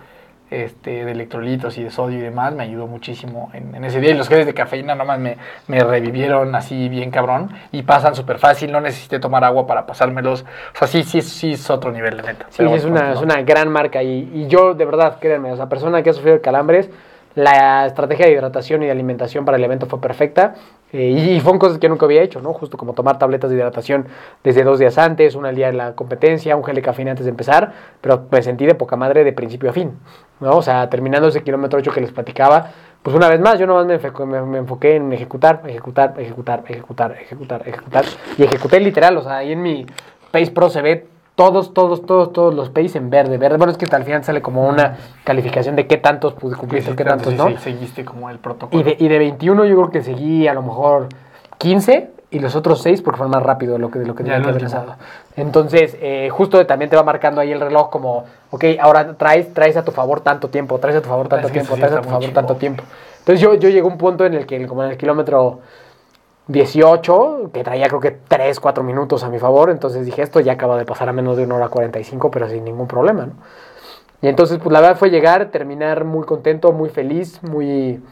este, 0.51 1.05
de 1.05 1.13
electrolitos 1.13 1.79
y 1.79 1.85
de 1.85 1.91
sodio 1.91 2.19
y 2.19 2.23
demás, 2.23 2.53
me 2.53 2.65
ayudó 2.65 2.89
muchísimo 2.89 3.51
en, 3.55 3.73
en 3.75 3.85
ese 3.85 4.01
día. 4.01 4.11
Y 4.11 4.15
los 4.15 4.29
geles 4.29 4.47
de 4.47 4.53
cafeína 4.53 4.97
nomás 4.97 5.21
me, 5.21 5.37
me 5.69 5.79
revivieron 5.79 6.53
así 6.57 6.89
bien 6.89 7.13
cabrón. 7.13 7.51
Y 7.71 7.83
pasan 7.83 8.17
súper 8.17 8.39
fácil, 8.39 8.73
no 8.73 8.81
necesité 8.81 9.21
tomar 9.21 9.45
agua 9.45 9.69
para 9.69 9.87
pasármelos. 9.87 10.45
O 10.75 10.79
sea, 10.79 10.89
sí, 10.89 11.05
sí, 11.05 11.23
sí 11.23 11.53
es 11.53 11.71
otro 11.71 11.93
nivel, 11.93 12.17
de 12.17 12.25
neta. 12.25 12.47
Sí, 12.49 12.65
es, 12.65 12.85
una, 12.85 13.13
es 13.13 13.21
una 13.21 13.43
gran 13.43 13.69
marca 13.69 14.03
y, 14.03 14.29
y 14.35 14.49
yo 14.49 14.75
de 14.75 14.85
verdad, 14.85 15.19
créanme, 15.21 15.53
o 15.53 15.57
sea, 15.57 15.69
persona 15.69 16.03
que 16.03 16.11
ha 16.11 16.13
sufrido 16.13 16.43
calambres, 16.43 16.91
la 17.35 17.87
estrategia 17.87 18.27
de 18.27 18.33
hidratación 18.33 18.83
y 18.83 18.87
de 18.87 18.93
alimentación 18.93 19.45
para 19.45 19.57
el 19.57 19.65
evento 19.65 19.87
fue 19.87 20.01
perfecta 20.01 20.55
eh, 20.93 21.11
y, 21.37 21.41
fueron 21.41 21.61
cosas 21.61 21.79
que 21.79 21.89
nunca 21.89 22.07
había 22.07 22.23
hecho, 22.23 22.41
¿no? 22.41 22.53
Justo 22.53 22.77
como 22.77 22.95
tomar 22.95 23.19
tabletas 23.19 23.51
de 23.51 23.57
hidratación 23.57 24.07
desde 24.43 24.65
dos 24.65 24.81
días 24.81 24.99
antes, 24.99 25.37
una 25.37 25.51
al 25.51 25.55
día 25.55 25.69
de 25.69 25.75
la 25.75 25.95
competencia, 25.95 26.57
un 26.57 26.65
gel 26.65 26.75
de 26.75 26.83
cafeína 26.83 27.13
antes 27.13 27.27
de 27.27 27.31
empezar, 27.31 27.73
pero 28.01 28.27
me 28.31 28.43
sentí 28.43 28.67
de 28.67 28.75
poca 28.75 28.97
madre 28.97 29.23
de 29.23 29.33
principio 29.33 29.71
a 29.71 29.73
fin, 29.73 29.93
¿no? 30.41 30.57
O 30.57 30.63
sea, 30.63 30.91
terminando 30.91 31.29
ese 31.29 31.43
kilómetro 31.45 31.79
8 31.79 31.93
que 31.93 32.01
les 32.01 32.11
platicaba, 32.11 32.73
pues 33.03 33.15
una 33.15 33.29
vez 33.29 33.41
más, 33.41 33.59
yo 33.59 33.67
nomás 33.69 33.87
me, 33.87 33.99
me- 34.27 34.43
me 34.43 34.59
enfoqué 34.59 34.97
en 34.97 35.13
ejecutar, 35.13 35.63
ejecutar, 35.67 36.15
ejecutar, 36.19 36.65
ejecutar, 36.67 37.13
ejecutar, 37.13 37.63
ejecutar. 37.69 38.05
Y 38.37 38.43
ejecuté 38.43 38.81
literal, 38.81 39.17
o 39.17 39.23
sea, 39.23 39.37
ahí 39.39 39.53
en 39.53 39.63
mi 39.63 39.87
Pace 40.33 40.51
Pro 40.51 40.69
se 40.69 40.83
ve 40.83 41.07
todos, 41.41 41.73
todos, 41.73 42.05
todos, 42.05 42.35
todos 42.35 42.55
los 42.55 42.69
Pace 42.69 42.99
en 42.99 43.09
verde. 43.09 43.39
Verde, 43.39 43.57
bueno, 43.57 43.73
es 43.73 43.79
que 43.79 43.87
al 43.97 44.05
final 44.05 44.23
sale 44.23 44.43
como 44.43 44.69
una 44.69 44.99
calificación 45.25 45.75
de 45.75 45.87
qué 45.87 45.97
tantos 45.97 46.35
pude 46.35 46.55
cumplir, 46.55 46.85
qué 46.95 47.03
tantos 47.03 47.33
no. 47.33 47.49
Sí, 47.49 47.57
seguiste 47.57 48.05
como 48.05 48.29
el 48.29 48.39
protocolo. 48.39 48.79
Y 48.79 48.85
de, 48.85 48.97
y 48.99 49.09
de 49.09 49.19
21 49.19 49.65
yo 49.65 49.75
creo 49.77 49.91
que 49.91 50.03
seguí 50.03 50.47
a 50.49 50.53
lo 50.53 50.61
mejor 50.61 51.09
15 51.57 52.11
y 52.31 52.41
los 52.41 52.55
otros 52.57 52.83
6 52.83 53.01
porque 53.01 53.17
fueron 53.17 53.31
más 53.31 53.43
rápido 53.43 53.73
de 53.73 53.79
lo 53.79 53.91
que, 53.91 54.01
de 54.01 54.07
lo 54.07 54.15
que 54.15 54.23
tenía 54.23 54.43
que 54.43 54.51
haber 54.51 54.65
estado. 54.65 54.97
Entonces, 55.35 55.97
eh, 56.03 56.29
justo 56.31 56.67
también 56.67 56.91
te 56.91 56.97
va 56.97 57.05
marcando 57.05 57.41
ahí 57.41 57.53
el 57.53 57.61
reloj 57.61 57.89
como, 57.89 58.27
ok, 58.51 58.65
ahora 58.79 59.15
traes, 59.15 59.55
traes 59.55 59.79
a 59.79 59.83
tu 59.83 59.93
favor 59.93 60.21
tanto 60.21 60.49
tiempo, 60.49 60.79
traes 60.79 60.99
a 60.99 61.01
tu 61.01 61.09
favor 61.09 61.29
tanto 61.29 61.47
Es 61.47 61.53
que 61.55 61.61
tiempo, 61.61 61.75
traes 61.77 61.95
a 61.95 62.03
tu 62.03 62.11
favor 62.11 62.31
tanto 62.35 62.57
tiempo. 62.57 62.85
Entonces 63.21 63.41
yo, 63.41 63.55
yo 63.55 63.71
llegué 63.71 63.81
a 63.81 63.85
un 63.87 63.97
punto 63.97 64.27
en 64.27 64.35
el 64.35 64.45
que, 64.45 64.67
como 64.67 64.85
en 64.85 64.91
el 64.91 64.99
kilómetro 64.99 65.61
18, 66.51 67.51
que 67.53 67.63
traía 67.63 67.87
creo 67.87 68.01
que 68.01 68.11
3, 68.11 68.59
4 68.59 68.83
minutos 68.83 69.23
a 69.23 69.29
mi 69.29 69.39
favor, 69.39 69.71
entonces 69.71 70.05
dije, 70.05 70.23
esto 70.23 70.41
ya 70.41 70.53
acaba 70.53 70.77
de 70.77 70.85
pasar 70.85 71.09
a 71.09 71.13
menos 71.13 71.37
de 71.37 71.45
1 71.45 71.55
hora 71.55 71.69
45, 71.69 72.31
pero 72.31 72.49
sin 72.49 72.65
ningún 72.65 72.89
problema. 72.89 73.29
Y 74.23 74.29
entonces, 74.29 74.59
pues 74.59 74.73
la 74.73 74.81
verdad 74.81 74.99
fue 74.99 75.11
llegar, 75.11 75.51
terminar 75.51 76.05
muy 76.05 76.27
contento, 76.27 76.73
muy 76.73 76.91
feliz, 76.91 77.43
muy 77.43 78.03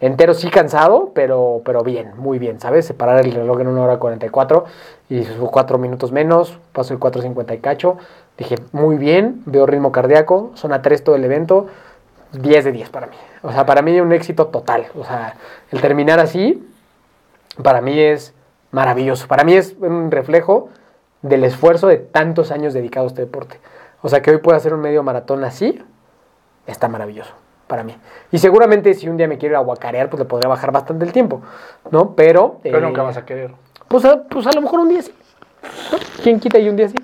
entero, 0.00 0.32
sí 0.32 0.48
cansado, 0.48 1.10
pero, 1.14 1.60
pero 1.64 1.82
bien, 1.82 2.12
muy 2.16 2.38
bien, 2.38 2.60
¿sabes? 2.60 2.86
Separar 2.86 3.24
el 3.24 3.32
reloj 3.32 3.60
en 3.60 3.68
1 3.68 3.82
hora 3.82 3.98
44 3.98 4.64
y 5.10 5.24
sus 5.24 5.50
4 5.50 5.78
minutos 5.78 6.12
menos, 6.12 6.58
paso 6.72 6.94
el 6.94 7.00
4.50 7.00 7.54
y 7.54 7.58
cacho. 7.58 7.98
Dije, 8.38 8.54
muy 8.72 8.96
bien, 8.96 9.42
veo 9.44 9.66
ritmo 9.66 9.90
cardíaco, 9.90 10.52
zona 10.54 10.80
3 10.82 11.02
todo 11.02 11.16
el 11.16 11.24
evento, 11.24 11.66
10 12.32 12.64
de 12.64 12.72
10 12.72 12.90
para 12.90 13.08
mí. 13.08 13.16
O 13.42 13.50
sea, 13.50 13.66
para 13.66 13.82
mí 13.82 13.98
un 14.00 14.12
éxito 14.12 14.46
total. 14.46 14.86
O 14.98 15.04
sea, 15.04 15.34
el 15.72 15.80
terminar 15.80 16.20
así, 16.20 16.64
para 17.62 17.80
mí 17.80 17.98
es 17.98 18.34
maravilloso. 18.70 19.26
Para 19.28 19.44
mí 19.44 19.54
es 19.54 19.76
un 19.80 20.10
reflejo 20.10 20.68
del 21.22 21.44
esfuerzo 21.44 21.86
de 21.88 21.98
tantos 21.98 22.50
años 22.50 22.74
dedicado 22.74 23.06
a 23.06 23.08
este 23.08 23.22
deporte. 23.22 23.58
O 24.02 24.08
sea, 24.08 24.22
que 24.22 24.30
hoy 24.30 24.38
pueda 24.38 24.56
hacer 24.56 24.74
un 24.74 24.80
medio 24.80 25.02
maratón 25.02 25.42
así, 25.44 25.82
está 26.66 26.88
maravilloso 26.88 27.32
para 27.66 27.82
mí. 27.82 27.96
Y 28.32 28.38
seguramente 28.38 28.94
si 28.94 29.08
un 29.08 29.16
día 29.16 29.28
me 29.28 29.36
quiero 29.36 29.54
ir 29.54 29.56
a 29.56 29.60
guacarear, 29.60 30.08
pues 30.08 30.18
le 30.20 30.24
podría 30.24 30.48
bajar 30.48 30.72
bastante 30.72 31.04
el 31.04 31.12
tiempo, 31.12 31.42
¿no? 31.90 32.14
Pero... 32.14 32.60
Pero 32.62 32.78
eh, 32.78 32.80
nunca 32.80 33.02
vas 33.02 33.16
a 33.16 33.26
querer. 33.26 33.52
Pues 33.88 34.04
a, 34.04 34.22
pues 34.22 34.46
a 34.46 34.52
lo 34.52 34.62
mejor 34.62 34.80
un 34.80 34.88
día 34.88 35.02
sí. 35.02 35.12
¿no? 35.92 35.98
¿Quién 36.22 36.40
quita 36.40 36.58
y 36.58 36.68
un 36.68 36.76
día 36.76 36.88
sí? 36.88 36.94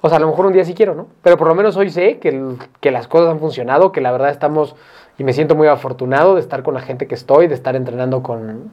O 0.00 0.08
sea, 0.08 0.16
a 0.16 0.20
lo 0.20 0.28
mejor 0.28 0.46
un 0.46 0.52
día 0.52 0.64
sí 0.64 0.74
quiero, 0.74 0.94
¿no? 0.94 1.06
Pero 1.22 1.36
por 1.36 1.46
lo 1.46 1.54
menos 1.54 1.76
hoy 1.76 1.90
sé 1.90 2.18
que, 2.18 2.30
el- 2.30 2.56
que 2.80 2.90
las 2.90 3.06
cosas 3.06 3.28
han 3.30 3.38
funcionado, 3.38 3.92
que 3.92 4.00
la 4.00 4.10
verdad 4.10 4.30
estamos, 4.30 4.74
y 5.18 5.24
me 5.24 5.32
siento 5.34 5.54
muy 5.54 5.68
afortunado 5.68 6.34
de 6.34 6.40
estar 6.40 6.62
con 6.62 6.72
la 6.74 6.80
gente 6.80 7.06
que 7.06 7.14
estoy, 7.14 7.46
de 7.46 7.54
estar 7.54 7.76
entrenando 7.76 8.22
con, 8.22 8.72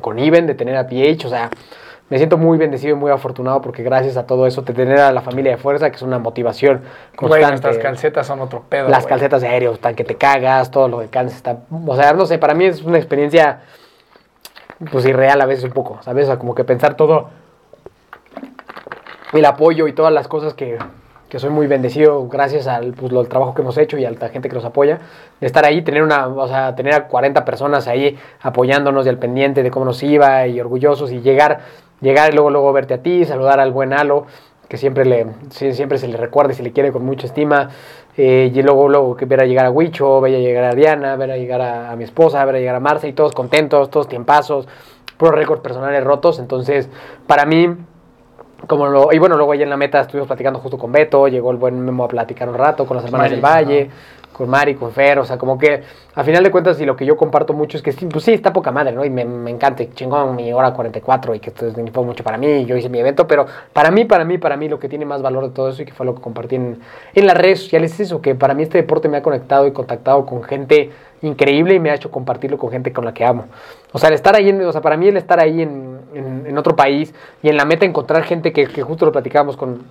con 0.00 0.18
Iben, 0.18 0.46
de 0.46 0.54
tener 0.54 0.76
a 0.76 0.86
PH, 0.86 1.26
o 1.26 1.30
sea, 1.30 1.50
me 2.10 2.18
siento 2.18 2.36
muy 2.36 2.58
bendecido 2.58 2.94
y 2.94 2.98
muy 2.98 3.10
afortunado 3.10 3.60
porque 3.60 3.82
gracias 3.82 4.16
a 4.16 4.26
todo 4.26 4.46
eso, 4.46 4.62
de 4.62 4.74
tener 4.74 5.00
a 5.00 5.10
la 5.12 5.22
familia 5.22 5.52
de 5.52 5.58
fuerza, 5.58 5.90
que 5.90 5.96
es 5.96 6.02
una 6.02 6.18
motivación 6.18 6.82
constante. 7.16 7.48
nuestras 7.48 7.78
calcetas 7.78 8.26
son 8.26 8.40
otro 8.40 8.62
pedo. 8.68 8.88
Las 8.88 9.06
calcetas 9.06 9.40
de 9.40 9.48
aéreo 9.48 9.72
están 9.72 9.94
que 9.94 10.04
te 10.04 10.16
cagas, 10.16 10.70
todo 10.70 10.88
lo 10.88 11.00
de 11.00 11.08
cáncer 11.08 11.36
está... 11.36 11.58
O 11.86 11.96
sea, 11.96 12.12
no 12.12 12.26
sé, 12.26 12.38
para 12.38 12.54
mí 12.54 12.66
es 12.66 12.82
una 12.82 12.98
experiencia 12.98 13.62
pues 14.90 15.06
irreal 15.06 15.40
a 15.40 15.46
veces 15.46 15.64
un 15.64 15.72
poco, 15.72 15.98
¿sabes? 16.02 16.24
O 16.24 16.26
sea, 16.26 16.38
como 16.38 16.54
que 16.54 16.64
pensar 16.64 16.94
todo 16.94 17.30
el 19.32 19.44
apoyo 19.44 19.88
y 19.88 19.92
todas 19.92 20.12
las 20.12 20.28
cosas 20.28 20.52
que, 20.54 20.78
que 21.28 21.38
soy 21.38 21.50
muy 21.50 21.66
bendecido 21.66 22.28
gracias 22.28 22.66
al, 22.66 22.92
pues, 22.92 23.10
lo- 23.12 23.24
trabajo 23.24 23.54
que 23.54 23.62
hemos 23.62 23.76
hecho 23.78 23.98
y 23.98 24.04
a 24.04 24.10
la 24.10 24.28
gente 24.28 24.48
que 24.48 24.54
nos 24.54 24.64
apoya, 24.64 25.00
de 25.40 25.46
estar 25.46 25.64
ahí, 25.64 25.82
tener 25.82 26.02
una, 26.02 26.28
o 26.28 26.46
sea, 26.48 26.74
tener 26.76 26.94
a 26.94 27.08
40 27.08 27.44
personas 27.44 27.88
ahí 27.88 28.16
apoyándonos 28.40 29.06
y 29.06 29.08
al 29.08 29.18
pendiente 29.18 29.62
de 29.62 29.70
cómo 29.70 29.84
nos 29.86 30.02
iba 30.02 30.46
y 30.46 30.60
orgullosos 30.60 31.10
y 31.12 31.20
llegar, 31.20 31.60
llegar 32.00 32.30
y 32.32 32.34
luego, 32.34 32.50
luego 32.50 32.72
verte 32.72 32.94
a 32.94 32.98
ti, 33.02 33.24
saludar 33.24 33.58
al 33.60 33.72
buen 33.72 33.92
Alo, 33.92 34.26
que 34.68 34.76
siempre 34.76 35.04
le, 35.04 35.26
siempre 35.50 35.98
se 35.98 36.08
le 36.08 36.16
recuerda 36.16 36.52
y 36.52 36.56
se 36.56 36.62
le 36.62 36.72
quiere 36.72 36.92
con 36.92 37.04
mucha 37.04 37.26
estima, 37.26 37.68
eh, 38.16 38.50
y 38.54 38.62
luego, 38.62 38.88
luego 38.88 39.16
que 39.16 39.24
ver 39.24 39.42
a 39.42 39.44
llegar 39.46 39.66
a 39.66 39.70
Huicho, 39.70 40.20
ver 40.20 40.36
a 40.36 40.38
llegar 40.38 40.64
a 40.64 40.74
Diana, 40.74 41.16
ver 41.16 41.32
a 41.32 41.36
llegar 41.36 41.60
a, 41.60 41.90
a 41.90 41.96
mi 41.96 42.04
esposa, 42.04 42.44
ver 42.44 42.56
a 42.56 42.58
llegar 42.58 42.76
a 42.76 42.80
Marce 42.80 43.08
y 43.08 43.12
todos 43.12 43.32
contentos, 43.32 43.90
todos 43.90 44.08
tiempazos, 44.08 44.68
puros 45.18 45.34
récords 45.34 45.62
personales 45.62 46.02
rotos, 46.04 46.38
entonces, 46.38 46.88
para 47.26 47.44
mí, 47.44 47.68
como 48.66 48.86
lo, 48.86 49.12
y 49.12 49.18
bueno, 49.18 49.36
luego 49.36 49.52
allá 49.52 49.64
en 49.64 49.70
la 49.70 49.76
meta 49.76 50.00
estuvimos 50.00 50.26
platicando 50.26 50.58
justo 50.58 50.78
con 50.78 50.92
Beto, 50.92 51.28
llegó 51.28 51.50
el 51.50 51.56
buen 51.56 51.78
Memo 51.80 52.04
a 52.04 52.08
platicar 52.08 52.48
un 52.48 52.54
rato 52.54 52.86
con 52.86 52.96
las 52.96 53.06
hermanas 53.06 53.30
Mari, 53.30 53.34
del 53.34 53.44
Valle, 53.44 53.90
con 54.32 54.50
Mari, 54.50 54.74
con 54.74 54.92
Fer, 54.92 55.18
o 55.18 55.24
sea, 55.24 55.38
como 55.38 55.56
que 55.56 55.82
a 56.14 56.24
final 56.24 56.42
de 56.42 56.50
cuentas 56.50 56.80
y 56.80 56.84
lo 56.84 56.96
que 56.96 57.06
yo 57.06 57.16
comparto 57.16 57.52
mucho 57.54 57.76
es 57.76 57.82
que 57.82 57.92
sí, 57.92 58.06
pues 58.06 58.24
sí, 58.24 58.32
está 58.32 58.52
poca 58.52 58.70
madre, 58.70 58.92
¿no? 58.92 59.04
Y 59.04 59.10
me, 59.10 59.24
me 59.24 59.50
encanta, 59.50 59.82
y 59.82 59.90
chingón, 59.94 60.36
mi 60.36 60.52
hora 60.52 60.72
44 60.72 61.34
y 61.34 61.40
que 61.40 61.50
esto 61.50 61.70
significó 61.70 62.04
mucho 62.04 62.22
para 62.22 62.36
mí, 62.36 62.46
y 62.46 62.64
yo 62.66 62.76
hice 62.76 62.88
mi 62.88 62.98
evento, 62.98 63.26
pero 63.26 63.46
para 63.72 63.90
mí, 63.90 64.04
para 64.04 64.24
mí, 64.24 64.38
para 64.38 64.56
mí 64.56 64.68
lo 64.68 64.78
que 64.78 64.88
tiene 64.88 65.04
más 65.04 65.22
valor 65.22 65.44
de 65.44 65.50
todo 65.50 65.70
eso 65.70 65.82
y 65.82 65.86
que 65.86 65.92
fue 65.92 66.04
lo 66.04 66.14
que 66.14 66.20
compartí 66.20 66.56
en, 66.56 66.80
en 67.14 67.26
las 67.26 67.36
redes 67.36 67.60
sociales 67.60 67.94
es 67.94 68.00
eso, 68.00 68.20
que 68.20 68.34
para 68.34 68.54
mí 68.54 68.62
este 68.62 68.78
deporte 68.78 69.08
me 69.08 69.16
ha 69.16 69.22
conectado 69.22 69.66
y 69.66 69.72
contactado 69.72 70.26
con 70.26 70.42
gente 70.42 70.90
increíble 71.22 71.74
y 71.74 71.80
me 71.80 71.90
ha 71.90 71.94
hecho 71.94 72.10
compartirlo 72.10 72.58
con 72.58 72.70
gente 72.70 72.92
con 72.92 73.04
la 73.04 73.14
que 73.14 73.24
amo. 73.24 73.46
O 73.92 73.98
sea, 73.98 74.08
el 74.08 74.14
estar 74.14 74.34
ahí, 74.36 74.48
en, 74.48 74.60
o 74.62 74.72
sea, 74.72 74.80
para 74.80 74.96
mí 74.96 75.08
el 75.08 75.16
estar 75.16 75.40
ahí 75.40 75.62
en, 75.62 75.93
en- 76.14 76.46
en 76.46 76.58
otro 76.58 76.76
país 76.76 77.14
y 77.42 77.48
en 77.48 77.56
la 77.56 77.64
meta 77.64 77.84
encontrar 77.84 78.22
gente 78.24 78.52
que, 78.52 78.66
justo 78.82 79.04
lo 79.06 79.12
platicábamos 79.12 79.56
con, 79.56 79.82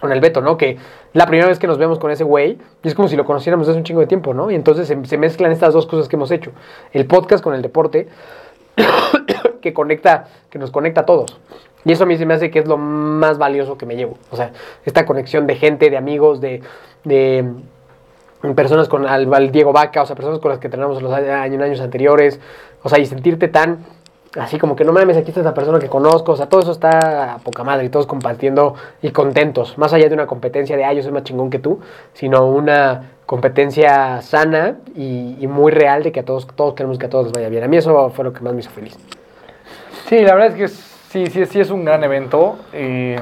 con 0.00 0.12
el 0.12 0.20
Beto, 0.20 0.40
¿no? 0.40 0.56
Que 0.56 0.76
la 1.14 1.26
primera 1.26 1.48
vez 1.48 1.58
que 1.58 1.66
nos 1.66 1.78
vemos 1.78 1.98
con 1.98 2.10
ese 2.10 2.24
güey, 2.24 2.58
y 2.82 2.88
es 2.88 2.94
como 2.94 3.08
si 3.08 3.16
lo 3.16 3.24
conociéramos 3.24 3.66
desde 3.66 3.78
un 3.78 3.84
chingo 3.84 4.00
de 4.00 4.06
tiempo, 4.06 4.34
¿no? 4.34 4.50
Y 4.50 4.54
entonces 4.54 4.86
se, 4.86 5.16
mezclan 5.16 5.52
estas 5.52 5.72
dos 5.72 5.86
cosas 5.86 6.08
que 6.08 6.16
hemos 6.16 6.30
hecho. 6.30 6.52
El 6.92 7.06
podcast 7.06 7.42
con 7.42 7.54
el 7.54 7.62
deporte, 7.62 8.08
que 9.60 9.72
conecta, 9.72 10.28
que 10.50 10.58
nos 10.58 10.70
conecta 10.70 11.02
a 11.02 11.06
todos. 11.06 11.38
Y 11.84 11.92
eso 11.92 12.04
a 12.04 12.06
mí 12.06 12.16
se 12.18 12.26
me 12.26 12.34
hace 12.34 12.50
que 12.50 12.58
es 12.58 12.66
lo 12.66 12.76
más 12.76 13.38
valioso 13.38 13.78
que 13.78 13.86
me 13.86 13.96
llevo. 13.96 14.18
O 14.30 14.36
sea, 14.36 14.50
esta 14.84 15.06
conexión 15.06 15.46
de 15.46 15.54
gente, 15.54 15.88
de 15.88 15.96
amigos, 15.96 16.40
de, 16.40 16.60
de 17.04 17.44
personas 18.54 18.88
con 18.88 19.06
al, 19.06 19.50
Diego 19.52 19.72
Vaca, 19.72 20.02
o 20.02 20.06
sea, 20.06 20.16
personas 20.16 20.40
con 20.40 20.50
las 20.50 20.58
que 20.58 20.68
tenemos 20.68 21.00
los 21.00 21.12
años, 21.12 21.30
años 21.62 21.80
anteriores, 21.80 22.40
o 22.82 22.88
sea, 22.88 22.98
y 22.98 23.06
sentirte 23.06 23.48
tan 23.48 23.78
así 24.38 24.58
como 24.58 24.76
que 24.76 24.84
no 24.84 24.92
mames, 24.92 25.16
aquí 25.16 25.30
está 25.30 25.40
esa 25.40 25.54
persona 25.54 25.78
que 25.78 25.88
conozco, 25.88 26.32
o 26.32 26.36
sea, 26.36 26.48
todo 26.48 26.60
eso 26.60 26.72
está 26.72 27.34
a 27.34 27.38
poca 27.38 27.64
madre 27.64 27.86
y 27.86 27.88
todos 27.88 28.06
compartiendo 28.06 28.74
y 29.02 29.10
contentos, 29.10 29.78
más 29.78 29.92
allá 29.92 30.08
de 30.08 30.14
una 30.14 30.26
competencia 30.26 30.76
de, 30.76 30.84
ah, 30.84 30.92
yo 30.92 31.02
soy 31.02 31.12
más 31.12 31.24
chingón 31.24 31.50
que 31.50 31.58
tú, 31.58 31.80
sino 32.12 32.46
una 32.46 33.12
competencia 33.26 34.22
sana 34.22 34.76
y, 34.94 35.36
y 35.40 35.46
muy 35.46 35.72
real 35.72 36.02
de 36.02 36.12
que 36.12 36.20
a 36.20 36.24
todos, 36.24 36.46
todos 36.46 36.74
queremos 36.74 36.98
que 36.98 37.06
a 37.06 37.10
todos 37.10 37.26
les 37.26 37.32
vaya 37.32 37.48
bien. 37.48 37.64
A 37.64 37.68
mí 37.68 37.76
eso 37.76 38.10
fue 38.10 38.24
lo 38.24 38.32
que 38.32 38.40
más 38.40 38.54
me 38.54 38.60
hizo 38.60 38.70
feliz. 38.70 38.96
Sí, 40.08 40.20
la 40.20 40.34
verdad 40.34 40.48
es 40.48 40.54
que 40.54 40.68
sí, 40.68 41.26
sí, 41.26 41.46
sí 41.46 41.60
es 41.60 41.70
un 41.70 41.84
gran 41.84 42.04
evento. 42.04 42.58
eh, 42.72 43.16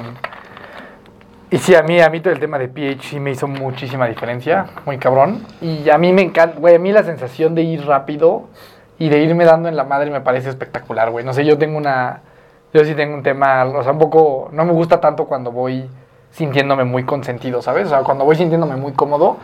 y 1.54 1.58
sí, 1.58 1.72
a 1.74 1.82
mí, 1.84 2.00
a 2.00 2.10
mí 2.10 2.18
todo 2.18 2.32
el 2.32 2.40
tema 2.40 2.58
de 2.58 2.66
PH 2.66 3.10
sí 3.10 3.20
me 3.20 3.30
hizo 3.30 3.46
muchísima 3.46 4.08
diferencia, 4.08 4.66
muy 4.86 4.98
cabrón. 4.98 5.46
Y 5.60 5.88
a 5.88 5.98
mí 5.98 6.12
me 6.12 6.22
encanta, 6.22 6.58
güey, 6.58 6.74
a 6.74 6.78
mí 6.80 6.90
la 6.90 7.04
sensación 7.04 7.54
de 7.54 7.62
ir 7.62 7.86
rápido 7.86 8.48
y 8.98 9.08
de 9.08 9.18
irme 9.22 9.44
dando 9.44 9.68
en 9.68 9.76
la 9.76 9.84
madre 9.84 10.10
me 10.10 10.20
parece 10.20 10.50
espectacular, 10.50 11.10
güey. 11.10 11.24
No 11.24 11.32
sé, 11.32 11.44
yo 11.44 11.58
tengo 11.58 11.78
una, 11.78 12.20
yo 12.72 12.84
sí 12.84 12.94
tengo 12.94 13.14
un 13.14 13.22
tema, 13.22 13.64
o 13.64 13.82
sea, 13.82 13.92
un 13.92 13.98
poco, 13.98 14.48
no 14.52 14.64
me 14.64 14.72
gusta 14.72 15.00
tanto 15.00 15.26
cuando 15.26 15.50
voy 15.52 15.88
sintiéndome 16.30 16.84
muy 16.84 17.04
consentido, 17.04 17.62
¿sabes? 17.62 17.86
O 17.86 17.90
sea, 17.90 18.00
cuando 18.00 18.24
voy 18.24 18.36
sintiéndome 18.36 18.76
muy 18.76 18.92
cómodo, 18.92 19.36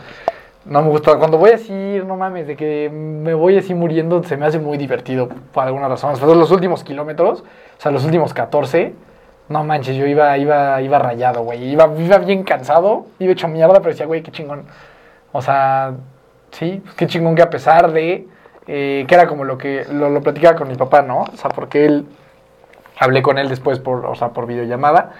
no 0.65 0.81
me 0.81 0.89
gusta. 0.89 1.15
Cuando 1.17 1.37
voy 1.37 1.51
así, 1.51 2.01
no 2.05 2.17
mames, 2.17 2.47
de 2.47 2.55
que 2.55 2.89
me 2.89 3.33
voy 3.33 3.57
así 3.57 3.73
muriendo, 3.73 4.23
se 4.23 4.37
me 4.37 4.45
hace 4.45 4.59
muy 4.59 4.77
divertido 4.77 5.29
por 5.53 5.63
alguna 5.63 5.87
razón. 5.87 6.17
Todo 6.19 6.35
los 6.35 6.51
últimos 6.51 6.83
kilómetros, 6.83 7.41
o 7.41 7.81
sea, 7.81 7.91
los 7.91 8.05
últimos 8.05 8.33
14, 8.33 8.93
no 9.49 9.63
manches, 9.63 9.95
yo 9.95 10.05
iba, 10.05 10.37
iba, 10.37 10.81
iba 10.81 10.99
rayado, 10.99 11.43
güey. 11.43 11.63
Iba, 11.71 11.89
iba 11.97 12.17
bien 12.19 12.43
cansado, 12.43 13.05
iba 13.19 13.31
hecho 13.31 13.47
mierda, 13.47 13.75
pero 13.75 13.89
decía, 13.89 14.05
güey, 14.05 14.21
qué 14.21 14.31
chingón. 14.31 14.63
O 15.31 15.41
sea, 15.41 15.93
sí, 16.51 16.83
qué 16.95 17.07
chingón 17.07 17.35
que 17.35 17.41
a 17.41 17.49
pesar 17.49 17.91
de, 17.91 18.27
eh, 18.67 19.05
que 19.07 19.15
era 19.15 19.27
como 19.27 19.43
lo 19.43 19.57
que, 19.57 19.85
lo, 19.91 20.09
lo 20.09 20.21
platicaba 20.21 20.55
con 20.57 20.67
mi 20.67 20.75
papá, 20.75 21.01
¿no? 21.01 21.21
O 21.21 21.37
sea, 21.37 21.49
porque 21.49 21.85
él, 21.85 22.05
hablé 23.01 23.23
con 23.23 23.37
él 23.37 23.49
después 23.49 23.79
por, 23.79 24.05
o 24.05 24.15
sea, 24.15 24.29
por 24.29 24.45
videollamada. 24.45 25.11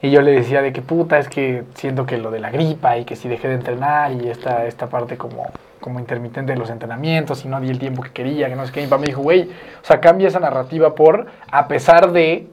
Y 0.00 0.10
yo 0.10 0.22
le 0.22 0.32
decía 0.32 0.62
de 0.62 0.72
que 0.72 0.82
puta, 0.82 1.18
es 1.18 1.28
que 1.28 1.64
siento 1.74 2.06
que 2.06 2.18
lo 2.18 2.30
de 2.30 2.38
la 2.38 2.50
gripa 2.50 2.98
y 2.98 3.04
que 3.04 3.16
si 3.16 3.28
dejé 3.28 3.48
de 3.48 3.54
entrenar 3.54 4.12
y 4.12 4.28
esta, 4.28 4.66
esta 4.66 4.88
parte 4.88 5.16
como, 5.16 5.46
como 5.80 5.98
intermitente 5.98 6.52
de 6.52 6.58
los 6.58 6.70
entrenamientos 6.70 7.44
y 7.44 7.48
no 7.48 7.60
di 7.60 7.70
el 7.70 7.78
tiempo 7.78 8.02
que 8.02 8.10
quería, 8.10 8.48
que 8.48 8.54
no 8.54 8.64
sé 8.66 8.72
qué. 8.72 8.80
Mi 8.82 8.86
papá 8.86 9.00
me 9.00 9.06
dijo, 9.06 9.22
güey, 9.22 9.44
o 9.44 9.84
sea, 9.84 10.00
cambia 10.00 10.28
esa 10.28 10.38
narrativa 10.38 10.94
por, 10.94 11.26
a 11.50 11.66
pesar 11.66 12.12
de, 12.12 12.46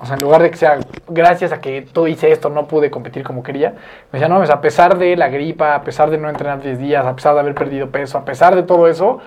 o 0.00 0.06
sea, 0.06 0.14
en 0.14 0.22
lugar 0.22 0.42
de 0.42 0.50
que 0.50 0.56
sea, 0.56 0.78
gracias 1.08 1.50
a 1.50 1.60
que 1.60 1.82
tú 1.82 2.06
hice 2.06 2.30
esto, 2.30 2.50
no 2.50 2.68
pude 2.68 2.88
competir 2.88 3.24
como 3.24 3.42
quería. 3.42 3.70
Me 4.12 4.18
decía, 4.18 4.28
no, 4.28 4.38
pues 4.38 4.50
a 4.50 4.60
pesar 4.60 4.96
de 4.96 5.16
la 5.16 5.28
gripa, 5.28 5.74
a 5.74 5.82
pesar 5.82 6.08
de 6.10 6.18
no 6.18 6.28
entrenar 6.28 6.62
10 6.62 6.78
días, 6.78 7.04
a 7.04 7.16
pesar 7.16 7.34
de 7.34 7.40
haber 7.40 7.54
perdido 7.54 7.90
peso, 7.90 8.16
a 8.16 8.24
pesar 8.24 8.54
de 8.54 8.62
todo 8.62 8.86
eso, 8.86 9.18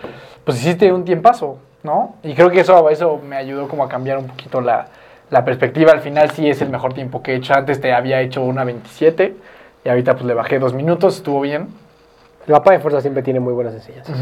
pues 0.45 0.61
hiciste 0.61 0.93
un 0.93 1.03
tiempazo, 1.03 1.57
¿no? 1.83 2.15
Y 2.23 2.33
creo 2.35 2.49
que 2.49 2.61
eso, 2.61 2.89
eso 2.89 3.19
me 3.27 3.35
ayudó 3.35 3.67
como 3.67 3.83
a 3.83 3.89
cambiar 3.89 4.17
un 4.17 4.27
poquito 4.27 4.61
la, 4.61 4.87
la 5.29 5.43
perspectiva. 5.43 5.91
Al 5.91 5.99
final 5.99 6.31
sí 6.31 6.49
es 6.49 6.61
el 6.61 6.69
mejor 6.69 6.93
tiempo 6.93 7.21
que 7.21 7.33
he 7.33 7.35
hecho. 7.35 7.53
Antes 7.53 7.81
te 7.81 7.91
había 7.91 8.21
hecho 8.21 8.41
una 8.41 8.63
27 8.63 9.35
y 9.83 9.89
ahorita 9.89 10.13
pues 10.13 10.25
le 10.25 10.33
bajé 10.33 10.57
dos 10.57 10.73
minutos, 10.73 11.17
estuvo 11.17 11.41
bien. 11.41 11.67
El 12.47 12.53
papá 12.53 12.71
de 12.71 12.79
fuerza 12.79 13.01
siempre 13.01 13.21
tiene 13.21 13.39
muy 13.39 13.53
buenas 13.53 13.73
enseñanzas. 13.73 14.17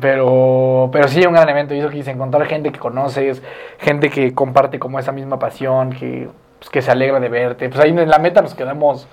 Pero, 0.00 0.88
pero 0.92 1.08
sí, 1.08 1.24
un 1.26 1.32
gran 1.32 1.48
evento. 1.48 1.74
Y 1.74 1.80
eso 1.80 1.88
que 1.88 1.96
dice, 1.96 2.12
encontrar 2.12 2.46
gente 2.46 2.70
que 2.70 2.78
conoces, 2.78 3.42
gente 3.78 4.08
que 4.08 4.34
comparte 4.34 4.78
como 4.78 4.98
esa 4.98 5.12
misma 5.12 5.38
pasión, 5.38 5.90
que, 5.90 6.28
pues, 6.58 6.70
que 6.70 6.80
se 6.82 6.90
alegra 6.90 7.18
de 7.18 7.28
verte. 7.28 7.68
Pues 7.68 7.80
ahí 7.80 7.90
en 7.90 8.08
la 8.08 8.18
meta 8.18 8.40
nos 8.40 8.54
quedamos 8.54 9.08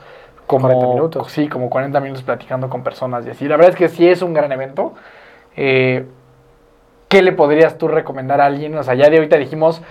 como 0.46 0.68
40 0.68 0.88
minutos. 0.88 1.32
Sí, 1.32 1.48
como 1.48 1.70
40 1.70 2.00
minutos 2.00 2.24
platicando 2.24 2.70
con 2.70 2.84
personas 2.84 3.26
y 3.26 3.32
así. 3.32 3.48
La 3.48 3.58
verdad 3.58 3.72
es 3.72 3.78
que 3.78 3.90
sí 3.90 4.08
es 4.08 4.22
un 4.22 4.34
gran 4.34 4.52
evento. 4.52 4.94
Eh, 5.56 6.06
¿Qué 7.08 7.22
le 7.22 7.32
podrías 7.32 7.78
tú 7.78 7.88
recomendar 7.88 8.42
a 8.42 8.46
alguien? 8.46 8.78
O 8.78 8.84
sea, 8.84 8.94
ya 8.94 9.10
de 9.10 9.18
ahorita 9.18 9.38
dijimos 9.38 9.82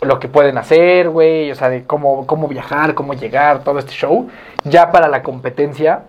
lo 0.00 0.18
que 0.18 0.28
pueden 0.28 0.58
hacer, 0.58 1.10
güey, 1.10 1.50
o 1.50 1.54
sea, 1.54 1.68
de 1.68 1.84
cómo, 1.84 2.26
cómo 2.26 2.48
viajar, 2.48 2.94
cómo 2.94 3.14
llegar, 3.14 3.62
todo 3.62 3.78
este 3.78 3.92
show. 3.92 4.28
Ya 4.64 4.90
para 4.90 5.08
la 5.08 5.22
competencia, 5.22 6.02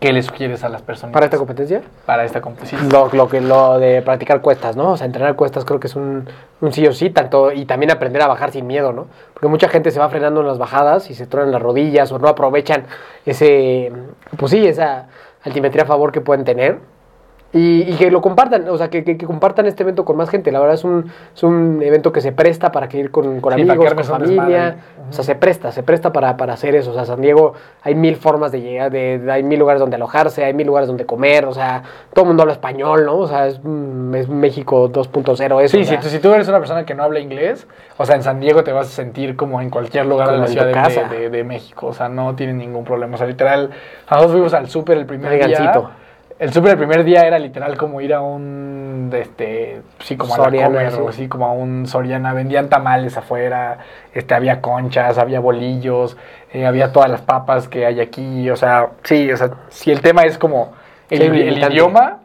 ¿qué 0.00 0.12
le 0.12 0.22
sugieres 0.22 0.64
a 0.64 0.68
las 0.68 0.82
personas? 0.82 1.12
Para 1.12 1.26
esta 1.26 1.38
competencia, 1.38 1.82
Para 2.06 2.24
esta 2.24 2.40
competencia. 2.40 2.78
lo, 2.90 3.08
lo 3.12 3.28
que 3.28 3.40
lo 3.40 3.78
de 3.78 4.02
practicar 4.02 4.40
cuestas, 4.40 4.76
¿no? 4.76 4.92
O 4.92 4.96
sea, 4.96 5.06
entrenar 5.06 5.34
cuestas 5.36 5.64
creo 5.64 5.80
que 5.80 5.88
es 5.88 5.96
un, 5.96 6.28
un 6.60 6.72
sí 6.72 6.86
o 6.86 6.92
sí, 6.92 7.10
tanto, 7.10 7.52
y 7.52 7.64
también 7.64 7.90
aprender 7.90 8.22
a 8.22 8.26
bajar 8.26 8.50
sin 8.52 8.66
miedo, 8.66 8.92
¿no? 8.92 9.06
Porque 9.34 9.48
mucha 9.48 9.68
gente 9.68 9.90
se 9.90 9.98
va 9.98 10.08
frenando 10.08 10.40
en 10.40 10.46
las 10.46 10.58
bajadas 10.58 11.10
y 11.10 11.14
se 11.14 11.26
tronan 11.26 11.50
las 11.50 11.62
rodillas 11.62 12.10
o 12.12 12.18
no 12.18 12.28
aprovechan 12.28 12.84
ese, 13.26 13.92
pues 14.36 14.52
sí, 14.52 14.66
esa 14.66 15.06
altimetría 15.42 15.82
a 15.84 15.86
favor 15.86 16.12
que 16.12 16.20
pueden 16.20 16.44
tener. 16.44 16.78
Y, 17.50 17.80
y 17.90 17.94
que 17.96 18.10
lo 18.10 18.20
compartan, 18.20 18.68
o 18.68 18.76
sea, 18.76 18.90
que, 18.90 19.04
que- 19.04 19.16
que 19.16 19.24
compartan 19.24 19.64
este 19.64 19.82
evento 19.82 20.04
con 20.04 20.18
más 20.18 20.28
gente. 20.28 20.52
La 20.52 20.58
verdad 20.60 20.74
es 20.74 20.84
un, 20.84 21.10
es 21.34 21.42
un 21.42 21.80
evento 21.82 22.12
que 22.12 22.20
se 22.20 22.30
presta 22.30 22.70
para 22.70 22.88
que 22.90 22.98
ir 22.98 23.10
con, 23.10 23.40
con 23.40 23.54
Sí, 23.54 23.62
amigos, 23.70 23.86
con 23.94 24.04
familia. 24.36 24.76
O 25.08 25.12
sea, 25.14 25.24
se 25.24 25.34
presta, 25.34 25.72
se 25.72 25.82
presta 25.82 26.12
para, 26.12 26.36
para 26.36 26.52
hacer 26.52 26.74
eso. 26.74 26.90
O 26.90 26.94
sea, 26.94 27.06
San 27.06 27.22
Diego 27.22 27.54
hay 27.82 27.94
mil 27.94 28.16
formas 28.16 28.52
de 28.52 28.60
llegar, 28.60 28.90
de, 28.90 29.18
de- 29.18 29.32
hay 29.32 29.42
mil 29.42 29.58
lugares 29.58 29.80
donde 29.80 29.96
alojarse, 29.96 30.44
hay 30.44 30.52
mil 30.52 30.66
lugares 30.66 30.88
donde 30.88 31.06
comer. 31.06 31.46
O 31.46 31.54
sea, 31.54 31.82
todo 32.12 32.24
el 32.24 32.28
mundo 32.28 32.42
habla 32.42 32.52
español, 32.52 33.06
¿no? 33.06 33.16
O 33.16 33.26
sea, 33.26 33.46
es, 33.46 33.58
mm, 33.64 34.14
es 34.16 34.28
México 34.28 34.90
2.0 34.92 35.60
eso. 35.62 35.76
Sí, 35.78 35.82
o 35.82 35.84
si 35.86 35.96
tú, 36.02 36.08
si 36.08 36.18
tú 36.18 36.34
eres 36.34 36.46
una 36.48 36.58
persona 36.58 36.84
que 36.84 36.94
no 36.94 37.02
habla 37.02 37.18
inglés, 37.18 37.66
o 37.96 38.04
sea, 38.04 38.16
en 38.16 38.22
San 38.24 38.40
Diego 38.40 38.62
te 38.62 38.72
vas 38.72 38.88
a 38.88 38.90
sentir 38.90 39.36
como 39.36 39.62
en 39.62 39.70
cualquier 39.70 40.04
lugar 40.04 40.26
de 40.32 40.36
la 40.36 40.44
ciudad 40.52 40.66
de, 40.66 40.72
de- 41.18 41.30
de 41.30 41.44
México. 41.44 41.86
O 41.86 41.92
sea, 41.94 42.10
no 42.10 42.34
tienen 42.36 42.58
ningún 42.58 42.84
problema. 42.84 43.14
O 43.14 43.16
sea, 43.18 43.26
literal, 43.26 43.70
nosotros 44.10 44.32
fuimos 44.32 44.52
al 44.52 44.68
súper 44.68 44.98
el 44.98 45.06
primer 45.06 45.30
día. 45.46 45.56
El 46.38 46.52
súper 46.52 46.72
el 46.72 46.78
primer 46.78 47.02
día 47.02 47.26
era 47.26 47.38
literal 47.38 47.76
como 47.76 48.00
ir 48.00 48.14
a 48.14 48.20
un, 48.20 49.10
este, 49.12 49.82
sí, 49.98 50.16
como 50.16 50.34
a 50.34 50.38
la 50.50 50.64
Comer, 50.64 50.92
sí. 50.92 51.00
o 51.00 51.08
así, 51.08 51.28
como 51.28 51.46
a 51.46 51.52
un 51.52 51.86
Soriana. 51.86 52.32
Vendían 52.32 52.68
tamales 52.68 53.16
afuera, 53.16 53.78
este, 54.14 54.34
había 54.34 54.60
conchas, 54.60 55.18
había 55.18 55.40
bolillos, 55.40 56.16
eh, 56.52 56.64
había 56.64 56.92
todas 56.92 57.10
las 57.10 57.22
papas 57.22 57.66
que 57.66 57.86
hay 57.86 58.00
aquí. 58.00 58.48
O 58.50 58.56
sea, 58.56 58.90
sí, 59.02 59.32
o 59.32 59.36
sea, 59.36 59.50
si 59.68 59.90
el 59.90 60.00
tema 60.00 60.22
es 60.22 60.38
como 60.38 60.74
el, 61.10 61.20
Sí, 61.20 61.60
idioma, 61.72 62.18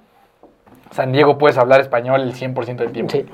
San 0.92 1.12
Diego 1.12 1.40
puedes 1.40 1.58
hablar 1.58 1.82
español 1.82 2.22
el 2.22 2.36
100% 2.36 2.76
del 2.76 2.92
tiempo. 2.92 3.14
Sí, 3.14 3.26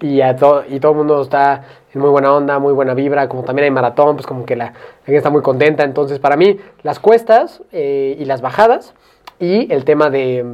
y, 0.00 0.06
y, 0.06 0.22
a 0.22 0.34
todo, 0.34 0.64
y 0.66 0.80
todo 0.80 0.92
el 0.92 0.98
mundo 0.98 1.20
está 1.20 1.62
en 1.92 2.00
muy 2.00 2.08
buena 2.08 2.32
onda, 2.32 2.58
muy 2.58 2.72
buena 2.72 2.94
vibra, 2.94 3.28
como 3.28 3.42
también 3.42 3.64
hay 3.64 3.70
maratón, 3.70 4.16
pues 4.16 4.26
como 4.26 4.46
que 4.46 4.56
la, 4.56 4.64
la 4.64 4.72
gente 5.04 5.18
está 5.18 5.28
muy 5.28 5.42
contenta. 5.42 5.84
Entonces, 5.84 6.18
para 6.18 6.36
mí, 6.36 6.58
las 6.82 7.00
cuestas 7.00 7.62
eh, 7.70 8.16
y 8.18 8.24
las 8.24 8.40
bajadas 8.40 8.94
y 9.38 9.72
el 9.72 9.84
tema 9.84 10.10
de, 10.10 10.44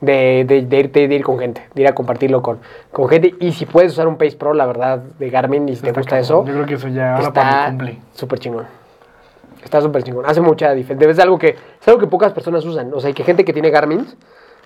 de, 0.00 0.44
de, 0.46 0.62
de 0.62 0.78
ir, 0.78 0.92
de 0.92 1.14
ir 1.14 1.24
con 1.24 1.38
gente, 1.38 1.66
de 1.74 1.82
ir 1.82 1.88
a 1.88 1.94
compartirlo 1.94 2.42
con, 2.42 2.58
con 2.92 3.08
gente. 3.08 3.34
Y 3.40 3.52
si 3.52 3.66
puedes 3.66 3.92
usar 3.92 4.06
un 4.08 4.16
Pace 4.16 4.36
Pro, 4.36 4.54
la 4.54 4.66
verdad, 4.66 4.98
de 4.98 5.30
Garmin, 5.30 5.68
y 5.68 5.76
si 5.76 5.82
te 5.82 5.92
gusta 5.92 6.20
cabrón. 6.20 6.22
eso, 6.22 6.44
Yo 6.44 6.52
creo 6.52 6.66
que 6.66 6.74
eso 6.74 6.88
ya 6.88 7.16
ahora 7.16 7.28
está 7.28 7.76
súper 8.14 8.38
chingón. 8.38 8.66
Está 9.62 9.80
súper 9.80 10.02
chingón. 10.04 10.24
Hace 10.26 10.40
mucha 10.40 10.72
diferencia. 10.72 11.10
Es 11.10 11.18
algo 11.18 11.38
que 11.38 11.48
es 11.48 11.88
algo 11.88 11.98
que 11.98 12.06
pocas 12.06 12.32
personas 12.32 12.64
usan. 12.64 12.92
O 12.94 13.00
sea, 13.00 13.12
que 13.12 13.24
gente 13.24 13.44
que 13.44 13.52
tiene 13.52 13.70
Garmin, 13.70 14.06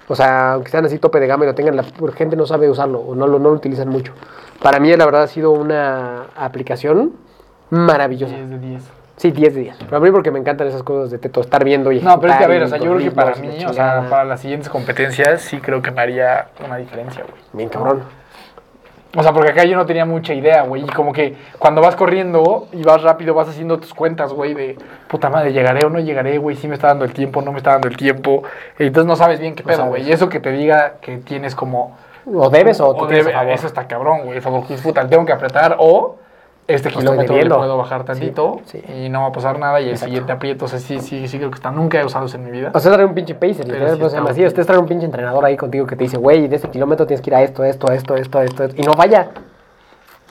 o 0.09 0.15
sea, 0.15 0.53
aunque 0.53 0.71
sean 0.71 0.85
así 0.85 0.99
tope 0.99 1.19
de 1.19 1.27
gama 1.27 1.45
y 1.45 1.49
lo 1.49 1.55
tengan, 1.55 1.77
la 1.77 1.85
gente 2.15 2.37
no 2.37 2.47
sabe 2.47 2.69
usarlo 2.69 3.01
o 3.01 3.15
no 3.15 3.27
lo, 3.27 3.39
no 3.39 3.49
lo 3.49 3.55
utilizan 3.55 3.89
mucho. 3.89 4.13
Para 4.63 4.79
mí, 4.79 4.95
la 4.95 5.05
verdad, 5.05 5.23
ha 5.23 5.29
sido 5.29 5.53
una 5.53 6.27
aplicación 6.37 7.15
maravillosa. 7.71 8.37
10 8.37 8.51
de 8.51 8.59
10. 8.59 9.02
Sí, 9.17 9.31
10 9.31 9.55
de 9.55 9.61
10. 9.61 9.77
Pero 9.85 9.97
a 9.97 10.01
mí 10.01 10.11
porque 10.11 10.31
me 10.31 10.39
encantan 10.39 10.67
esas 10.67 10.83
cosas 10.83 11.11
de 11.11 11.19
teto, 11.19 11.41
estar 11.41 11.63
viendo 11.65 11.93
y 11.93 12.01
No, 12.01 12.19
pero 12.19 12.33
es 12.33 12.39
que 12.39 12.45
a 12.45 12.49
ver, 12.49 12.63
o 12.63 12.67
sea, 12.69 12.79
yo 12.79 12.95
creo 12.95 12.99
que 12.99 13.11
para 13.11 13.35
mí, 13.37 13.65
o 13.65 13.73
sea, 13.73 14.07
para 14.09 14.25
las 14.25 14.41
siguientes 14.41 14.69
competencias 14.69 15.43
sí 15.43 15.59
creo 15.61 15.83
que 15.83 15.91
me 15.91 16.01
haría 16.01 16.47
una 16.65 16.77
diferencia, 16.77 17.23
güey. 17.23 17.41
Bien 17.53 17.69
cabrón. 17.69 18.03
O 19.15 19.23
sea, 19.23 19.33
porque 19.35 19.51
acá 19.51 19.65
yo 19.65 19.77
no 19.77 19.85
tenía 19.85 20.07
mucha 20.07 20.33
idea, 20.33 20.63
güey. 20.63 20.85
Y 20.85 20.87
como 20.87 21.13
que 21.13 21.37
cuando 21.59 21.83
vas 21.83 21.95
corriendo 21.97 22.67
y 22.73 22.83
vas 22.83 23.03
rápido, 23.03 23.35
vas 23.35 23.47
haciendo 23.47 23.79
tus 23.79 23.93
cuentas, 23.93 24.33
güey, 24.33 24.55
de 24.55 24.79
puta 25.07 25.29
madre, 25.29 25.53
llegaré 25.53 25.85
o 25.85 25.91
no 25.91 26.01
llegaré, 26.01 26.39
güey. 26.39 26.57
Sí 26.57 26.67
me 26.67 26.75
está 26.75 26.87
dando 26.89 27.05
el 27.05 27.13
tiempo, 27.13 27.43
no 27.43 27.53
me 27.53 27.59
está 27.59 27.73
dando 27.73 27.89
el 27.89 27.97
tiempo. 27.99 28.43
Y 28.79 28.85
entonces 28.87 29.07
no 29.07 29.17
sabes 29.17 29.39
bien 29.39 29.55
qué 29.55 29.63
pedo, 29.63 29.85
güey. 29.85 30.09
Y 30.09 30.13
eso 30.13 30.31
que 30.31 30.41
te 30.41 30.51
diga 30.51 30.95
que 31.03 31.19
tienes 31.19 31.55
como. 31.55 31.95
O 32.25 32.49
debes 32.49 32.81
o, 32.81 32.95
tú 32.95 33.07
tienes 33.07 33.27
debe- 33.27 33.35
a 33.35 33.41
favor. 33.41 33.53
Eso 33.53 33.67
está 33.67 33.87
cabrón, 33.87 34.21
güey. 34.25 34.41
Favor, 34.41 34.65
puta, 34.83 35.07
tengo 35.07 35.27
que 35.27 35.33
apretar 35.33 35.77
o 35.79 36.17
este 36.69 36.91
kilómetro 36.91 37.37
le 37.37 37.47
puedo 37.49 37.77
bajar 37.77 38.05
tantito 38.05 38.61
Sí, 38.67 38.83
sí. 38.87 38.93
y 39.05 39.09
no 39.09 39.23
va 39.23 39.27
a 39.29 39.33
pasar 39.33 39.59
nada 39.59 39.81
y 39.81 39.85
el 39.85 39.91
Exacto. 39.91 40.07
siguiente 40.07 40.33
aprieto. 40.33 40.65
O 40.65 40.69
sea, 40.69 40.79
sí, 40.79 41.01
sí, 41.01 41.27
sí 41.29 41.39
creo 41.39 41.51
que 41.51 41.57
está. 41.57 41.71
Nunca 41.71 42.01
he 42.01 42.05
usado 42.05 42.27
en 42.35 42.45
mi 42.45 42.51
vida. 42.51 42.71
O 42.73 42.81
sea, 42.81 42.93
trae 42.93 43.05
un 43.05 43.15
pinche 43.15 43.35
pacer, 43.35 43.67
literal, 43.67 43.99
sí 44.11 44.17
así. 44.29 44.47
Ustedes 44.47 44.67
traen 44.67 44.81
un 44.81 44.89
pinche 44.89 45.05
entrenador 45.05 45.45
ahí 45.45 45.57
contigo 45.57 45.87
que 45.87 45.97
te 45.97 46.05
dice, 46.05 46.17
güey, 46.17 46.49
de 46.49 46.57
este 46.57 46.69
kilómetro 46.69 47.07
tienes 47.07 47.23
que 47.23 47.31
ir 47.31 47.35
a 47.35 47.43
esto, 47.43 47.65
esto, 47.65 47.91
esto, 47.93 48.15
esto, 48.17 48.41
esto, 48.43 48.65
esto", 48.65 48.81
y 48.81 48.85
no 48.85 48.93
falla. 48.93 49.31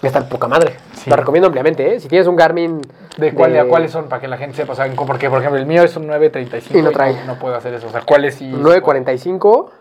Y 0.02 0.08
está 0.08 0.28
poca 0.28 0.48
madre. 0.48 0.78
Lo 1.06 1.16
recomiendo 1.16 1.48
ampliamente, 1.48 1.94
¿eh? 1.96 2.00
Si 2.00 2.08
tienes 2.08 2.28
un 2.28 2.36
Garmin... 2.36 2.82
¿De, 3.18 3.34
cuál, 3.34 3.54
de 3.54 3.66
cuáles 3.66 3.92
son? 3.92 4.06
Para 4.10 4.20
que 4.22 4.28
la 4.28 4.38
gente 4.38 4.56
sepa. 4.56 4.74
O 4.74 4.76
sea, 4.76 4.90
porque, 4.96 5.30
por 5.30 5.40
ejemplo, 5.40 5.60
el 5.60 5.66
mío 5.68 5.84
es 5.84 5.96
un 5.96 6.08
935 6.08 6.80
Y 6.80 6.82
no 6.82 6.92
trae. 6.92 7.16
no, 7.28 7.36
puedo 7.38 7.56
hacer 7.56 7.74
eso. 7.76 7.88
O 7.88 7.92
sea, 7.92 8.02
¿cuáles 8.02 8.36
sí? 8.36 8.48
945, 8.48 9.72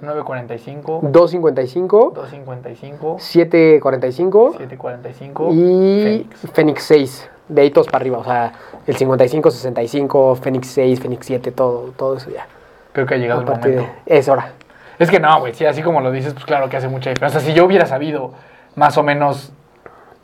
945, 0.00 1.00
255, 1.02 2.12
255, 2.14 3.16
745 3.18 4.52
745 4.52 5.50
y 5.52 6.02
Fénix. 6.02 6.52
Fénix 6.52 6.82
6. 6.84 7.30
De 7.48 7.62
ahí 7.62 7.70
todos 7.70 7.86
para 7.86 8.02
arriba, 8.02 8.18
o 8.18 8.24
sea, 8.24 8.52
el 8.86 8.94
55, 8.96 9.50
65, 9.50 10.36
Fénix 10.36 10.66
6, 10.68 11.00
Fénix 11.00 11.26
7, 11.26 11.52
todo, 11.52 11.92
todo 11.96 12.16
eso 12.16 12.30
ya. 12.30 12.46
Creo 12.92 13.06
que 13.06 13.14
ha 13.14 13.16
llegado 13.16 13.40
el 13.40 13.46
momento. 13.46 13.68
de... 13.68 13.88
Es 14.04 14.28
hora. 14.28 14.52
Es 14.98 15.10
que 15.10 15.20
no, 15.20 15.40
güey, 15.40 15.54
sí, 15.54 15.64
así 15.64 15.82
como 15.82 16.00
lo 16.00 16.10
dices, 16.10 16.34
pues 16.34 16.44
claro 16.44 16.68
que 16.68 16.76
hace 16.76 16.88
mucha 16.88 17.10
diferencia. 17.10 17.38
O 17.38 17.40
sea, 17.40 17.48
si 17.48 17.56
yo 17.56 17.64
hubiera 17.64 17.86
sabido 17.86 18.32
más 18.74 18.98
o 18.98 19.02
menos 19.02 19.52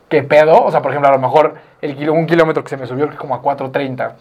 qué 0.08 0.22
pedo, 0.22 0.62
o 0.62 0.70
sea, 0.70 0.82
por 0.82 0.90
ejemplo, 0.90 1.08
a 1.08 1.12
lo 1.12 1.18
mejor 1.18 1.54
el 1.80 1.96
kilo, 1.96 2.12
un 2.12 2.26
kilómetro 2.26 2.62
que 2.62 2.70
se 2.70 2.76
me 2.76 2.86
subió 2.86 3.08
como 3.16 3.34
a 3.34 3.42
4.30, 3.42 4.12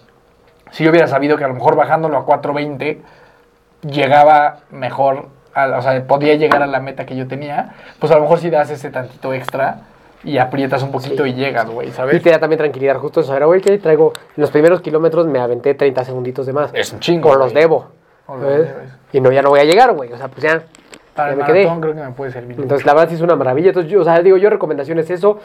si 0.71 0.83
yo 0.83 0.91
hubiera 0.91 1.07
sabido 1.07 1.37
que 1.37 1.43
a 1.43 1.47
lo 1.47 1.55
mejor 1.55 1.75
bajándolo 1.75 2.17
a 2.17 2.25
4.20 2.25 2.99
llegaba 3.81 4.59
mejor, 4.71 5.27
a 5.55 5.77
o 5.77 5.81
sea, 5.81 6.05
podía 6.07 6.35
llegar 6.35 6.61
a 6.63 6.67
la 6.67 6.79
meta 6.79 7.05
que 7.05 7.15
yo 7.15 7.27
tenía, 7.27 7.73
pues 7.99 8.11
a 8.11 8.15
lo 8.15 8.21
mejor 8.21 8.39
si 8.39 8.49
das 8.49 8.69
ese 8.69 8.89
tantito 8.89 9.33
extra 9.33 9.81
y 10.23 10.37
aprietas 10.37 10.81
un 10.83 10.91
poquito 10.91 11.25
Sí. 11.25 11.31
y 11.31 11.33
llegas, 11.33 11.69
güey, 11.69 11.89
Y 11.89 11.91
¿sabes? 11.91 12.21
te 12.23 12.29
da 12.29 12.39
también 12.39 12.57
tranquilidad, 12.57 12.97
justo 12.97 13.19
eso. 13.19 13.35
Era, 13.35 13.45
güey, 13.45 13.59
que 13.61 13.77
traigo... 13.77 14.13
En 14.37 14.41
los 14.41 14.51
primeros 14.51 14.79
kilómetros 14.81 15.27
me 15.27 15.39
aventé 15.39 15.73
30 15.73 16.05
segunditos 16.05 16.45
de 16.45 16.53
más. 16.53 16.71
Es 16.73 16.93
un 16.93 16.99
chingo. 17.01 17.29
Con 17.29 17.39
los 17.39 17.53
debo. 17.53 17.89
Con 18.25 18.41
los. 18.41 18.67
Y 19.11 19.19
no, 19.19 19.31
ya 19.33 19.41
no 19.41 19.49
voy 19.49 19.59
a 19.59 19.65
llegar, 19.65 19.91
güey. 19.93 20.13
O 20.13 20.17
sea, 20.17 20.29
pues 20.29 20.43
ya. 20.43 20.63
Para 21.13 21.29
ya 21.29 21.33
el 21.33 21.39
me 21.39 21.45
quedé. 21.45 21.63
creo 21.79 21.93
que 21.93 22.01
me 22.01 22.11
puede 22.11 22.31
servir. 22.31 22.57
Entonces, 22.57 22.85
la 22.85 22.93
verdad 22.93 23.09
sí 23.09 23.15
es 23.15 23.21
una 23.21 23.35
maravilla. 23.35 23.67
Entonces, 23.69 23.91
yo, 23.91 23.99
o 23.99 24.03
sea, 24.05 24.21
digo, 24.21 24.37
yo 24.37 24.49
recomendación 24.49 24.97
es 24.99 25.09
eso. 25.09 25.39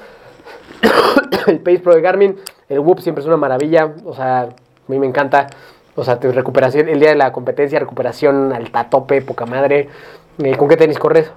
el 1.49 1.59
Pace 1.61 1.81
Pro 1.81 1.95
de 1.95 2.01
Garmin. 2.01 2.37
El 2.69 2.79
Whoop 2.81 3.01
siempre 3.01 3.21
es 3.23 3.27
una 3.27 3.37
maravilla. 3.37 3.93
O 4.05 4.15
sea, 4.15 4.43
a 4.43 4.49
mí 4.87 4.99
me 4.99 5.07
encanta. 5.07 5.49
O 5.99 6.05
sea, 6.05 6.21
tu 6.21 6.31
recuperación, 6.31 6.89
el 6.89 7.01
día 7.01 7.09
de 7.09 7.17
la 7.17 7.33
competencia, 7.33 7.81
recuperación 7.81 8.53
al 8.53 8.71
tope, 8.89 9.21
poca 9.21 9.47
madre. 9.47 9.89
Eh, 10.41 10.57
¿Con 10.57 10.69
qué 10.69 10.77
tenis 10.77 10.97
corres? 10.97 11.33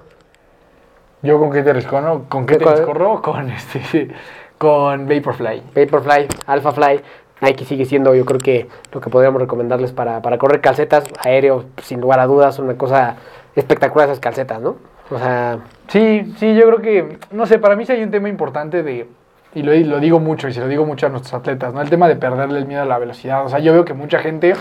¿Yo 1.20 1.40
con 1.40 1.50
qué 1.50 1.62
tenis 1.62 1.84
corro? 1.84 2.26
¿Con 2.28 2.46
qué 2.46 2.58
tenis 2.58 2.80
corro? 2.82 3.20
Con 3.22 3.50
este, 3.50 4.14
con 4.58 5.08
Vaporfly. 5.08 5.64
Vaporfly, 5.74 6.28
Alphafly. 6.46 7.00
Nike 7.40 7.64
sigue 7.64 7.86
siendo, 7.86 8.14
yo 8.14 8.24
creo 8.24 8.38
que 8.38 8.68
lo 8.92 9.00
que 9.00 9.10
podríamos 9.10 9.42
recomendarles 9.42 9.90
para, 9.90 10.22
para 10.22 10.38
correr 10.38 10.60
calcetas 10.60 11.02
aéreo, 11.24 11.64
sin 11.82 12.00
lugar 12.00 12.20
a 12.20 12.28
dudas, 12.28 12.60
una 12.60 12.78
cosa 12.78 13.16
espectacular 13.56 14.08
esas 14.08 14.20
calcetas, 14.20 14.60
¿no? 14.60 14.76
O 15.10 15.18
sea, 15.18 15.58
Sí, 15.88 16.32
sí, 16.38 16.54
yo 16.54 16.66
creo 16.68 16.80
que, 16.80 17.18
no 17.32 17.46
sé, 17.46 17.58
para 17.58 17.74
mí 17.74 17.84
sí 17.84 17.90
hay 17.90 18.04
un 18.04 18.12
tema 18.12 18.28
importante 18.28 18.84
de, 18.84 19.08
y 19.54 19.62
lo, 19.62 19.74
lo 19.74 20.00
digo 20.00 20.18
mucho, 20.20 20.48
y 20.48 20.52
se 20.52 20.60
lo 20.60 20.68
digo 20.68 20.86
mucho 20.86 21.06
a 21.06 21.08
nuestros 21.08 21.34
atletas, 21.34 21.74
¿no? 21.74 21.80
El 21.80 21.90
tema 21.90 22.08
de 22.08 22.16
perderle 22.16 22.58
el 22.58 22.66
miedo 22.66 22.82
a 22.82 22.86
la 22.86 22.98
velocidad. 22.98 23.44
O 23.44 23.48
sea, 23.48 23.58
yo 23.58 23.72
veo 23.72 23.84
que 23.84 23.94
mucha 23.94 24.18
gente 24.18 24.54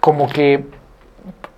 como 0.00 0.28
que 0.28 0.64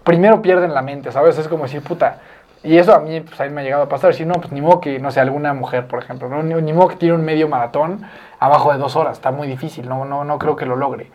primero 0.04 0.42
pierden 0.42 0.74
la 0.74 0.82
mente, 0.82 1.12
¿sabes? 1.12 1.38
Es 1.38 1.48
como 1.48 1.64
decir, 1.64 1.82
puta, 1.82 2.18
y 2.64 2.76
eso 2.78 2.94
a 2.94 3.00
mí, 3.00 3.20
pues 3.20 3.40
a 3.40 3.44
mí 3.44 3.50
me 3.50 3.60
ha 3.60 3.64
llegado 3.64 3.82
a 3.84 3.88
pasar, 3.88 4.10
decir, 4.10 4.26
no, 4.26 4.34
pues 4.34 4.52
ni 4.52 4.60
modo 4.60 4.80
que, 4.80 4.98
no 4.98 5.10
sé, 5.10 5.20
alguna 5.20 5.52
mujer, 5.52 5.86
por 5.86 6.02
ejemplo, 6.02 6.28
¿no? 6.28 6.42
Ni, 6.42 6.54
ni 6.54 6.72
modo 6.72 6.88
que 6.88 6.96
tiene 6.96 7.14
un 7.14 7.24
medio 7.24 7.48
maratón 7.48 8.02
abajo 8.38 8.72
de 8.72 8.78
dos 8.78 8.96
horas, 8.96 9.18
está 9.18 9.32
muy 9.32 9.48
difícil, 9.48 9.88
no, 9.88 10.04
no, 10.04 10.24
no 10.24 10.38
creo 10.38 10.56
que 10.56 10.66
lo 10.66 10.76
logre. 10.76 11.10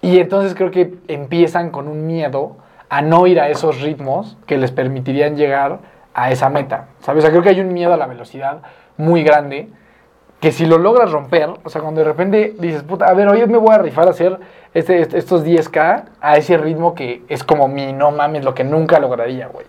Y 0.00 0.20
entonces 0.20 0.54
creo 0.54 0.70
que 0.70 0.94
empiezan 1.08 1.70
con 1.70 1.88
un 1.88 2.06
miedo 2.06 2.56
a 2.88 3.02
no 3.02 3.26
ir 3.26 3.40
a 3.40 3.48
esos 3.48 3.80
ritmos 3.80 4.36
que 4.46 4.56
les 4.56 4.70
permitirían 4.70 5.36
llegar 5.36 5.78
a 6.14 6.30
esa 6.30 6.48
meta. 6.48 6.86
¿Sabes? 7.00 7.24
O 7.24 7.26
sea, 7.26 7.30
creo 7.30 7.42
que 7.42 7.48
hay 7.48 7.60
un 7.60 7.72
miedo 7.72 7.92
a 7.92 7.96
la 7.96 8.06
velocidad 8.06 8.62
muy 8.96 9.24
grande 9.24 9.68
que 10.40 10.52
si 10.52 10.66
lo 10.66 10.78
logras 10.78 11.10
romper, 11.10 11.50
o 11.64 11.70
sea, 11.70 11.80
cuando 11.80 12.00
de 12.00 12.04
repente 12.04 12.54
dices, 12.58 12.82
puta, 12.82 13.06
a 13.06 13.14
ver, 13.14 13.28
hoy 13.28 13.46
me 13.46 13.58
voy 13.58 13.74
a 13.74 13.78
rifar 13.78 14.06
a 14.06 14.10
hacer 14.10 14.38
este, 14.74 15.00
estos 15.16 15.44
10K 15.44 16.04
a 16.20 16.36
ese 16.36 16.58
ritmo 16.58 16.94
que 16.94 17.22
es 17.28 17.42
como 17.42 17.68
mi, 17.68 17.92
no 17.92 18.10
mames, 18.10 18.44
lo 18.44 18.54
que 18.54 18.64
nunca 18.64 18.98
lograría, 18.98 19.48
güey. 19.48 19.66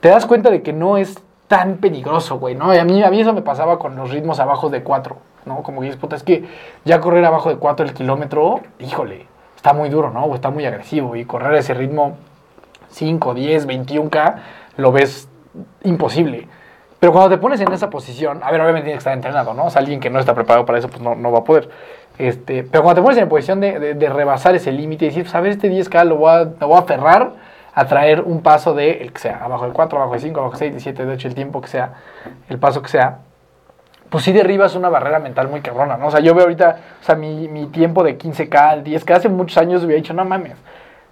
Te 0.00 0.08
das 0.08 0.26
cuenta 0.26 0.50
de 0.50 0.62
que 0.62 0.72
no 0.72 0.96
es 0.96 1.22
tan 1.46 1.76
peligroso, 1.76 2.38
güey, 2.38 2.54
¿no? 2.54 2.72
A 2.72 2.84
mí, 2.84 3.20
eso 3.20 3.32
me 3.32 3.42
pasaba 3.42 3.78
con 3.78 3.94
los 3.94 4.10
ritmos 4.10 4.40
abajo 4.40 4.70
de 4.70 4.82
4, 4.82 5.16
¿no? 5.44 5.62
Como 5.62 5.82
dices, 5.82 5.96
puta, 5.96 6.16
es 6.16 6.22
que 6.22 6.44
ya 6.84 7.00
correr 7.00 7.24
abajo 7.24 7.50
de 7.50 7.56
4 7.56 7.86
el 7.86 7.94
kilómetro, 7.94 8.60
híjole, 8.80 9.26
está 9.54 9.72
muy 9.72 9.88
duro, 9.88 10.10
¿no? 10.10 10.24
O 10.24 10.34
está 10.34 10.50
muy 10.50 10.66
agresivo 10.66 11.14
y 11.14 11.24
correr 11.24 11.54
a 11.54 11.58
ese 11.58 11.74
ritmo 11.74 12.16
5, 12.88 13.34
10, 13.34 13.68
21K, 13.68 14.34
lo 14.78 14.90
ves 14.90 15.28
imposible. 15.84 16.48
Pero 17.02 17.10
cuando 17.12 17.30
te 17.30 17.38
pones 17.38 17.60
en 17.60 17.72
esa 17.72 17.90
posición, 17.90 18.38
a 18.44 18.52
ver, 18.52 18.60
obviamente 18.60 18.84
tienes 18.84 18.98
que 18.98 19.08
estar 19.10 19.12
entrenado, 19.12 19.54
¿no? 19.54 19.64
O 19.64 19.70
sea, 19.70 19.80
alguien 19.80 19.98
que 19.98 20.08
no 20.08 20.20
está 20.20 20.36
preparado 20.36 20.64
para 20.64 20.78
eso, 20.78 20.86
pues 20.88 21.02
no, 21.02 21.16
no 21.16 21.32
va 21.32 21.40
a 21.40 21.42
poder. 21.44 21.68
Este, 22.16 22.62
pero 22.62 22.84
cuando 22.84 23.00
te 23.00 23.04
pones 23.04 23.18
en 23.18 23.28
posición 23.28 23.58
de, 23.58 23.80
de- 23.80 23.94
de 23.94 24.08
rebasar 24.08 24.54
ese 24.54 24.70
límite 24.70 25.06
y 25.06 25.08
decir, 25.08 25.24
pues 25.24 25.34
a 25.34 25.40
ver, 25.40 25.50
este 25.50 25.68
10K 25.68 26.04
lo 26.04 26.14
voy 26.14 26.30
a, 26.30 26.44
lo 26.44 26.68
voy 26.68 26.76
a 26.76 26.78
aferrar 26.78 27.32
a 27.74 27.86
traer 27.86 28.20
un 28.20 28.40
paso 28.40 28.72
de, 28.72 29.02
el 29.02 29.12
que 29.12 29.18
sea, 29.18 29.40
abajo 29.42 29.64
del 29.64 29.72
4, 29.72 29.98
abajo 29.98 30.12
del 30.12 30.20
5, 30.20 30.38
abajo 30.38 30.52
del 30.52 30.58
6, 30.60 30.74
de 30.74 30.78
7, 30.80 31.04
de 31.06 31.12
8, 31.14 31.26
el 31.26 31.34
tiempo 31.34 31.60
que 31.60 31.66
sea, 31.66 31.92
el 32.48 32.58
paso 32.60 32.80
que 32.82 32.88
sea, 32.88 33.18
pues 34.08 34.22
sí 34.22 34.32
derribas 34.32 34.76
una 34.76 34.88
barrera 34.88 35.18
mental 35.18 35.48
muy 35.48 35.60
cabrona, 35.60 35.96
¿no? 35.96 36.06
O 36.06 36.10
sea, 36.12 36.20
yo 36.20 36.34
veo 36.36 36.44
ahorita, 36.44 36.76
o 37.00 37.04
sea, 37.04 37.16
mi, 37.16 37.48
mi 37.48 37.66
tiempo 37.66 38.04
de 38.04 38.16
15K 38.16 38.54
al 38.54 38.84
10K, 38.84 39.10
hace 39.16 39.28
muchos 39.28 39.58
años 39.58 39.82
hubiera 39.82 40.00
dicho, 40.00 40.14
no 40.14 40.24
mames, 40.24 40.56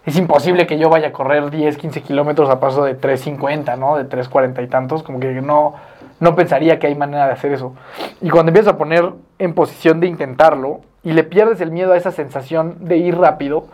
es 0.07 0.16
imposible 0.16 0.66
que 0.66 0.78
yo 0.78 0.88
vaya 0.88 1.09
a 1.09 1.12
correr 1.12 1.51
10, 1.51 1.76
15 1.76 2.03
kilómetros 2.03 2.48
a 2.48 2.59
paso 2.59 2.84
de 2.84 2.98
3.50, 2.98 3.78
¿no? 3.78 3.96
De 3.96 4.09
3.40 4.09 4.64
y 4.64 4.66
tantos, 4.66 5.03
como 5.03 5.20
que 5.20 5.32
no, 5.42 5.74
no 6.20 6.34
pensaría 6.34 6.78
que 6.78 6.86
hay 6.86 6.94
manera 6.94 7.26
de 7.26 7.32
hacer 7.32 7.53
eso. 7.53 7.74
Y 8.20 8.30
cuando 8.30 8.51
empiezas 8.51 8.74
a 8.74 8.78
poner 8.78 9.11
en 9.38 9.55
posición 9.55 10.01
de 10.01 10.07
intentarlo 10.07 10.80
y 11.03 11.12
le 11.12 11.24
pierdes 11.24 11.61
el 11.61 11.70
miedo 11.70 11.92
a 11.92 11.96
esa 11.96 12.12
sensación 12.12 12.76
de 12.80 12.96
ir 12.96 13.18
rápido, 13.18 13.66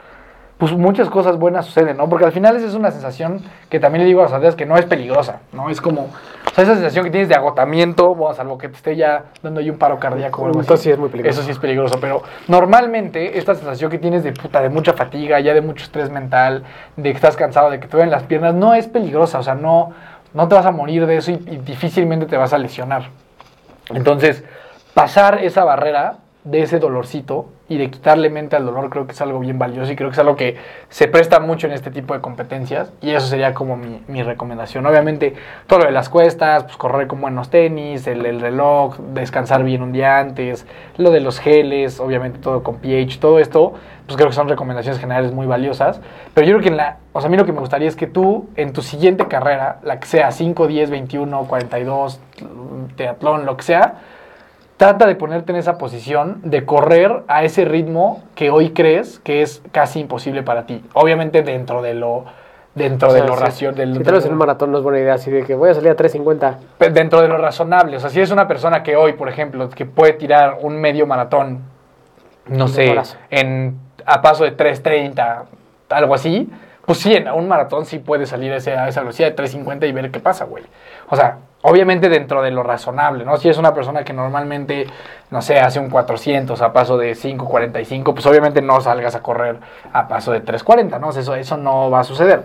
pues 0.58 0.72
muchas 0.72 1.10
cosas 1.10 1.38
buenas 1.38 1.66
suceden, 1.66 1.96
¿no? 1.96 2.08
Porque 2.08 2.24
al 2.24 2.32
final 2.32 2.56
es 2.56 2.74
una 2.74 2.90
sensación 2.90 3.42
que 3.68 3.78
también 3.78 4.02
le 4.02 4.08
digo 4.08 4.20
a 4.20 4.24
los 4.24 4.32
atletas 4.32 4.56
que 4.56 4.66
no 4.66 4.76
es 4.78 4.86
peligrosa, 4.86 5.40
¿no? 5.52 5.70
Es 5.70 5.80
como, 5.80 6.08
sea, 6.56 6.64
esa 6.64 6.74
sensación 6.74 7.04
que 7.04 7.10
tienes 7.10 7.28
de 7.28 7.34
agotamiento, 7.34 8.14
bueno, 8.14 8.34
salvo 8.34 8.58
que 8.58 8.68
te 8.68 8.76
esté 8.76 8.96
ya 8.96 9.26
dando 9.42 9.60
ahí 9.60 9.70
un 9.70 9.78
paro 9.78 9.98
cardíaco 9.98 10.42
o 10.42 10.46
algo 10.46 10.58
así. 10.58 10.64
Entonces 10.64 10.84
sí 10.84 10.90
es 10.90 10.98
muy 10.98 11.08
peligroso. 11.08 11.40
Eso 11.40 11.46
sí 11.46 11.52
es 11.52 11.58
peligroso, 11.58 11.98
pero 12.00 12.22
normalmente 12.48 13.38
esta 13.38 13.54
sensación 13.54 13.90
que 13.90 13.98
tienes 13.98 14.24
de 14.24 14.32
puta, 14.32 14.60
de 14.60 14.68
mucha 14.68 14.92
fatiga, 14.92 15.38
ya 15.40 15.54
de 15.54 15.60
mucho 15.60 15.84
estrés 15.84 16.10
mental, 16.10 16.64
de 16.96 17.10
que 17.10 17.16
estás 17.16 17.36
cansado, 17.36 17.70
de 17.70 17.78
que 17.78 17.86
te 17.86 17.96
duelen 17.96 18.10
las 18.10 18.24
piernas, 18.24 18.54
no 18.54 18.74
es 18.74 18.88
peligrosa, 18.88 19.38
o 19.38 19.42
sea, 19.42 19.54
no, 19.54 19.92
no 20.34 20.48
te 20.48 20.54
vas 20.54 20.66
a 20.66 20.72
morir 20.72 21.06
de 21.06 21.18
eso 21.18 21.30
y, 21.30 21.34
y 21.34 21.58
difícilmente 21.58 22.26
te 22.26 22.36
vas 22.36 22.52
a 22.52 22.58
lesionar. 22.58 23.10
Entonces, 23.94 24.42
pasar 24.94 25.44
esa 25.44 25.64
barrera 25.64 26.16
de 26.44 26.62
ese 26.62 26.78
dolorcito 26.78 27.46
y 27.68 27.78
de 27.78 27.90
quitarle 27.90 28.30
mente 28.30 28.54
al 28.54 28.64
dolor 28.64 28.90
creo 28.90 29.06
que 29.06 29.12
es 29.12 29.20
algo 29.20 29.40
bien 29.40 29.58
valioso 29.58 29.90
y 29.90 29.96
creo 29.96 30.08
que 30.08 30.14
es 30.14 30.18
algo 30.18 30.36
que 30.36 30.56
se 30.88 31.08
presta 31.08 31.40
mucho 31.40 31.66
en 31.66 31.72
este 31.72 31.90
tipo 31.90 32.14
de 32.14 32.20
competencias 32.20 32.92
y 33.00 33.10
eso 33.10 33.26
sería 33.26 33.54
como 33.54 33.76
mi, 33.76 34.02
mi 34.06 34.22
recomendación. 34.22 34.86
Obviamente 34.86 35.34
todo 35.66 35.80
lo 35.80 35.84
de 35.86 35.90
las 35.90 36.08
cuestas, 36.08 36.64
pues 36.64 36.76
correr 36.76 37.08
con 37.08 37.20
buenos 37.20 37.50
tenis, 37.50 38.06
el, 38.06 38.24
el 38.24 38.40
reloj, 38.40 38.96
descansar 39.14 39.64
bien 39.64 39.82
un 39.82 39.92
día 39.92 40.18
antes, 40.18 40.66
lo 40.96 41.10
de 41.10 41.20
los 41.20 41.40
geles, 41.40 41.98
obviamente 41.98 42.38
todo 42.38 42.62
con 42.62 42.76
pH, 42.76 43.18
todo 43.18 43.40
esto, 43.40 43.74
pues 44.06 44.16
creo 44.16 44.28
que 44.28 44.34
son 44.34 44.48
recomendaciones 44.48 45.00
generales 45.00 45.32
muy 45.32 45.46
valiosas. 45.46 46.00
Pero 46.34 46.46
yo 46.46 46.54
creo 46.54 46.62
que 46.62 46.68
en 46.68 46.76
la, 46.76 46.98
o 47.12 47.20
sea, 47.20 47.26
a 47.26 47.30
mí 47.30 47.36
lo 47.36 47.44
que 47.44 47.52
me 47.52 47.60
gustaría 47.60 47.88
es 47.88 47.96
que 47.96 48.06
tú 48.06 48.48
en 48.54 48.72
tu 48.72 48.82
siguiente 48.82 49.26
carrera, 49.26 49.80
la 49.82 49.98
que 49.98 50.06
sea 50.06 50.30
5, 50.30 50.66
10, 50.68 50.90
21, 50.90 51.44
42, 51.48 52.20
teatlón, 52.96 53.44
lo 53.44 53.56
que 53.56 53.64
sea, 53.64 53.96
trata 54.76 55.06
de 55.06 55.14
ponerte 55.14 55.52
en 55.52 55.58
esa 55.58 55.78
posición 55.78 56.40
de 56.42 56.64
correr 56.64 57.22
a 57.28 57.44
ese 57.44 57.64
ritmo 57.64 58.22
que 58.34 58.50
hoy 58.50 58.70
crees 58.70 59.18
que 59.20 59.42
es 59.42 59.62
casi 59.72 60.00
imposible 60.00 60.42
para 60.42 60.66
ti. 60.66 60.84
Obviamente 60.92 61.42
dentro 61.42 61.82
de 61.82 61.94
lo 61.94 62.24
dentro 62.74 63.08
O 63.08 63.10
sea, 63.12 63.22
de 63.22 63.26
lo 63.26 63.36
sí. 63.36 63.42
racio- 63.42 63.72
del- 63.72 63.96
Si 63.96 64.02
te 64.02 64.10
en 64.14 64.32
un 64.32 64.38
maratón 64.38 64.70
no 64.70 64.76
es 64.76 64.84
buena 64.84 64.98
idea 64.98 65.14
así 65.14 65.30
de 65.30 65.44
que 65.44 65.54
voy 65.54 65.70
a 65.70 65.74
salir 65.74 65.88
a 65.88 65.96
3.50. 65.96 66.58
pe- 66.76 66.90
dentro 66.90 67.22
de 67.22 67.28
lo 67.28 67.38
razonable. 67.38 67.96
O 67.96 68.00
sea, 68.00 68.10
si 68.10 68.20
es 68.20 68.30
una 68.30 68.46
persona 68.46 68.82
que 68.82 68.96
hoy, 68.96 69.14
por 69.14 69.30
ejemplo, 69.30 69.70
que 69.70 69.86
puede 69.86 70.12
tirar 70.12 70.58
un 70.60 70.76
medio 70.78 71.06
maratón, 71.06 71.60
no 72.48 72.68
sé, 72.68 72.94
en 73.30 73.78
a 74.04 74.20
paso 74.20 74.44
de 74.44 74.52
3.30, 74.52 75.44
algo 75.88 76.14
así, 76.14 76.50
pues 76.86 76.98
sí, 77.00 77.12
en 77.12 77.28
un 77.28 77.48
maratón 77.48 77.84
sí 77.84 77.98
puede 77.98 78.26
salir 78.26 78.52
a, 78.52 78.56
esa 78.56 79.00
velocidad 79.00 79.32
de 79.32 79.36
3.50 79.36 79.88
y 79.88 79.92
ver 79.92 80.10
qué 80.12 80.20
pasa, 80.20 80.44
güey. 80.44 80.64
O 81.10 81.16
sea, 81.16 81.38
obviamente 81.62 82.08
dentro 82.08 82.42
de 82.42 82.52
lo 82.52 82.62
razonable, 82.62 83.24
¿no? 83.24 83.36
Si 83.38 83.48
es 83.48 83.58
una 83.58 83.74
persona 83.74 84.04
que 84.04 84.12
normalmente, 84.12 84.86
no 85.30 85.42
sé, 85.42 85.58
hace 85.58 85.80
un 85.80 85.90
400 85.90 86.62
a 86.62 86.72
paso 86.72 86.96
de 86.96 87.16
5.45, 87.16 88.14
pues 88.14 88.24
obviamente 88.26 88.62
no 88.62 88.80
salgas 88.80 89.16
a 89.16 89.22
correr 89.22 89.58
a 89.92 90.06
paso 90.06 90.30
de 90.30 90.44
3.40, 90.44 91.00
¿no? 91.00 91.10
Eso, 91.10 91.34
eso 91.34 91.56
no 91.56 91.90
va 91.90 92.00
a 92.00 92.04
suceder. 92.04 92.44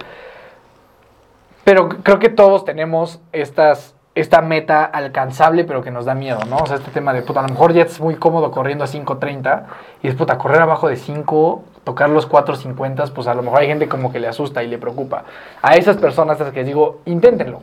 Pero 1.64 1.90
creo 1.90 2.18
que 2.18 2.30
todos 2.30 2.66
tenemos 2.66 3.22
estas, 3.34 3.94
esta 4.16 4.42
meta 4.42 4.86
alcanzable, 4.86 5.66
pero 5.66 5.84
que 5.84 5.92
nos 5.92 6.06
da 6.06 6.16
miedo, 6.16 6.40
¿no? 6.50 6.58
O 6.58 6.66
sea, 6.66 6.78
este 6.78 6.90
tema 6.90 7.14
de, 7.14 7.22
puta, 7.22 7.42
a 7.42 7.44
lo 7.44 7.50
mejor 7.50 7.74
ya 7.74 7.84
es 7.84 8.00
muy 8.00 8.16
cómodo 8.16 8.50
corriendo 8.50 8.84
a 8.84 8.88
5.30 8.88 9.66
y 10.02 10.08
es, 10.08 10.16
puta, 10.16 10.40
correr 10.40 10.62
abajo 10.62 10.88
de 10.88 10.96
5, 10.96 11.64
tocar 11.84 12.10
los 12.10 12.30
4.50, 12.30 13.12
pues 13.14 13.28
a 13.28 13.34
lo 13.34 13.42
mejor 13.42 13.62
hay 13.62 13.68
gente 13.68 13.88
como 13.88 14.12
que 14.12 14.20
le 14.20 14.28
asusta 14.28 14.64
y 14.64 14.68
le 14.68 14.78
preocupa. 14.78 15.24
A 15.62 15.76
esas 15.76 15.98
personas 15.98 16.40
a 16.40 16.46
las 16.46 16.54
que 16.54 16.64
digo, 16.64 17.02
inténtenlo. 17.06 17.62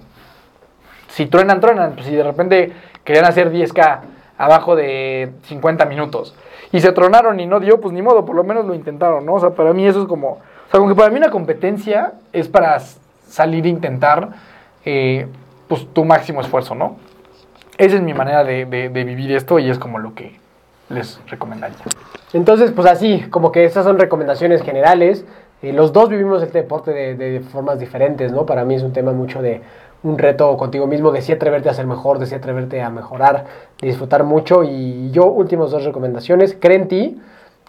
Si 1.09 1.27
truenan, 1.27 1.61
truenan. 1.61 1.93
Pues 1.93 2.07
si 2.07 2.15
de 2.15 2.23
repente 2.23 2.73
querían 3.05 3.25
hacer 3.25 3.51
10K 3.53 4.01
abajo 4.37 4.77
de 4.77 5.33
50 5.45 5.85
minutos 5.87 6.35
y 6.73 6.81
se 6.81 6.93
tronaron 6.93 7.41
y 7.41 7.47
no 7.47 7.61
dio, 7.61 7.81
pues 7.81 7.93
ni 7.95 8.03
modo, 8.03 8.25
por 8.25 8.37
lo 8.37 8.45
menos 8.45 8.65
lo 8.67 8.75
intentaron, 8.75 9.25
¿no? 9.27 9.35
O 9.35 9.41
sea, 9.41 9.51
para 9.51 9.73
mí 9.73 9.87
eso 9.87 10.03
es 10.03 10.09
como... 10.09 10.29
O 10.33 10.71
sea, 10.71 10.79
como 10.81 10.89
que 10.89 10.95
para 10.95 11.11
mí 11.11 11.17
una 11.17 11.31
competencia 11.31 12.13
es 12.33 12.47
para 12.49 12.79
salir 13.27 13.65
e 13.67 13.69
intentar 13.71 14.29
eh, 14.85 15.27
pues 15.67 15.87
tu 15.93 16.05
máximo 16.05 16.41
esfuerzo, 16.41 16.75
¿no? 16.75 16.97
Esa 17.79 17.97
es 17.97 18.03
mi 18.03 18.13
manera 18.13 18.45
de, 18.45 18.67
de- 18.67 18.89
de 18.91 19.05
vivir 19.05 19.33
esto 19.33 19.59
y 19.59 19.71
es 19.71 19.79
como 19.79 19.99
lo 19.99 20.15
que 20.15 20.39
les 20.89 21.21
recomendaría. 21.27 21.79
Entonces, 22.33 22.73
pues 22.73 22.87
así, 22.87 23.25
como 23.31 23.53
que 23.53 23.65
esas 23.65 23.85
son 23.85 23.99
recomendaciones 23.99 24.63
generales. 24.63 25.25
Eh, 25.63 25.73
los 25.73 25.93
dos 25.93 26.09
vivimos 26.09 26.43
este 26.43 26.59
deporte 26.59 26.93
de, 26.93 27.41
formas 27.41 27.79
diferentes, 27.79 28.33
¿no? 28.33 28.47
Para 28.47 28.65
mí 28.65 28.75
es 28.75 28.83
un 28.83 28.93
tema 28.93 29.13
mucho 29.13 29.43
de 29.43 29.61
un 30.03 30.17
reto 30.17 30.57
contigo 30.57 30.87
mismo, 30.87 31.11
de 31.11 31.23
sí 31.23 31.33
atreverte 31.33 31.69
a 31.69 31.75
ser 31.75 31.87
mejor, 31.87 32.19
de 32.19 32.27
sí 32.27 32.35
atreverte 32.35 32.81
a 32.81 32.91
mejorar, 32.91 33.47
de 33.81 33.89
disfrutar 33.89 34.25
mucho. 34.25 34.63
Y 34.63 35.11
yo, 35.11 35.27
últimas 35.27 35.71
dos 35.71 35.85
recomendaciones, 35.85 36.57
cree 36.59 36.77
en 36.77 36.89
ti, 36.89 37.21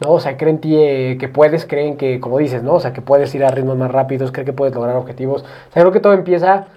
¿no? 0.01 0.11
O 0.11 0.19
sea, 0.19 0.37
cree 0.37 0.51
en 0.51 0.59
ti 0.59 0.75
eh, 0.77 1.17
que 1.19 1.27
puedes, 1.27 1.65
creen 1.65 1.97
que, 1.97 2.19
como 2.19 2.37
dices, 2.37 2.61
¿no? 2.61 2.73
O 2.73 2.79
sea, 2.79 2.93
que 2.93 3.01
puedes 3.01 3.33
ir 3.33 3.43
a 3.43 3.49
ritmos 3.49 3.77
más 3.77 3.91
rápidos, 3.91 4.31
cree 4.31 4.45
que 4.45 4.53
puedes 4.53 4.75
lograr 4.75 4.95
objetivos. 4.95 5.41
O 5.43 5.73
sea, 5.73 5.81
creo 5.81 5.91
que 5.91 5.99
todo 5.99 6.13
empieza 6.13 6.67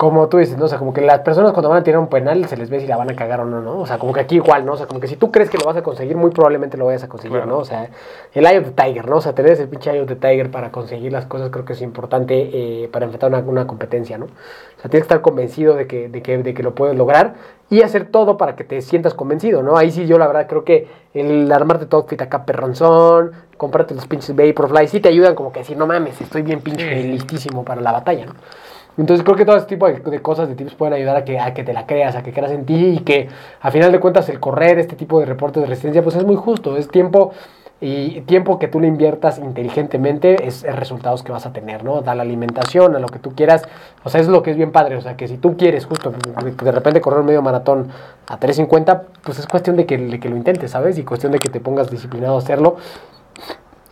como 0.00 0.30
tú 0.30 0.38
dices, 0.38 0.56
¿no? 0.56 0.64
O 0.64 0.68
sea, 0.68 0.78
como 0.78 0.94
que 0.94 1.02
las 1.02 1.18
personas 1.18 1.52
cuando 1.52 1.68
van 1.68 1.80
a 1.80 1.82
tirar 1.82 2.00
un 2.00 2.06
penal 2.06 2.46
se 2.46 2.56
les 2.56 2.70
ve 2.70 2.80
si 2.80 2.86
la 2.86 2.96
van 2.96 3.10
a 3.10 3.14
cagar 3.14 3.40
o 3.40 3.44
no, 3.44 3.60
¿no? 3.60 3.80
O 3.80 3.86
sea, 3.86 3.98
como 3.98 4.14
que 4.14 4.20
aquí 4.20 4.36
igual, 4.36 4.64
¿no? 4.64 4.72
O 4.72 4.76
sea, 4.78 4.86
como 4.86 4.98
que 4.98 5.06
si 5.06 5.16
tú 5.16 5.30
crees 5.30 5.50
que 5.50 5.58
lo 5.58 5.66
vas 5.66 5.76
a 5.76 5.82
conseguir, 5.82 6.16
muy 6.16 6.30
probablemente 6.30 6.78
lo 6.78 6.86
vayas 6.86 7.02
a 7.04 7.08
conseguir, 7.08 7.36
Claro. 7.36 7.50
¿no? 7.52 7.58
O 7.58 7.66
sea, 7.66 7.90
el 8.32 8.46
Eye 8.46 8.60
of 8.60 8.64
the 8.64 8.82
Tiger, 8.82 9.06
¿no? 9.06 9.16
O 9.16 9.20
sea, 9.20 9.34
tener 9.34 9.52
ese 9.52 9.66
pinche 9.66 9.90
Eye 9.90 10.00
of 10.00 10.08
the 10.08 10.16
Tiger 10.16 10.50
para 10.50 10.72
conseguir 10.72 11.12
las 11.12 11.26
cosas 11.26 11.50
creo 11.50 11.66
que 11.66 11.74
es 11.74 11.82
importante 11.82 12.34
eh, 12.34 12.88
para 12.90 13.04
enfrentar 13.04 13.28
una, 13.28 13.40
una 13.40 13.66
competencia, 13.66 14.16
¿no? 14.16 14.24
O 14.24 14.80
sea, 14.80 14.90
tienes 14.90 15.02
que 15.02 15.12
estar 15.12 15.20
convencido 15.20 15.74
de 15.74 15.86
que, 15.86 16.08
de, 16.08 16.22
que, 16.22 16.38
de 16.38 16.54
que 16.54 16.62
lo 16.62 16.74
puedes 16.74 16.96
lograr 16.96 17.34
y 17.68 17.82
hacer 17.82 18.06
todo 18.06 18.38
para 18.38 18.56
que 18.56 18.64
te 18.64 18.80
sientas 18.80 19.12
convencido, 19.12 19.62
¿no? 19.62 19.76
Ahí 19.76 19.90
sí 19.90 20.06
yo 20.06 20.16
la 20.16 20.26
verdad 20.28 20.46
creo 20.48 20.64
que 20.64 20.88
el 21.12 21.52
armarte 21.52 21.84
todo 21.84 22.00
outfit 22.00 22.22
acá 22.22 22.46
perronzón, 22.46 23.32
comprarte 23.58 23.94
los 23.94 24.06
pinches 24.06 24.34
Vaporfly, 24.34 24.88
sí 24.88 25.00
te 25.00 25.10
ayudan 25.10 25.34
como 25.34 25.52
que 25.52 25.58
decir, 25.58 25.76
no 25.76 25.86
mames, 25.86 26.18
estoy 26.22 26.40
bien 26.40 26.62
pinche 26.62 27.02
listísimo 27.04 27.66
para 27.66 27.82
la 27.82 27.92
batalla, 27.92 28.24
¿no? 28.24 28.32
Entonces 28.98 29.24
creo 29.24 29.36
que 29.36 29.44
todo 29.44 29.56
este 29.56 29.68
tipo 29.68 29.86
de, 29.86 30.22
cosas, 30.22 30.48
de 30.48 30.54
tips 30.54 30.74
pueden 30.74 30.94
ayudar 30.94 31.16
a 31.16 31.24
que, 31.24 31.38
a 31.38 31.54
que 31.54 31.64
te 31.64 31.72
la 31.72 31.86
creas, 31.86 32.16
a 32.16 32.22
que 32.22 32.32
creas 32.32 32.52
en 32.52 32.66
ti 32.66 32.74
y 32.74 32.98
que 33.00 33.28
a 33.60 33.70
final 33.70 33.92
de 33.92 34.00
cuentas 34.00 34.28
el 34.28 34.40
correr 34.40 34.78
este 34.78 34.96
tipo 34.96 35.20
de 35.20 35.26
reportes 35.26 35.62
de 35.62 35.68
resistencia 35.68 36.02
pues 36.02 36.16
es 36.16 36.24
muy 36.24 36.36
justo, 36.36 36.76
es 36.76 36.88
tiempo 36.88 37.32
y 37.80 38.20
tiempo 38.22 38.58
que 38.58 38.68
tú 38.68 38.78
le 38.78 38.88
inviertas 38.88 39.38
inteligentemente 39.38 40.46
es, 40.46 40.64
es 40.64 40.76
resultados 40.76 41.22
que 41.22 41.32
vas 41.32 41.46
a 41.46 41.52
tener, 41.52 41.82
¿no? 41.82 42.02
Da 42.02 42.14
la 42.14 42.22
alimentación, 42.22 42.94
a 42.94 42.98
lo 42.98 43.08
que 43.08 43.18
tú 43.18 43.34
quieras, 43.34 43.62
o 44.04 44.10
sea, 44.10 44.20
es 44.20 44.28
lo 44.28 44.42
que 44.42 44.50
es 44.50 44.56
bien 44.58 44.70
padre, 44.70 44.96
o 44.96 45.00
sea, 45.00 45.16
que 45.16 45.26
si 45.28 45.38
tú 45.38 45.56
quieres 45.56 45.86
justo 45.86 46.10
de, 46.10 46.50
de 46.52 46.72
repente 46.72 47.00
correr 47.00 47.20
un 47.20 47.26
medio 47.26 47.40
maratón 47.40 47.88
a 48.28 48.38
3.50, 48.38 49.02
pues 49.22 49.38
es 49.38 49.46
cuestión 49.46 49.76
de 49.76 49.86
que, 49.86 49.96
de 49.96 50.20
que 50.20 50.28
lo 50.28 50.36
intentes, 50.36 50.70
¿sabes? 50.72 50.98
Y 50.98 51.04
cuestión 51.04 51.32
de 51.32 51.38
que 51.38 51.48
te 51.48 51.60
pongas 51.60 51.90
disciplinado 51.90 52.34
a 52.34 52.38
hacerlo. 52.38 52.76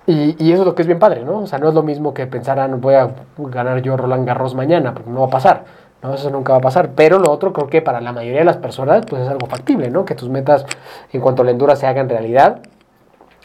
Y, 0.08 0.42
y 0.42 0.52
eso 0.52 0.62
es 0.62 0.66
lo 0.66 0.74
que 0.74 0.80
es 0.80 0.88
bien 0.88 0.98
padre, 0.98 1.22
¿no? 1.22 1.40
O 1.40 1.46
sea, 1.46 1.58
no 1.58 1.68
es 1.68 1.74
lo 1.74 1.82
mismo 1.82 2.14
que 2.14 2.26
pensar, 2.26 2.58
ah, 2.58 2.66
voy 2.66 2.94
a 2.94 3.10
ganar 3.36 3.82
yo 3.82 3.94
Roland 3.94 4.26
Garros 4.26 4.54
mañana, 4.54 4.94
porque 4.94 5.10
no 5.10 5.20
va 5.20 5.26
a 5.26 5.30
pasar. 5.30 5.64
No, 6.02 6.14
eso 6.14 6.30
nunca 6.30 6.52
va 6.52 6.58
a 6.58 6.62
pasar. 6.62 6.92
Pero 6.96 7.18
lo 7.18 7.30
otro 7.30 7.52
creo 7.52 7.66
que 7.66 7.82
para 7.82 8.00
la 8.00 8.10
mayoría 8.10 8.38
de 8.38 8.46
las 8.46 8.56
personas, 8.56 9.04
pues 9.04 9.20
es 9.20 9.28
algo 9.28 9.46
factible, 9.48 9.90
¿no? 9.90 10.06
Que 10.06 10.14
tus 10.14 10.30
metas 10.30 10.64
en 11.12 11.20
cuanto 11.20 11.42
a 11.42 11.44
la 11.44 11.50
endura 11.50 11.76
se 11.76 11.86
hagan 11.86 12.08
realidad, 12.08 12.60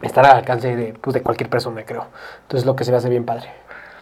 están 0.01 0.25
al 0.25 0.37
alcance 0.37 0.73
de, 0.73 0.93
pues, 0.93 1.13
de 1.13 1.21
cualquier 1.21 1.49
persona, 1.49 1.83
creo. 1.83 2.05
Entonces 2.43 2.65
lo 2.65 2.77
que 2.77 2.85
se 2.85 2.91
me 2.91 2.97
hace 2.97 3.09
bien 3.09 3.25
padre. 3.25 3.49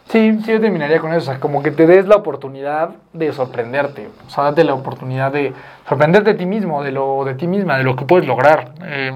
Sí, 0.10 0.40
sí, 0.44 0.52
yo 0.52 0.62
terminaría 0.62 1.00
con 1.00 1.14
eso. 1.14 1.32
O 1.32 1.34
sea, 1.34 1.40
como 1.40 1.64
que 1.64 1.72
te 1.72 1.88
des 1.88 2.06
la 2.06 2.18
oportunidad 2.18 2.92
de 3.14 3.34
sorprenderte. 3.34 4.08
O 4.28 4.30
sea, 4.30 4.44
date 4.44 4.64
la 4.66 4.76
oportunidad 4.76 5.32
de 5.32 5.52
sorprenderte 5.90 6.34
de 6.34 6.38
ti 6.38 6.46
mismo, 6.46 6.84
de 6.84 6.92
lo 6.92 7.26
de 7.26 7.34
ti 7.34 7.48
misma, 7.48 7.80
de 7.80 7.86
lo 7.86 7.96
que 7.96 8.06
puedes 8.06 8.28
lograr. 8.28 8.74
Eh, 8.84 9.14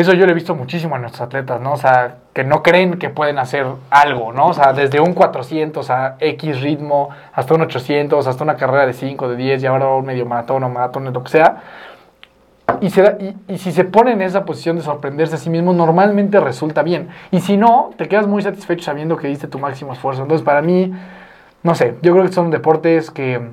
eso 0.00 0.12
yo 0.12 0.26
lo 0.26 0.32
he 0.32 0.34
visto 0.34 0.56
muchísimo 0.56 0.96
a 0.96 0.98
nuestros 0.98 1.20
atletas, 1.22 1.60
¿no? 1.60 1.74
O 1.74 1.76
sea, 1.76 2.16
que 2.32 2.42
no 2.42 2.64
creen 2.64 2.98
que 2.98 3.10
pueden 3.10 3.38
hacer 3.38 3.64
algo, 3.90 4.32
¿no? 4.32 4.48
O 4.48 4.52
sea, 4.52 4.72
desde 4.72 4.98
un 5.00 5.14
400 5.14 5.88
a 5.90 6.16
X 6.18 6.60
ritmo, 6.62 7.10
hasta 7.32 7.54
un 7.54 7.62
800, 7.62 8.26
hasta 8.26 8.42
una 8.42 8.56
carrera 8.56 8.86
de 8.86 8.92
5, 8.92 9.28
de 9.28 9.36
10, 9.36 9.62
y 9.62 9.66
ahora 9.66 9.86
un 9.88 10.04
medio 10.04 10.26
maratón 10.26 10.64
o 10.64 10.68
maratón, 10.68 11.12
lo 11.12 11.22
que 11.22 11.30
sea. 11.30 11.62
Y, 12.80 12.86
y 13.46 13.58
si 13.58 13.70
se 13.70 13.84
pone 13.84 14.12
en 14.12 14.22
esa 14.22 14.44
posición 14.44 14.76
de 14.76 14.82
sorprenderse 14.82 15.36
a 15.36 15.38
sí 15.38 15.48
mismo, 15.48 15.72
normalmente 15.72 16.40
resulta 16.40 16.82
bien. 16.82 17.10
Y 17.30 17.40
si 17.40 17.56
no, 17.56 17.90
te 17.96 18.08
quedas 18.08 18.26
muy 18.26 18.42
satisfecho 18.42 18.84
sabiendo 18.84 19.16
que 19.16 19.28
diste 19.28 19.46
tu 19.46 19.60
máximo 19.60 19.92
esfuerzo. 19.92 20.22
Entonces, 20.22 20.44
para 20.44 20.60
mí, 20.60 20.92
no 21.62 21.74
sé, 21.76 21.96
yo 22.02 22.12
creo 22.12 22.24
que 22.24 22.32
son 22.32 22.50
deportes 22.50 23.12
que, 23.12 23.48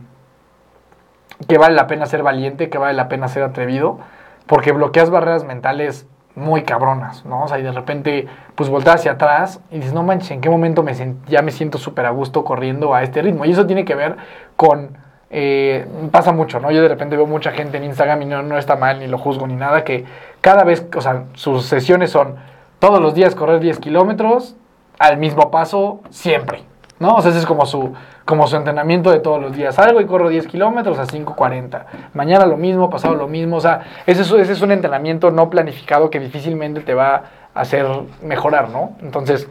que 1.47 1.57
vale 1.59 1.75
la 1.75 1.85
pena 1.85 2.07
ser 2.07 2.23
valiente, 2.23 2.69
que 2.69 2.79
vale 2.79 2.93
la 2.93 3.09
pena 3.09 3.27
ser 3.27 3.43
atrevido, 3.43 3.99
porque 4.47 4.71
bloqueas 4.71 5.11
barreras 5.11 5.43
mentales 5.43 6.07
muy 6.35 6.63
cabronas, 6.63 7.25
¿no? 7.25 7.43
O 7.43 7.47
sea, 7.47 7.59
y 7.59 7.63
de 7.63 7.71
repente, 7.71 8.27
pues 8.55 8.69
volteas 8.69 8.97
hacia 8.97 9.13
atrás 9.13 9.59
y 9.71 9.77
dices, 9.77 9.93
no 9.93 10.03
manches, 10.03 10.31
¿en 10.31 10.41
qué 10.41 10.49
momento 10.49 10.83
me 10.83 10.93
ya 11.27 11.41
me 11.41 11.51
siento 11.51 11.77
súper 11.77 12.05
a 12.05 12.11
gusto 12.11 12.43
corriendo 12.43 12.93
a 12.93 13.03
este 13.03 13.21
ritmo? 13.21 13.45
Y 13.45 13.51
eso 13.51 13.65
tiene 13.65 13.85
que 13.85 13.95
ver 13.95 14.17
con, 14.55 14.97
eh, 15.29 15.85
pasa 16.11 16.31
mucho, 16.31 16.59
¿no? 16.59 16.71
Yo 16.71 16.81
de 16.81 16.87
repente 16.87 17.15
veo 17.15 17.25
mucha 17.25 17.51
gente 17.51 17.77
en 17.77 17.83
Instagram 17.85 18.21
y 18.21 18.25
no, 18.25 18.43
no 18.43 18.57
está 18.57 18.75
mal, 18.75 18.99
ni 18.99 19.07
lo 19.07 19.17
juzgo, 19.17 19.47
ni 19.47 19.55
nada, 19.55 19.83
que 19.83 20.05
cada 20.41 20.63
vez, 20.63 20.87
o 20.95 21.01
sea, 21.01 21.25
sus 21.33 21.65
sesiones 21.65 22.11
son 22.11 22.35
todos 22.79 23.01
los 23.01 23.13
días 23.13 23.35
correr 23.35 23.59
10 23.59 23.79
kilómetros 23.79 24.55
al 24.99 25.17
mismo 25.17 25.51
paso, 25.51 26.01
siempre, 26.09 26.63
¿no? 27.01 27.15
O 27.15 27.21
sea, 27.21 27.31
ese 27.31 27.39
es 27.39 27.45
como 27.47 27.65
su, 27.65 27.93
como 28.25 28.45
su 28.47 28.55
entrenamiento 28.55 29.09
de 29.09 29.19
todos 29.19 29.41
los 29.41 29.53
días. 29.53 29.73
Salgo 29.73 29.99
y 29.99 30.05
corro 30.05 30.29
10 30.29 30.45
kilómetros 30.45 30.99
a 30.99 31.07
5.40. 31.07 31.83
Mañana 32.13 32.45
lo 32.45 32.57
mismo, 32.57 32.91
pasado 32.91 33.15
lo 33.15 33.27
mismo. 33.27 33.57
O 33.57 33.59
sea, 33.59 33.81
ese 34.05 34.21
es, 34.21 34.31
ese 34.31 34.53
es 34.53 34.61
un 34.61 34.71
entrenamiento 34.71 35.31
no 35.31 35.49
planificado 35.49 36.11
que 36.11 36.19
difícilmente 36.19 36.81
te 36.81 36.93
va 36.93 37.23
a 37.55 37.61
hacer 37.61 37.87
mejorar, 38.21 38.69
¿no? 38.69 38.91
Entonces, 39.01 39.49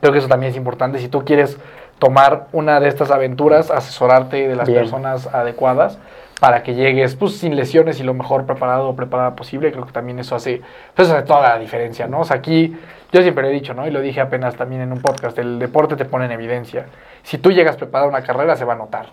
creo 0.00 0.12
que 0.12 0.20
eso 0.20 0.28
también 0.28 0.52
es 0.52 0.56
importante. 0.56 1.00
Si 1.00 1.08
tú 1.08 1.24
quieres 1.24 1.58
tomar 1.98 2.46
una 2.52 2.78
de 2.78 2.88
estas 2.88 3.10
aventuras, 3.10 3.72
asesorarte 3.72 4.46
de 4.46 4.54
las 4.54 4.68
Bien. 4.68 4.80
personas 4.80 5.26
adecuadas 5.34 5.98
para 6.42 6.64
que 6.64 6.74
llegues 6.74 7.14
pues, 7.14 7.38
sin 7.38 7.54
lesiones 7.54 8.00
y 8.00 8.02
lo 8.02 8.14
mejor 8.14 8.46
preparado 8.46 8.88
o 8.88 8.96
preparada 8.96 9.36
posible. 9.36 9.70
Creo 9.70 9.86
que 9.86 9.92
también 9.92 10.18
eso 10.18 10.34
hace, 10.34 10.60
pues, 10.92 11.08
hace 11.08 11.22
toda 11.22 11.50
la 11.50 11.58
diferencia, 11.60 12.08
¿no? 12.08 12.18
O 12.18 12.24
sea, 12.24 12.38
aquí 12.38 12.76
yo 13.12 13.22
siempre 13.22 13.44
lo 13.44 13.48
he 13.50 13.52
dicho, 13.52 13.74
¿no? 13.74 13.86
Y 13.86 13.92
lo 13.92 14.00
dije 14.00 14.20
apenas 14.20 14.56
también 14.56 14.82
en 14.82 14.90
un 14.90 15.00
podcast, 15.00 15.38
el 15.38 15.60
deporte 15.60 15.94
te 15.94 16.04
pone 16.04 16.24
en 16.24 16.32
evidencia. 16.32 16.86
Si 17.22 17.38
tú 17.38 17.52
llegas 17.52 17.76
preparado 17.76 18.06
a 18.06 18.08
una 18.08 18.24
carrera, 18.24 18.56
se 18.56 18.64
va 18.64 18.72
a 18.72 18.76
notar. 18.76 19.06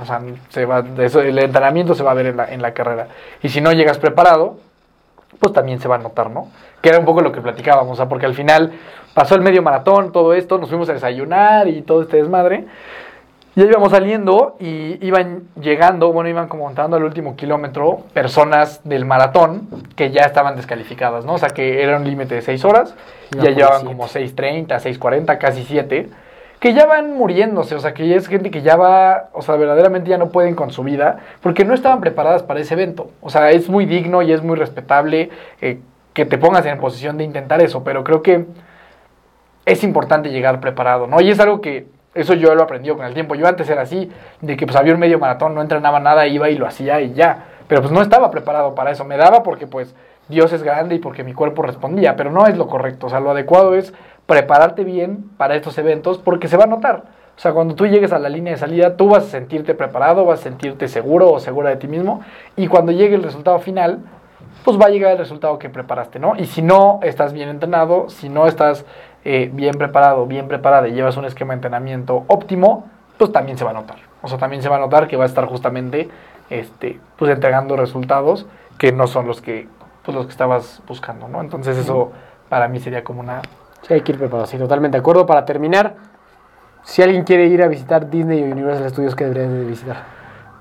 O 0.00 0.04
sea, 0.04 0.20
se 0.48 0.64
va, 0.64 0.84
eso, 0.98 1.20
el 1.20 1.38
entrenamiento 1.38 1.94
se 1.94 2.02
va 2.02 2.10
a 2.10 2.14
ver 2.14 2.26
en 2.26 2.36
la, 2.36 2.52
en 2.52 2.60
la 2.60 2.74
carrera. 2.74 3.06
Y 3.40 3.48
si 3.48 3.60
no 3.60 3.70
llegas 3.70 3.98
preparado, 3.98 4.56
pues 5.38 5.52
también 5.52 5.78
se 5.78 5.86
va 5.86 5.94
a 5.94 5.98
notar, 5.98 6.28
¿no? 6.28 6.48
Que 6.80 6.88
era 6.88 6.98
un 6.98 7.04
poco 7.04 7.20
lo 7.20 7.30
que 7.30 7.40
platicábamos, 7.40 7.92
o 7.92 7.94
sea, 7.94 8.08
porque 8.08 8.26
al 8.26 8.34
final 8.34 8.72
pasó 9.14 9.36
el 9.36 9.42
medio 9.42 9.62
maratón, 9.62 10.10
todo 10.10 10.34
esto, 10.34 10.58
nos 10.58 10.70
fuimos 10.70 10.88
a 10.88 10.94
desayunar 10.94 11.68
y 11.68 11.82
todo 11.82 12.02
este 12.02 12.16
desmadre. 12.16 12.66
Ya 13.54 13.64
íbamos 13.64 13.90
saliendo 13.90 14.56
y 14.60 15.04
iban 15.06 15.42
llegando, 15.60 16.10
bueno, 16.10 16.30
iban 16.30 16.48
como 16.48 16.64
montando 16.64 16.96
al 16.96 17.04
último 17.04 17.36
kilómetro 17.36 17.98
personas 18.14 18.80
del 18.84 19.04
maratón 19.04 19.68
que 19.94 20.10
ya 20.10 20.22
estaban 20.22 20.56
descalificadas, 20.56 21.26
¿no? 21.26 21.34
O 21.34 21.38
sea, 21.38 21.50
que 21.50 21.82
era 21.82 21.98
un 21.98 22.04
límite 22.04 22.34
de 22.34 22.40
6 22.40 22.64
horas, 22.64 22.94
Iban 23.32 23.44
ya 23.44 23.50
llevaban 23.50 23.84
como 23.84 24.04
6.30, 24.04 24.68
6.40, 24.68 25.36
casi 25.36 25.64
7, 25.64 26.08
que 26.60 26.72
ya 26.72 26.86
van 26.86 27.14
muriéndose, 27.14 27.74
o 27.74 27.78
sea, 27.80 27.92
que 27.92 28.14
es 28.14 28.26
gente 28.26 28.50
que 28.50 28.62
ya 28.62 28.76
va, 28.76 29.28
o 29.34 29.42
sea, 29.42 29.56
verdaderamente 29.56 30.08
ya 30.08 30.16
no 30.16 30.30
pueden 30.30 30.54
con 30.54 30.70
su 30.70 30.82
vida, 30.82 31.18
porque 31.42 31.66
no 31.66 31.74
estaban 31.74 32.00
preparadas 32.00 32.42
para 32.42 32.60
ese 32.60 32.72
evento. 32.72 33.10
O 33.20 33.28
sea, 33.28 33.50
es 33.50 33.68
muy 33.68 33.84
digno 33.84 34.22
y 34.22 34.32
es 34.32 34.42
muy 34.42 34.56
respetable 34.56 35.28
eh, 35.60 35.78
que 36.14 36.24
te 36.24 36.38
pongas 36.38 36.64
en 36.64 36.78
posición 36.78 37.18
de 37.18 37.24
intentar 37.24 37.60
eso, 37.60 37.84
pero 37.84 38.02
creo 38.02 38.22
que 38.22 38.46
es 39.66 39.84
importante 39.84 40.30
llegar 40.30 40.60
preparado, 40.60 41.06
¿no? 41.06 41.20
Y 41.20 41.30
es 41.30 41.38
algo 41.38 41.60
que 41.60 41.86
eso 42.14 42.34
yo 42.34 42.54
lo 42.54 42.60
he 42.60 42.64
aprendido 42.64 42.96
con 42.96 43.06
el 43.06 43.14
tiempo. 43.14 43.34
Yo 43.34 43.46
antes 43.46 43.68
era 43.68 43.82
así, 43.82 44.10
de 44.40 44.56
que 44.56 44.66
pues 44.66 44.76
había 44.76 44.94
un 44.94 45.00
medio 45.00 45.18
maratón, 45.18 45.54
no 45.54 45.62
entrenaba 45.62 46.00
nada, 46.00 46.26
iba 46.26 46.50
y 46.50 46.56
lo 46.56 46.66
hacía 46.66 47.00
y 47.00 47.14
ya. 47.14 47.44
Pero 47.68 47.80
pues 47.80 47.92
no 47.92 48.02
estaba 48.02 48.30
preparado 48.30 48.74
para 48.74 48.90
eso. 48.90 49.04
Me 49.04 49.16
daba 49.16 49.42
porque 49.42 49.66
pues 49.66 49.94
Dios 50.28 50.52
es 50.52 50.62
grande 50.62 50.96
y 50.96 50.98
porque 50.98 51.24
mi 51.24 51.32
cuerpo 51.32 51.62
respondía, 51.62 52.16
pero 52.16 52.30
no 52.30 52.46
es 52.46 52.56
lo 52.56 52.66
correcto. 52.66 53.06
O 53.06 53.10
sea, 53.10 53.20
lo 53.20 53.30
adecuado 53.30 53.74
es 53.74 53.94
prepararte 54.26 54.84
bien 54.84 55.30
para 55.36 55.54
estos 55.54 55.78
eventos 55.78 56.18
porque 56.18 56.48
se 56.48 56.56
va 56.56 56.64
a 56.64 56.68
notar. 56.68 57.04
O 57.36 57.40
sea, 57.40 57.52
cuando 57.52 57.74
tú 57.74 57.86
llegues 57.86 58.12
a 58.12 58.18
la 58.18 58.28
línea 58.28 58.52
de 58.52 58.58
salida, 58.58 58.96
tú 58.96 59.08
vas 59.08 59.24
a 59.24 59.28
sentirte 59.28 59.74
preparado, 59.74 60.24
vas 60.24 60.40
a 60.40 60.42
sentirte 60.42 60.86
seguro 60.88 61.32
o 61.32 61.40
segura 61.40 61.70
de 61.70 61.76
ti 61.76 61.88
mismo. 61.88 62.20
Y 62.56 62.68
cuando 62.68 62.92
llegue 62.92 63.14
el 63.14 63.22
resultado 63.22 63.58
final, 63.58 64.00
pues 64.64 64.78
va 64.78 64.86
a 64.86 64.90
llegar 64.90 65.12
el 65.12 65.18
resultado 65.18 65.58
que 65.58 65.70
preparaste, 65.70 66.18
¿no? 66.18 66.34
Y 66.36 66.46
si 66.46 66.62
no 66.62 67.00
estás 67.02 67.32
bien 67.32 67.48
entrenado, 67.48 68.08
si 68.10 68.28
no 68.28 68.46
estás 68.46 68.84
eh, 69.24 69.50
bien 69.52 69.74
preparado, 69.74 70.26
bien 70.26 70.48
preparada 70.48 70.88
y 70.88 70.92
llevas 70.92 71.16
un 71.16 71.24
esquema 71.24 71.52
de 71.52 71.56
entrenamiento 71.56 72.24
óptimo, 72.26 72.88
pues 73.18 73.32
también 73.32 73.56
se 73.56 73.64
va 73.64 73.70
a 73.70 73.74
notar. 73.74 73.98
O 74.22 74.28
sea, 74.28 74.38
también 74.38 74.62
se 74.62 74.68
va 74.68 74.76
a 74.76 74.80
notar 74.80 75.08
que 75.08 75.16
va 75.16 75.24
a 75.24 75.26
estar 75.26 75.46
justamente, 75.46 76.08
este, 76.50 77.00
pues 77.16 77.30
entregando 77.32 77.76
resultados 77.76 78.46
que 78.78 78.92
no 78.92 79.06
son 79.06 79.26
los 79.26 79.40
que, 79.40 79.68
pues 80.04 80.14
los 80.14 80.26
que 80.26 80.32
estabas 80.32 80.82
buscando, 80.86 81.28
¿no? 81.28 81.40
Entonces 81.40 81.76
eso 81.76 82.12
para 82.48 82.68
mí 82.68 82.80
sería 82.80 83.04
como 83.04 83.20
una... 83.20 83.42
Sí, 83.82 83.94
hay 83.94 84.00
que 84.02 84.12
ir 84.12 84.18
preparado, 84.18 84.46
sí, 84.46 84.58
totalmente 84.58 84.96
de 84.96 85.00
acuerdo. 85.00 85.26
Para 85.26 85.44
terminar, 85.44 85.96
si 86.82 87.02
alguien 87.02 87.24
quiere 87.24 87.46
ir 87.46 87.62
a 87.62 87.68
visitar 87.68 88.10
Disney 88.10 88.42
o 88.42 88.46
Universal 88.46 88.90
Studios, 88.90 89.14
¿qué 89.14 89.24
debería 89.24 89.48
de 89.48 89.64
visitar? 89.64 89.96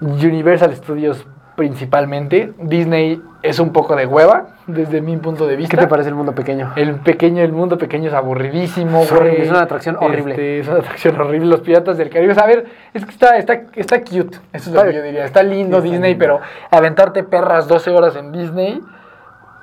Universal 0.01 0.76
Studios 0.76 1.26
principalmente. 1.62 2.53
Disney 2.57 3.22
es 3.43 3.59
un 3.59 3.72
poco 3.72 3.95
de 3.95 4.07
hueva, 4.07 4.47
desde 4.66 4.99
mi 4.99 5.16
punto 5.18 5.45
de 5.45 5.55
vista. 5.55 5.78
¿Qué 5.78 5.84
te 5.84 5.88
parece 5.88 6.09
el 6.09 6.16
mundo 6.16 6.34
pequeño? 6.34 6.74
El 6.76 6.95
pequeño, 6.95 7.43
el 7.43 7.51
mundo 7.51 7.78
pequeño 7.78 8.07
es 8.07 8.16
aburridísimo, 8.16 9.03
Es 9.03 9.12
horrible, 9.12 9.43
es 9.43 9.49
una 9.51 9.62
atracción 9.62 9.95
horrible. 10.01 10.32
Este, 10.32 10.59
es 10.62 10.68
una 10.68 10.80
atracción 10.80 11.22
horrible. 11.22 11.45
Los 11.45 11.62
piratas 11.62 11.99
del 11.99 12.09
Caribe. 12.09 12.32
O 12.32 12.36
sea, 12.36 12.45
a 12.45 12.47
ver, 12.47 12.66
es 12.95 13.05
que 13.05 13.12
está, 13.12 13.38
está, 13.38 13.62
está 13.76 14.01
cute. 14.01 14.39
Eso 14.53 14.72
es 14.72 14.76
lo 14.76 14.84
que 14.84 14.93
yo 14.93 15.03
diría. 15.03 15.24
Está 15.24 15.43
lindo 15.43 15.82
Disney, 15.82 16.14
lindo. 16.14 16.18
pero 16.18 16.39
aventarte 16.72 17.22
perras 17.22 17.68
12 17.68 17.91
horas 17.91 18.16
en 18.16 18.32
Disney, 18.32 18.82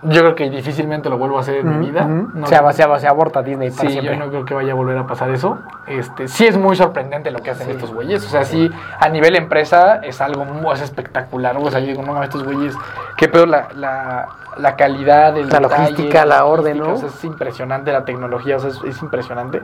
yo 0.02 0.20
creo 0.20 0.34
que 0.36 0.48
difícilmente 0.48 1.08
lo 1.10 1.18
vuelvo 1.18 1.38
a 1.38 1.40
hacer 1.40 1.56
en 1.56 1.80
mi 1.80 1.86
vida. 1.86 2.04
Ujú. 2.04 2.30
No 2.38 2.46
se, 2.46 2.56
ab- 2.56 2.72
se, 2.72 2.84
ab- 2.86 2.98
se 3.00 3.08
aborta 3.08 3.42
Disney 3.42 3.70
para 3.70 3.82
Sí, 3.82 3.92
siempre. 3.94 4.16
yo 4.16 4.24
no 4.24 4.30
creo 4.30 4.44
que 4.44 4.54
vaya 4.54 4.72
a 4.72 4.74
volver 4.76 4.96
a 4.96 5.06
pasar 5.06 5.30
eso. 5.30 5.58
Este, 5.88 6.28
sí 6.28 6.46
es 6.46 6.56
muy 6.56 6.76
sorprendente 6.76 7.30
lo 7.32 7.40
que 7.40 7.50
hacen 7.50 7.66
Sí. 7.66 7.72
estos 7.72 7.92
güeyes. 7.92 8.24
O 8.24 8.28
sea, 8.28 8.44
sí, 8.44 8.70
a 9.00 9.08
nivel 9.08 9.34
empresa 9.34 9.96
es 10.02 10.20
algo 10.20 10.44
muy 10.44 10.72
es 10.74 10.82
espectacular. 10.82 11.56
O 11.56 11.70
sea, 11.70 11.80
yo 11.80 11.86
digo, 11.86 12.02
no 12.02 12.22
estos 12.22 12.44
güeyes, 12.44 12.76
qué 13.16 13.26
pedo 13.28 13.46
la, 13.46 13.68
la, 13.74 14.28
la 14.56 14.76
calidad, 14.76 15.36
el 15.36 15.48
La 15.48 15.58
detalle, 15.58 15.90
logística, 15.90 16.24
la 16.24 16.44
orden, 16.44 16.78
logística, 16.78 16.88
¿no? 16.88 16.94
o 16.94 16.98
sea, 16.98 17.08
es 17.18 17.24
impresionante 17.24 17.92
la 17.92 18.04
tecnología, 18.04 18.56
o 18.56 18.60
sea, 18.60 18.70
es, 18.70 18.80
es 18.84 19.02
impresionante. 19.02 19.62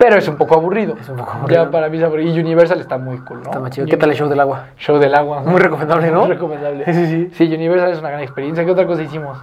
Pero 0.00 0.16
es 0.16 0.26
un 0.28 0.36
poco 0.36 0.54
aburrido. 0.54 0.94
Es 0.98 1.08
un 1.10 1.16
poco 1.18 1.32
aburrido. 1.32 1.64
Ya 1.66 1.70
para 1.70 1.90
mí 1.90 1.98
es 1.98 2.02
aburrido. 2.04 2.34
Y 2.34 2.40
Universal 2.40 2.80
está 2.80 2.96
muy 2.96 3.18
cool, 3.18 3.40
¿no? 3.42 3.44
Está 3.50 3.60
más 3.60 3.70
chido. 3.70 3.86
¿Qué 3.86 3.98
tal 3.98 4.08
el 4.10 4.16
show 4.16 4.28
del 4.30 4.40
agua? 4.40 4.68
Show 4.78 4.98
del 4.98 5.14
agua. 5.14 5.42
Muy 5.42 5.60
recomendable, 5.60 6.10
¿no? 6.10 6.20
Muy 6.20 6.30
recomendable. 6.30 6.84
Sí, 6.86 7.06
sí. 7.06 7.30
Sí, 7.34 7.54
Universal 7.54 7.90
es 7.92 7.98
una 7.98 8.08
gran 8.08 8.22
experiencia. 8.22 8.64
¿Qué 8.64 8.70
otra 8.70 8.86
cosa 8.86 9.02
hicimos? 9.02 9.36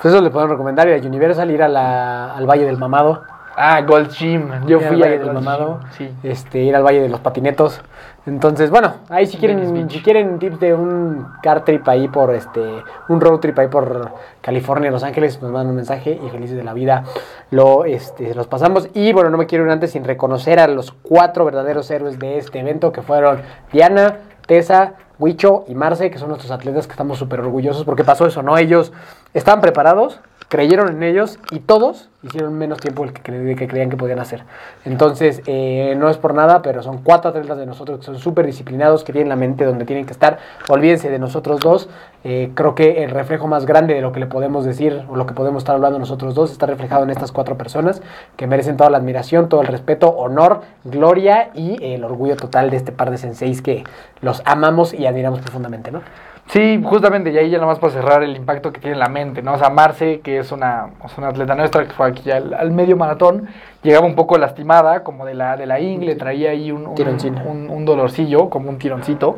Pues 0.00 0.14
eso 0.14 0.22
le 0.22 0.30
podemos 0.30 0.52
recomendar 0.52 0.88
ir 0.88 0.94
a 0.94 1.06
Universal, 1.06 1.50
ir 1.50 1.62
a 1.62 1.68
la- 1.68 2.34
al 2.34 2.46
Valle 2.46 2.64
del 2.64 2.78
Mamado. 2.78 3.22
Ah, 3.54 3.82
Gold 3.82 4.10
Gym. 4.12 4.48
Yo 4.66 4.78
ir 4.78 4.84
al 4.86 4.88
fui 4.92 5.00
Valle 5.02 5.18
del 5.18 5.32
Mamado. 5.32 5.80
Gym, 5.98 6.08
Sí. 6.22 6.28
Este, 6.28 6.58
ir 6.60 6.74
al 6.74 6.82
Valle 6.84 7.00
de 7.02 7.08
los 7.10 7.20
Patinetos. 7.20 7.82
Entonces, 8.28 8.70
bueno, 8.70 8.94
ahí 9.08 9.26
si 9.26 9.38
quieren, 9.38 9.88
si 9.88 10.02
quieren 10.02 10.38
tips 10.38 10.60
de 10.60 10.74
un 10.74 11.26
car 11.42 11.64
trip 11.64 11.88
ahí 11.88 12.08
por 12.08 12.34
este, 12.34 12.60
un 13.08 13.20
road 13.20 13.38
trip 13.40 13.58
ahí 13.58 13.68
por 13.68 14.12
California, 14.42 14.90
Los 14.90 15.02
Ángeles, 15.02 15.40
nos 15.40 15.50
mandan 15.50 15.70
un 15.70 15.76
mensaje 15.76 16.20
y 16.22 16.28
felices 16.28 16.56
de 16.56 16.62
la 16.62 16.74
vida 16.74 17.04
lo 17.50 17.86
este, 17.86 18.34
los 18.34 18.46
pasamos. 18.46 18.90
Y 18.92 19.12
bueno, 19.14 19.30
no 19.30 19.38
me 19.38 19.46
quiero 19.46 19.64
ir 19.64 19.70
antes 19.70 19.92
sin 19.92 20.04
reconocer 20.04 20.60
a 20.60 20.68
los 20.68 20.92
cuatro 20.92 21.46
verdaderos 21.46 21.90
héroes 21.90 22.18
de 22.18 22.36
este 22.36 22.60
evento 22.60 22.92
que 22.92 23.00
fueron 23.00 23.40
Diana, 23.72 24.18
Tessa, 24.46 24.94
Huicho 25.18 25.64
y 25.66 25.74
Marce, 25.74 26.10
que 26.10 26.18
son 26.18 26.28
nuestros 26.28 26.50
atletas 26.50 26.86
que 26.86 26.92
estamos 26.92 27.18
súper 27.18 27.40
orgullosos 27.40 27.84
porque 27.84 28.04
pasó 28.04 28.26
eso, 28.26 28.42
¿no? 28.42 28.58
Ellos 28.58 28.92
estaban 29.32 29.62
preparados, 29.62 30.20
creyeron 30.48 30.88
en 30.88 31.02
ellos 31.02 31.38
y 31.50 31.60
todos 31.60 32.08
hicieron 32.22 32.58
menos 32.58 32.78
tiempo 32.78 33.04
del 33.04 33.12
que, 33.12 33.22
creían 33.68 33.90
que 33.90 33.96
podían 33.96 34.18
hacer. 34.18 34.42
Entonces, 34.84 35.42
eh, 35.46 35.94
no 35.96 36.08
es 36.08 36.16
por 36.16 36.34
nada, 36.34 36.62
pero 36.62 36.82
son 36.82 36.98
cuatro 37.02 37.30
atletas 37.30 37.58
de 37.58 37.66
nosotros 37.66 38.00
que 38.00 38.06
son 38.06 38.18
súper 38.18 38.46
disciplinados, 38.46 39.04
que 39.04 39.12
tienen 39.12 39.28
la 39.28 39.36
mente 39.36 39.64
donde 39.64 39.84
tienen 39.84 40.06
que 40.06 40.12
estar. 40.12 40.38
Olvídense 40.68 41.10
de 41.10 41.18
nosotros 41.18 41.60
dos. 41.60 41.88
Eh, 42.24 42.50
creo 42.54 42.74
que 42.74 43.04
el 43.04 43.10
reflejo 43.10 43.46
más 43.46 43.66
grande 43.66 43.94
de 43.94 44.00
lo 44.00 44.10
que 44.10 44.20
le 44.20 44.26
podemos 44.26 44.64
decir 44.64 45.04
o 45.08 45.16
lo 45.16 45.26
que 45.26 45.34
podemos 45.34 45.60
estar 45.60 45.76
hablando 45.76 45.98
nosotros 46.00 46.34
dos 46.34 46.50
está 46.50 46.66
reflejado 46.66 47.04
en 47.04 47.10
estas 47.10 47.30
cuatro 47.30 47.56
personas 47.56 48.02
que 48.36 48.48
merecen 48.48 48.76
toda 48.76 48.90
la 48.90 48.98
admiración, 48.98 49.48
todo 49.48 49.60
el 49.60 49.68
respeto, 49.68 50.08
honor, 50.08 50.62
gloria 50.84 51.50
y 51.54 51.78
el 51.84 52.02
orgullo 52.02 52.36
total 52.36 52.70
de 52.70 52.78
este 52.78 52.90
par 52.90 53.10
de 53.12 53.18
senseis 53.18 53.62
que 53.62 53.84
los 54.20 54.42
amamos 54.44 54.94
y 54.94 55.06
admiramos 55.06 55.40
profundamente, 55.40 55.92
¿no? 55.92 56.00
Sí, 56.48 56.80
justamente, 56.82 57.30
y 57.30 57.36
ahí 57.36 57.50
ya 57.50 57.58
nada 57.58 57.66
más 57.68 57.78
para 57.78 57.92
cerrar 57.92 58.22
el 58.22 58.34
impacto 58.34 58.72
que 58.72 58.80
tiene 58.80 58.94
en 58.94 59.00
la 59.00 59.08
mente, 59.08 59.42
¿no? 59.42 59.52
O 59.52 59.58
sea, 59.58 59.68
Marce, 59.68 60.20
que 60.20 60.38
es 60.38 60.50
una, 60.50 60.88
sea, 61.06 61.18
una 61.18 61.28
atleta 61.28 61.54
nuestra 61.54 61.84
que 61.84 61.90
fue 61.92 62.06
aquí 62.08 62.30
al, 62.30 62.54
al 62.54 62.70
medio 62.70 62.96
maratón, 62.96 63.48
llegaba 63.82 64.06
un 64.06 64.14
poco 64.14 64.38
lastimada, 64.38 65.02
como 65.04 65.26
de 65.26 65.34
la, 65.34 65.58
de 65.58 65.66
la 65.66 65.78
ingle, 65.78 66.14
traía 66.16 66.50
ahí 66.50 66.72
un, 66.72 66.86
un, 66.86 66.94
un- 67.46 67.68
un 67.70 67.84
dolorcillo, 67.84 68.48
como 68.48 68.70
un 68.70 68.78
tironcito. 68.78 69.36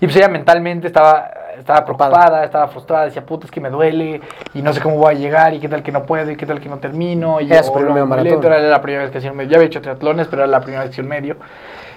Y 0.00 0.06
pues 0.06 0.16
ella 0.16 0.28
mentalmente 0.28 0.86
estaba, 0.86 1.30
estaba 1.58 1.84
preocupada, 1.84 2.42
estaba 2.44 2.68
frustrada, 2.68 3.04
decía, 3.06 3.26
puta, 3.26 3.44
es 3.44 3.50
que 3.50 3.60
me 3.60 3.68
duele 3.68 4.20
y 4.54 4.62
no 4.62 4.72
sé 4.72 4.80
cómo 4.80 4.96
voy 4.96 5.14
a 5.14 5.18
llegar 5.18 5.52
y 5.52 5.58
qué 5.60 5.68
tal 5.68 5.82
que 5.82 5.92
no 5.92 6.04
puedo 6.04 6.30
y 6.30 6.36
qué 6.36 6.46
tal 6.46 6.58
que 6.60 6.68
no 6.70 6.78
termino. 6.78 7.40
Y 7.40 7.46
Era 7.52 7.62
su 7.64 7.72
primer 7.74 8.04
maratón. 8.06 8.44
Era 8.46 8.60
la 8.60 8.80
primera 8.80 9.02
vez 9.02 9.10
que 9.12 9.18
hacía 9.18 9.30
un 9.32 9.36
medio. 9.36 9.50
Ya 9.50 9.56
había 9.56 9.66
hecho 9.66 9.82
triatlones, 9.82 10.28
pero 10.28 10.42
era 10.44 10.50
la 10.50 10.60
primera 10.60 10.84
vez 10.84 10.90
que 10.90 10.94
hacía 10.94 11.02
un 11.02 11.10
medio. 11.10 11.36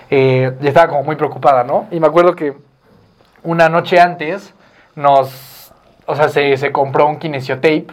Eh, 0.10 0.52
y 0.60 0.68
estaba 0.68 0.88
como 0.90 1.04
muy 1.04 1.16
preocupada, 1.16 1.64
¿no? 1.64 1.86
Y 1.92 2.00
me 2.00 2.08
acuerdo 2.08 2.36
que 2.36 2.56
una 3.44 3.70
noche 3.70 4.00
antes 4.00 4.54
nos, 4.96 5.72
o 6.06 6.16
sea, 6.16 6.30
se, 6.30 6.58
se 6.58 6.72
compró 6.72 7.08
un 7.08 7.18
kinesiotape. 7.18 7.88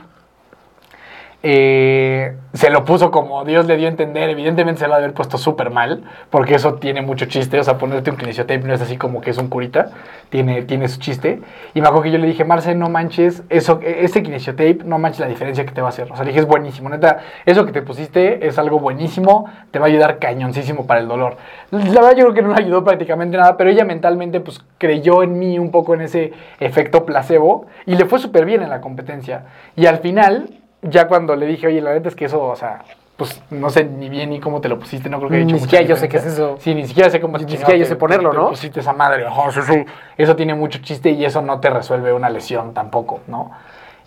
Se 1.40 2.70
lo 2.70 2.84
puso 2.84 3.12
como 3.12 3.44
Dios 3.44 3.66
le 3.66 3.76
dio 3.76 3.86
a 3.86 3.90
entender. 3.90 4.28
Evidentemente 4.30 4.80
se 4.80 4.88
lo 4.88 4.94
ha 4.94 4.98
de 4.98 5.04
haber 5.04 5.14
puesto 5.14 5.38
súper 5.38 5.70
mal, 5.70 6.02
porque 6.30 6.56
eso 6.56 6.74
tiene 6.74 7.00
mucho 7.02 7.26
chiste. 7.26 7.60
O 7.60 7.62
sea, 7.64 7.78
ponerte 7.78 8.10
un 8.10 8.16
kinesiotape 8.16 8.60
no 8.60 8.74
es 8.74 8.80
así 8.80 8.96
como 8.96 9.20
que 9.20 9.30
es 9.30 9.38
un 9.38 9.48
curita, 9.48 9.90
tiene, 10.30 10.62
tiene 10.62 10.88
su 10.88 10.98
chiste. 10.98 11.40
Y 11.74 11.80
me 11.80 11.86
acuerdo 11.86 12.04
que 12.04 12.10
yo 12.10 12.18
le 12.18 12.26
dije, 12.26 12.44
Marce, 12.44 12.74
no 12.74 12.88
manches, 12.88 13.44
eso, 13.50 13.78
ese 13.82 14.22
kinesiotape, 14.22 14.80
no 14.84 14.98
manches 14.98 15.20
la 15.20 15.28
diferencia 15.28 15.64
que 15.64 15.72
te 15.72 15.80
va 15.80 15.88
a 15.88 15.90
hacer. 15.90 16.10
O 16.10 16.16
sea, 16.16 16.24
le 16.24 16.30
dije, 16.30 16.40
es 16.40 16.46
buenísimo, 16.46 16.88
neta, 16.88 17.18
eso 17.46 17.64
que 17.64 17.72
te 17.72 17.82
pusiste 17.82 18.46
es 18.46 18.58
algo 18.58 18.80
buenísimo, 18.80 19.48
te 19.70 19.78
va 19.78 19.86
a 19.86 19.88
ayudar 19.88 20.18
cañoncísimo 20.18 20.86
para 20.86 21.00
el 21.00 21.08
dolor. 21.08 21.36
La 21.70 22.00
verdad, 22.00 22.16
yo 22.16 22.24
creo 22.24 22.34
que 22.34 22.42
no 22.42 22.48
le 22.48 22.64
ayudó 22.64 22.82
prácticamente 22.82 23.36
nada, 23.36 23.56
pero 23.56 23.70
ella 23.70 23.84
mentalmente, 23.84 24.40
pues 24.40 24.60
creyó 24.78 25.22
en 25.22 25.38
mí 25.38 25.58
un 25.58 25.70
poco 25.70 25.94
en 25.94 26.00
ese 26.00 26.32
efecto 26.58 27.04
placebo 27.04 27.66
y 27.86 27.94
le 27.94 28.06
fue 28.06 28.18
súper 28.18 28.44
bien 28.44 28.62
en 28.62 28.70
la 28.70 28.80
competencia. 28.80 29.44
Y 29.76 29.86
al 29.86 29.98
final, 29.98 30.48
ya 30.82 31.08
cuando 31.08 31.36
le 31.36 31.46
dije, 31.46 31.66
oye, 31.66 31.80
la 31.80 31.92
neta 31.92 32.08
es 32.08 32.14
que 32.14 32.26
eso, 32.26 32.42
o 32.42 32.56
sea, 32.56 32.84
pues 33.16 33.42
no 33.50 33.68
sé 33.68 33.84
ni 33.84 34.08
bien 34.08 34.30
ni 34.30 34.38
cómo 34.38 34.60
te 34.60 34.68
lo 34.68 34.78
pusiste, 34.78 35.10
no 35.10 35.18
creo 35.18 35.28
que 35.28 35.36
haya 35.36 35.44
Ni 35.44 35.50
hecho 35.52 35.60
mucha 35.60 35.70
siquiera 35.70 35.84
yo 35.86 35.96
sé 35.96 36.08
qué 36.08 36.18
es 36.18 36.26
eso. 36.26 36.56
Sí, 36.60 36.74
ni 36.74 36.86
siquiera 36.86 37.10
sé 37.10 37.20
cómo 37.20 37.36
Ni 37.36 37.48
siquiera 37.48 37.74
yo 37.74 37.84
sé 37.84 37.96
ponerlo, 37.96 38.32
¿no? 38.32 38.50
pusiste 38.50 38.80
esa 38.80 38.92
madre. 38.92 39.24
Sí, 39.52 39.60
sí. 39.62 39.84
Eso 40.16 40.36
tiene 40.36 40.54
mucho 40.54 40.78
chiste 40.78 41.10
y 41.10 41.24
eso 41.24 41.42
no 41.42 41.58
te 41.58 41.68
resuelve 41.68 42.12
una 42.12 42.30
lesión 42.30 42.74
tampoco, 42.74 43.20
¿no? 43.26 43.50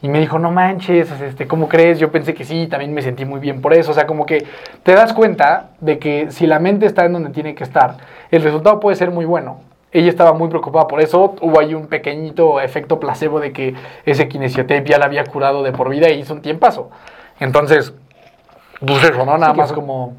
Y 0.02 0.08
me 0.08 0.20
dijo, 0.20 0.40
no 0.40 0.50
manches, 0.50 1.12
este, 1.22 1.46
¿cómo 1.46 1.68
crees? 1.68 2.00
Yo 2.00 2.12
pensé 2.12 2.34
que 2.34 2.44
sí, 2.44 2.68
también 2.68 2.94
me 2.94 3.02
sentí 3.02 3.24
muy 3.24 3.40
bien 3.40 3.62
por 3.62 3.74
eso. 3.74 3.92
O 3.92 3.94
sea, 3.94 4.08
como 4.08 4.26
que 4.26 4.48
te 4.82 4.94
das 4.94 5.14
cuenta 5.14 5.72
de 5.80 6.00
que 6.00 6.32
si 6.32 6.48
la 6.48 6.58
mente 6.60 6.88
está 6.88 7.06
en 7.06 7.14
donde 7.14 7.30
tiene 7.30 7.54
que 7.54 7.64
estar, 7.64 7.98
el 8.32 8.42
resultado 8.42 8.80
puede 8.80 8.96
ser 8.96 9.12
muy 9.12 9.26
bueno. 9.26 9.60
Ella 9.94 10.10
estaba 10.10 10.34
muy 10.34 10.48
preocupada 10.50 10.88
por 10.88 11.02
eso. 11.02 11.36
Hubo 11.42 11.60
ahí 11.60 11.74
un 11.74 11.88
pequeñito 11.88 12.62
efecto 12.62 13.00
placebo 13.00 13.40
de 13.40 13.52
que 13.52 13.76
ese 14.06 14.28
kinesiotape 14.28 14.86
ya 14.86 14.98
la 14.98 15.06
había 15.06 15.24
curado 15.26 15.64
de 15.64 15.72
por 15.74 15.90
vida 15.90 16.10
y 16.10 16.20
hizo 16.20 16.34
un 16.34 16.42
tiempazo. 16.42 16.90
Entonces, 17.40 17.94
pues 18.86 19.04
eso, 19.04 19.26
¿no? 19.26 19.38
Nada 19.38 19.52
Sí, 19.54 19.58
más 19.60 19.74
como 19.74 20.14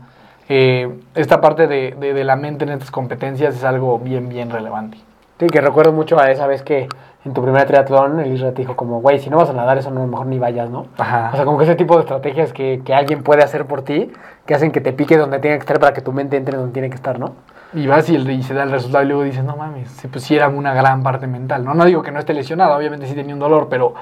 eh, 0.49 0.91
esta 1.15 1.41
parte 1.41 1.67
de, 1.67 1.93
de- 1.99 2.13
de 2.15 2.25
la 2.25 2.37
mente 2.37 2.65
en 2.65 2.71
estas 2.71 2.91
competencias 2.91 3.55
es 3.57 3.65
algo 3.65 3.99
bien, 3.99 4.29
bien 4.29 4.51
relevante. 4.51 4.99
Sí, 5.41 5.47
que 5.47 5.61
recuerdo 5.61 5.93
mucho 5.93 6.19
a 6.21 6.31
esa 6.31 6.47
vez 6.47 6.63
que 6.63 6.89
en 7.25 7.33
tu 7.33 7.43
primer 7.43 7.67
triatlón 7.67 8.21
el 8.21 8.33
Isra 8.33 8.51
te 8.53 8.63
dijo 8.63 8.77
como, 8.77 9.01
güey, 9.01 9.19
si 9.21 9.31
no 9.31 9.39
vas 9.39 9.49
a 9.51 9.53
nadar 9.53 9.79
eso 9.79 9.91
no, 9.91 10.07
mejor 10.07 10.27
ni 10.27 10.39
vayas, 10.39 10.69
¿no? 10.71 10.87
Ajá. 10.99 11.31
O 11.33 11.37
sea, 11.37 11.45
como 11.45 11.59
que 11.59 11.65
ese 11.65 11.75
tipo 11.77 11.95
de 11.95 12.01
estrategias 12.03 12.53
que, 12.53 12.83
que 12.85 12.95
alguien 12.95 13.23
puede 13.23 13.43
hacer 13.43 13.65
por 13.67 13.83
ti, 13.83 14.13
que 14.47 14.55
hacen 14.55 14.71
que 14.71 14.81
te 14.81 14.93
pique 14.93 15.17
donde 15.17 15.39
tiene 15.41 15.57
que 15.57 15.61
estar 15.63 15.81
para 15.81 15.93
que 15.95 16.01
tu 16.03 16.13
mente 16.13 16.37
entre 16.37 16.57
donde 16.57 16.73
tiene 16.73 16.91
que 16.91 16.97
estar, 16.97 17.19
¿no? 17.19 17.33
Y 17.75 17.87
vas 17.87 18.09
y, 18.11 18.17
el- 18.17 18.31
y 18.31 18.43
se 18.43 18.55
da 18.55 18.65
el 18.65 18.71
resultado 18.71 19.05
y 19.05 19.09
luego 19.09 19.23
dices, 19.23 19.45
no 19.45 19.57
mames, 19.57 19.91
pues 20.11 20.25
sí 20.25 20.37
era 20.37 20.49
una 20.49 20.75
gran 20.75 21.03
parte 21.03 21.27
mental, 21.27 21.65
¿no? 21.65 21.75
No 21.75 21.85
digo 21.85 22.03
que 22.03 22.11
no 22.13 22.19
esté 22.19 22.35
lesionado, 22.35 22.77
obviamente 22.77 23.07
sí 23.07 23.15
tenía 23.15 23.35
un 23.35 23.41
dolor, 23.41 23.69
pero 23.71 23.95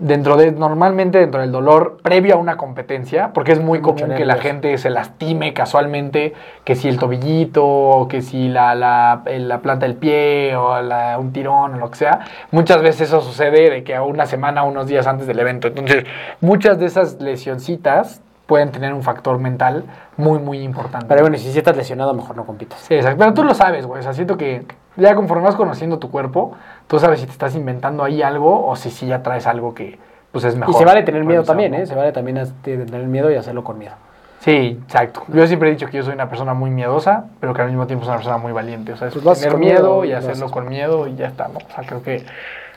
dentro 0.00 0.36
de, 0.36 0.52
normalmente 0.52 1.18
dentro 1.18 1.40
del 1.40 1.50
dolor 1.50 1.98
previo 2.02 2.34
a 2.34 2.38
una 2.38 2.56
competencia, 2.56 3.30
porque 3.34 3.50
es 3.52 3.60
muy 3.60 3.80
común 3.80 4.10
que 4.16 4.24
la 4.24 4.34
gente 4.36 4.78
se 4.78 4.90
lastime 4.90 5.52
casualmente, 5.52 6.34
que 6.64 6.76
si 6.76 6.88
el 6.88 6.98
tobillito, 6.98 7.64
o 7.66 8.06
que 8.08 8.22
si 8.22 8.48
la, 8.48 8.74
la, 8.76 9.22
la 9.26 9.58
planta 9.58 9.86
del 9.86 9.96
pie, 9.96 10.54
o 10.56 10.80
la- 10.82 11.18
un 11.18 11.32
tirón, 11.32 11.74
o 11.74 11.78
lo 11.78 11.90
que 11.90 11.96
sea, 11.98 12.20
muchas 12.52 12.80
veces 12.80 13.08
eso 13.08 13.20
sucede 13.20 13.70
de 13.70 13.82
que 13.84 13.94
a 13.96 14.02
una 14.02 14.26
semana, 14.26 14.62
unos 14.62 14.86
días 14.86 15.06
antes 15.08 15.26
del 15.26 15.38
evento. 15.40 15.66
Entonces, 15.68 16.04
muchas 16.40 16.78
de 16.78 16.86
esas 16.86 17.20
lesioncitas 17.20 18.22
pueden 18.48 18.72
tener 18.72 18.94
un 18.94 19.02
factor 19.02 19.38
mental 19.38 19.84
muy, 20.16 20.38
muy 20.38 20.62
importante. 20.62 21.04
Pero 21.06 21.20
bueno, 21.20 21.36
y 21.36 21.38
si 21.38 21.56
estás 21.56 21.76
lesionado, 21.76 22.14
mejor 22.14 22.34
no 22.34 22.46
compitas. 22.46 22.80
Sí, 22.80 22.94
exacto. 22.94 23.18
Pero 23.18 23.34
tú 23.34 23.44
lo 23.44 23.52
sabes, 23.52 23.84
güey. 23.84 24.00
O 24.00 24.02
sea, 24.02 24.14
siento 24.14 24.38
que 24.38 24.64
ya 24.96 25.14
conforme 25.14 25.44
vas 25.44 25.54
conociendo 25.54 25.98
tu 25.98 26.10
cuerpo, 26.10 26.56
tú 26.86 26.98
sabes 26.98 27.20
si 27.20 27.26
te 27.26 27.32
estás 27.32 27.54
inventando 27.54 28.02
ahí 28.02 28.22
algo 28.22 28.66
o 28.66 28.74
si 28.74 28.90
sí 28.90 29.06
ya 29.06 29.22
traes 29.22 29.46
algo 29.46 29.74
que 29.74 29.98
pues 30.32 30.46
es 30.46 30.56
mejor. 30.56 30.74
Y 30.74 30.78
se 30.78 30.84
vale 30.86 31.02
tener 31.02 31.24
miedo 31.24 31.44
también. 31.44 31.74
¿eh? 31.74 31.84
Se 31.84 31.94
vale 31.94 32.10
también 32.10 32.42
tener 32.62 33.06
miedo 33.06 33.30
y 33.30 33.34
hacerlo 33.34 33.62
con 33.62 33.76
miedo. 33.78 33.94
Sí, 34.40 34.80
exacto. 34.82 35.24
Yo 35.28 35.46
siempre 35.46 35.68
he 35.68 35.72
dicho 35.72 35.86
que 35.86 35.98
yo 35.98 36.02
soy 36.02 36.14
una 36.14 36.30
persona 36.30 36.54
muy 36.54 36.70
miedosa, 36.70 37.26
pero 37.40 37.52
que 37.52 37.60
al 37.60 37.68
mismo 37.68 37.86
tiempo 37.86 38.06
soy 38.06 38.12
una 38.12 38.18
persona 38.18 38.38
muy 38.38 38.52
valiente. 38.52 38.94
O 38.94 38.96
sea, 38.96 39.08
es 39.08 39.14
Pues 39.14 39.40
tener 39.40 39.58
miedo 39.58 40.00
miedo, 40.00 40.04
y 40.06 40.10
lo 40.10 40.16
hacerlo 40.16 40.50
con 40.50 40.68
miedo 40.70 41.06
y 41.06 41.16
ya 41.16 41.26
está, 41.26 41.48
¿no? 41.48 41.58
O 41.58 41.74
sea, 41.74 41.84
creo 41.84 42.02
que 42.02 42.24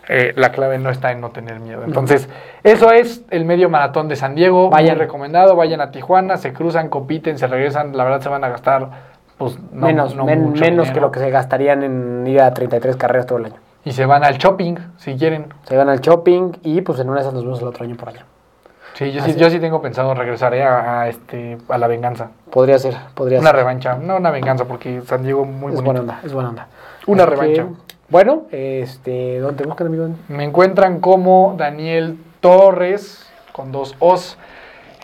eh, 0.08 0.34
la 0.36 0.52
clave 0.52 0.78
no 0.78 0.90
está 0.90 1.12
en 1.12 1.22
no 1.22 1.30
tener 1.30 1.60
miedo. 1.60 1.84
Entonces, 1.86 2.28
eso 2.64 2.92
es 2.92 3.24
el 3.30 3.46
medio 3.46 3.70
maratón 3.70 4.08
de 4.08 4.16
San 4.16 4.36
Diego. 4.36 4.70
Vayan. 4.70 4.98
Recomendado. 4.98 5.56
Vayan 5.56 5.82
a 5.82 5.92
Tijuana, 5.92 6.38
se 6.38 6.54
cruzan, 6.54 6.90
compiten, 6.90 7.38
se 7.38 7.48
regresan. 7.48 7.96
La 7.96 8.04
verdad 8.04 8.22
se 8.22 8.30
van 8.30 8.44
a 8.44 8.50
gastar, 8.50 8.90
pues, 9.38 9.58
no, 9.72 9.88
menos 9.88 10.16
no 10.16 10.26
men- 10.26 10.42
mucho 10.44 10.62
menos 10.64 10.92
que 10.92 11.00
lo 11.00 11.12
que 11.12 11.20
se 11.20 11.30
gastarían 11.30 11.84
en 11.84 12.26
ir 12.28 12.42
a 12.42 12.54
33 12.54 12.96
carreras 12.98 13.26
todo 13.26 13.38
el 13.40 13.46
año. 13.46 13.56
Y 13.84 13.94
se 13.94 14.06
van 14.06 14.24
al 14.24 14.38
shopping, 14.38 14.76
si 14.98 15.16
quieren. 15.18 15.46
Se 15.64 15.76
van 15.76 15.90
al 15.90 16.00
shopping 16.02 16.52
y 16.64 16.82
pues 16.82 17.00
en 17.00 17.08
una 17.10 17.16
de 17.18 17.22
esas 17.22 17.34
nos 17.34 17.44
vemos 17.44 17.62
el 17.62 17.68
otro 17.68 17.84
año 17.84 17.96
por 17.96 18.10
allá. 18.10 18.26
Sí, 18.94 19.12
yo 19.14 19.24
sí, 19.24 19.36
yo 19.36 19.50
sí 19.50 19.60
tengo 19.60 19.82
pensado 19.82 20.14
regresar 20.14 20.54
eh, 20.54 20.64
a, 20.64 21.02
a, 21.02 21.08
este, 21.10 21.58
a 21.70 21.78
la 21.78 21.88
venganza. 21.88 22.30
Podría 22.52 22.78
ser, 22.78 22.94
podría 23.16 23.40
Una 23.40 23.50
ser. 23.52 23.56
revancha, 23.56 23.96
no 23.96 24.18
una 24.18 24.30
venganza, 24.32 24.66
porque 24.66 25.02
San 25.02 25.24
Diego 25.24 25.46
muy 25.46 25.70
es 25.74 25.82
bonito. 25.82 25.84
buena 25.86 26.00
onda, 26.02 26.20
es 26.24 26.34
buena 26.34 26.50
onda. 26.50 26.68
Una 27.08 27.24
Así 27.24 27.32
que, 27.32 27.42
revancha. 27.42 27.66
Bueno, 28.12 28.44
este, 28.52 29.40
¿dónde 29.40 29.64
te 29.64 29.68
buscan, 29.68 29.88
amigo? 29.88 30.10
Me 30.28 30.44
encuentran 30.44 31.00
como 31.00 31.56
Daniel 31.58 32.18
Torres, 32.42 33.32
con 33.54 33.72
dos 33.72 33.96
O's, 34.00 34.38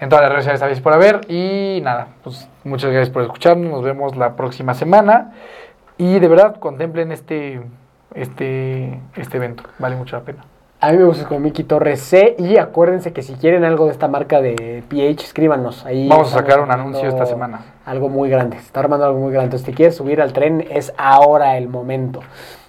en 0.02 0.10
todas 0.10 0.24
las 0.24 0.32
redes 0.32 0.44
sociales 0.44 0.60
sabéis 0.60 0.82
por 0.82 0.94
haber. 0.94 1.22
Y 1.32 1.80
nada, 1.84 2.10
pues 2.24 2.50
muchas 2.66 2.92
gracias 2.92 3.10
por 3.10 3.24
escucharnos, 3.24 3.72
nos 3.72 3.84
vemos 3.84 4.18
la 4.18 4.36
próxima 4.36 4.74
semana. 4.74 5.32
Y 5.98 6.20
de 6.20 6.28
verdad, 6.28 6.58
contemplen 6.58 7.14
este, 7.14 7.62
este, 8.14 9.00
este 9.16 9.38
evento, 9.38 9.64
vale 9.80 9.96
mucho 9.96 10.18
la 10.18 10.24
pena. 10.24 10.44
A 10.80 10.92
mí 10.92 10.98
me 10.98 11.06
gusta 11.06 11.28
con 11.28 11.42
Miki 11.42 11.64
Torres 11.64 12.02
C 12.02 12.36
y 12.38 12.58
acuérdense 12.58 13.12
que 13.12 13.24
si 13.24 13.34
quieren 13.34 13.64
algo 13.64 13.86
de 13.86 13.94
esta 13.94 14.08
marca 14.08 14.42
de 14.42 14.84
PH, 14.90 15.24
escríbanos. 15.24 15.84
Ahí 15.86 16.08
Vamos 16.08 16.36
a 16.36 16.40
sacar 16.40 16.60
un 16.60 16.70
anuncio 16.70 17.08
esta 17.08 17.26
semana. 17.26 17.62
Algo 17.86 18.10
muy 18.10 18.30
grande, 18.30 18.58
se 18.58 18.66
está 18.66 18.82
armando 18.82 19.06
algo 19.06 19.18
muy 19.18 19.32
grande. 19.32 19.46
Entonces, 19.46 19.66
si 19.66 19.72
te 19.72 19.76
quieres 19.76 19.96
subir 19.96 20.22
al 20.22 20.34
tren, 20.34 20.68
es 20.70 20.94
ahora 20.98 21.58
el 21.58 21.68
momento 21.68 22.20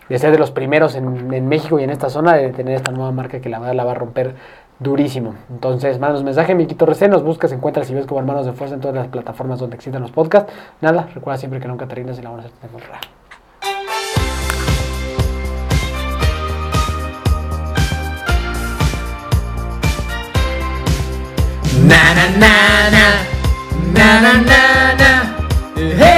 de 0.08 0.18
ser 0.18 0.32
de 0.32 0.38
los 0.38 0.50
primeros 0.50 0.94
en, 0.94 1.32
en 1.32 1.48
México 1.48 1.78
y 1.78 1.84
en 1.84 1.90
esta 1.90 2.08
zona 2.08 2.34
de 2.34 2.50
tener 2.50 2.74
esta 2.74 2.92
nueva 2.92 3.12
marca 3.12 3.40
que 3.40 3.48
la 3.48 3.74
la 3.74 3.84
va 3.84 3.92
a 3.92 3.94
romper 3.94 4.34
durísimo. 4.78 5.34
Entonces, 5.50 5.98
mandanos 5.98 6.24
mensaje, 6.24 6.54
Miki 6.54 6.74
Torres 6.74 6.98
C, 6.98 7.08
nos 7.08 7.22
buscas, 7.22 7.52
encuentras 7.52 7.90
y 7.90 7.94
ves 7.94 8.06
como 8.06 8.20
Hermanos 8.20 8.46
de 8.46 8.52
Fuerza 8.52 8.74
en 8.74 8.80
todas 8.80 8.96
las 8.96 9.08
plataformas 9.08 9.58
donde 9.58 9.76
existan 9.76 10.02
los 10.02 10.12
podcasts. 10.12 10.52
Nada, 10.80 11.08
recuerda 11.14 11.38
siempre 11.38 11.60
que 11.60 11.68
nunca 11.68 11.86
te 11.86 11.94
rindas 11.94 12.18
y 12.18 12.22
la 12.22 12.30
buena 12.30 12.42
suerte 12.44 12.60
te 12.60 12.66
encontrará. 12.66 13.00
Na 21.88 22.14
na 22.14 22.26
na 22.38 22.90
na 23.94 24.20
na 24.20 24.32
na 24.32 24.94
na 24.98 26.17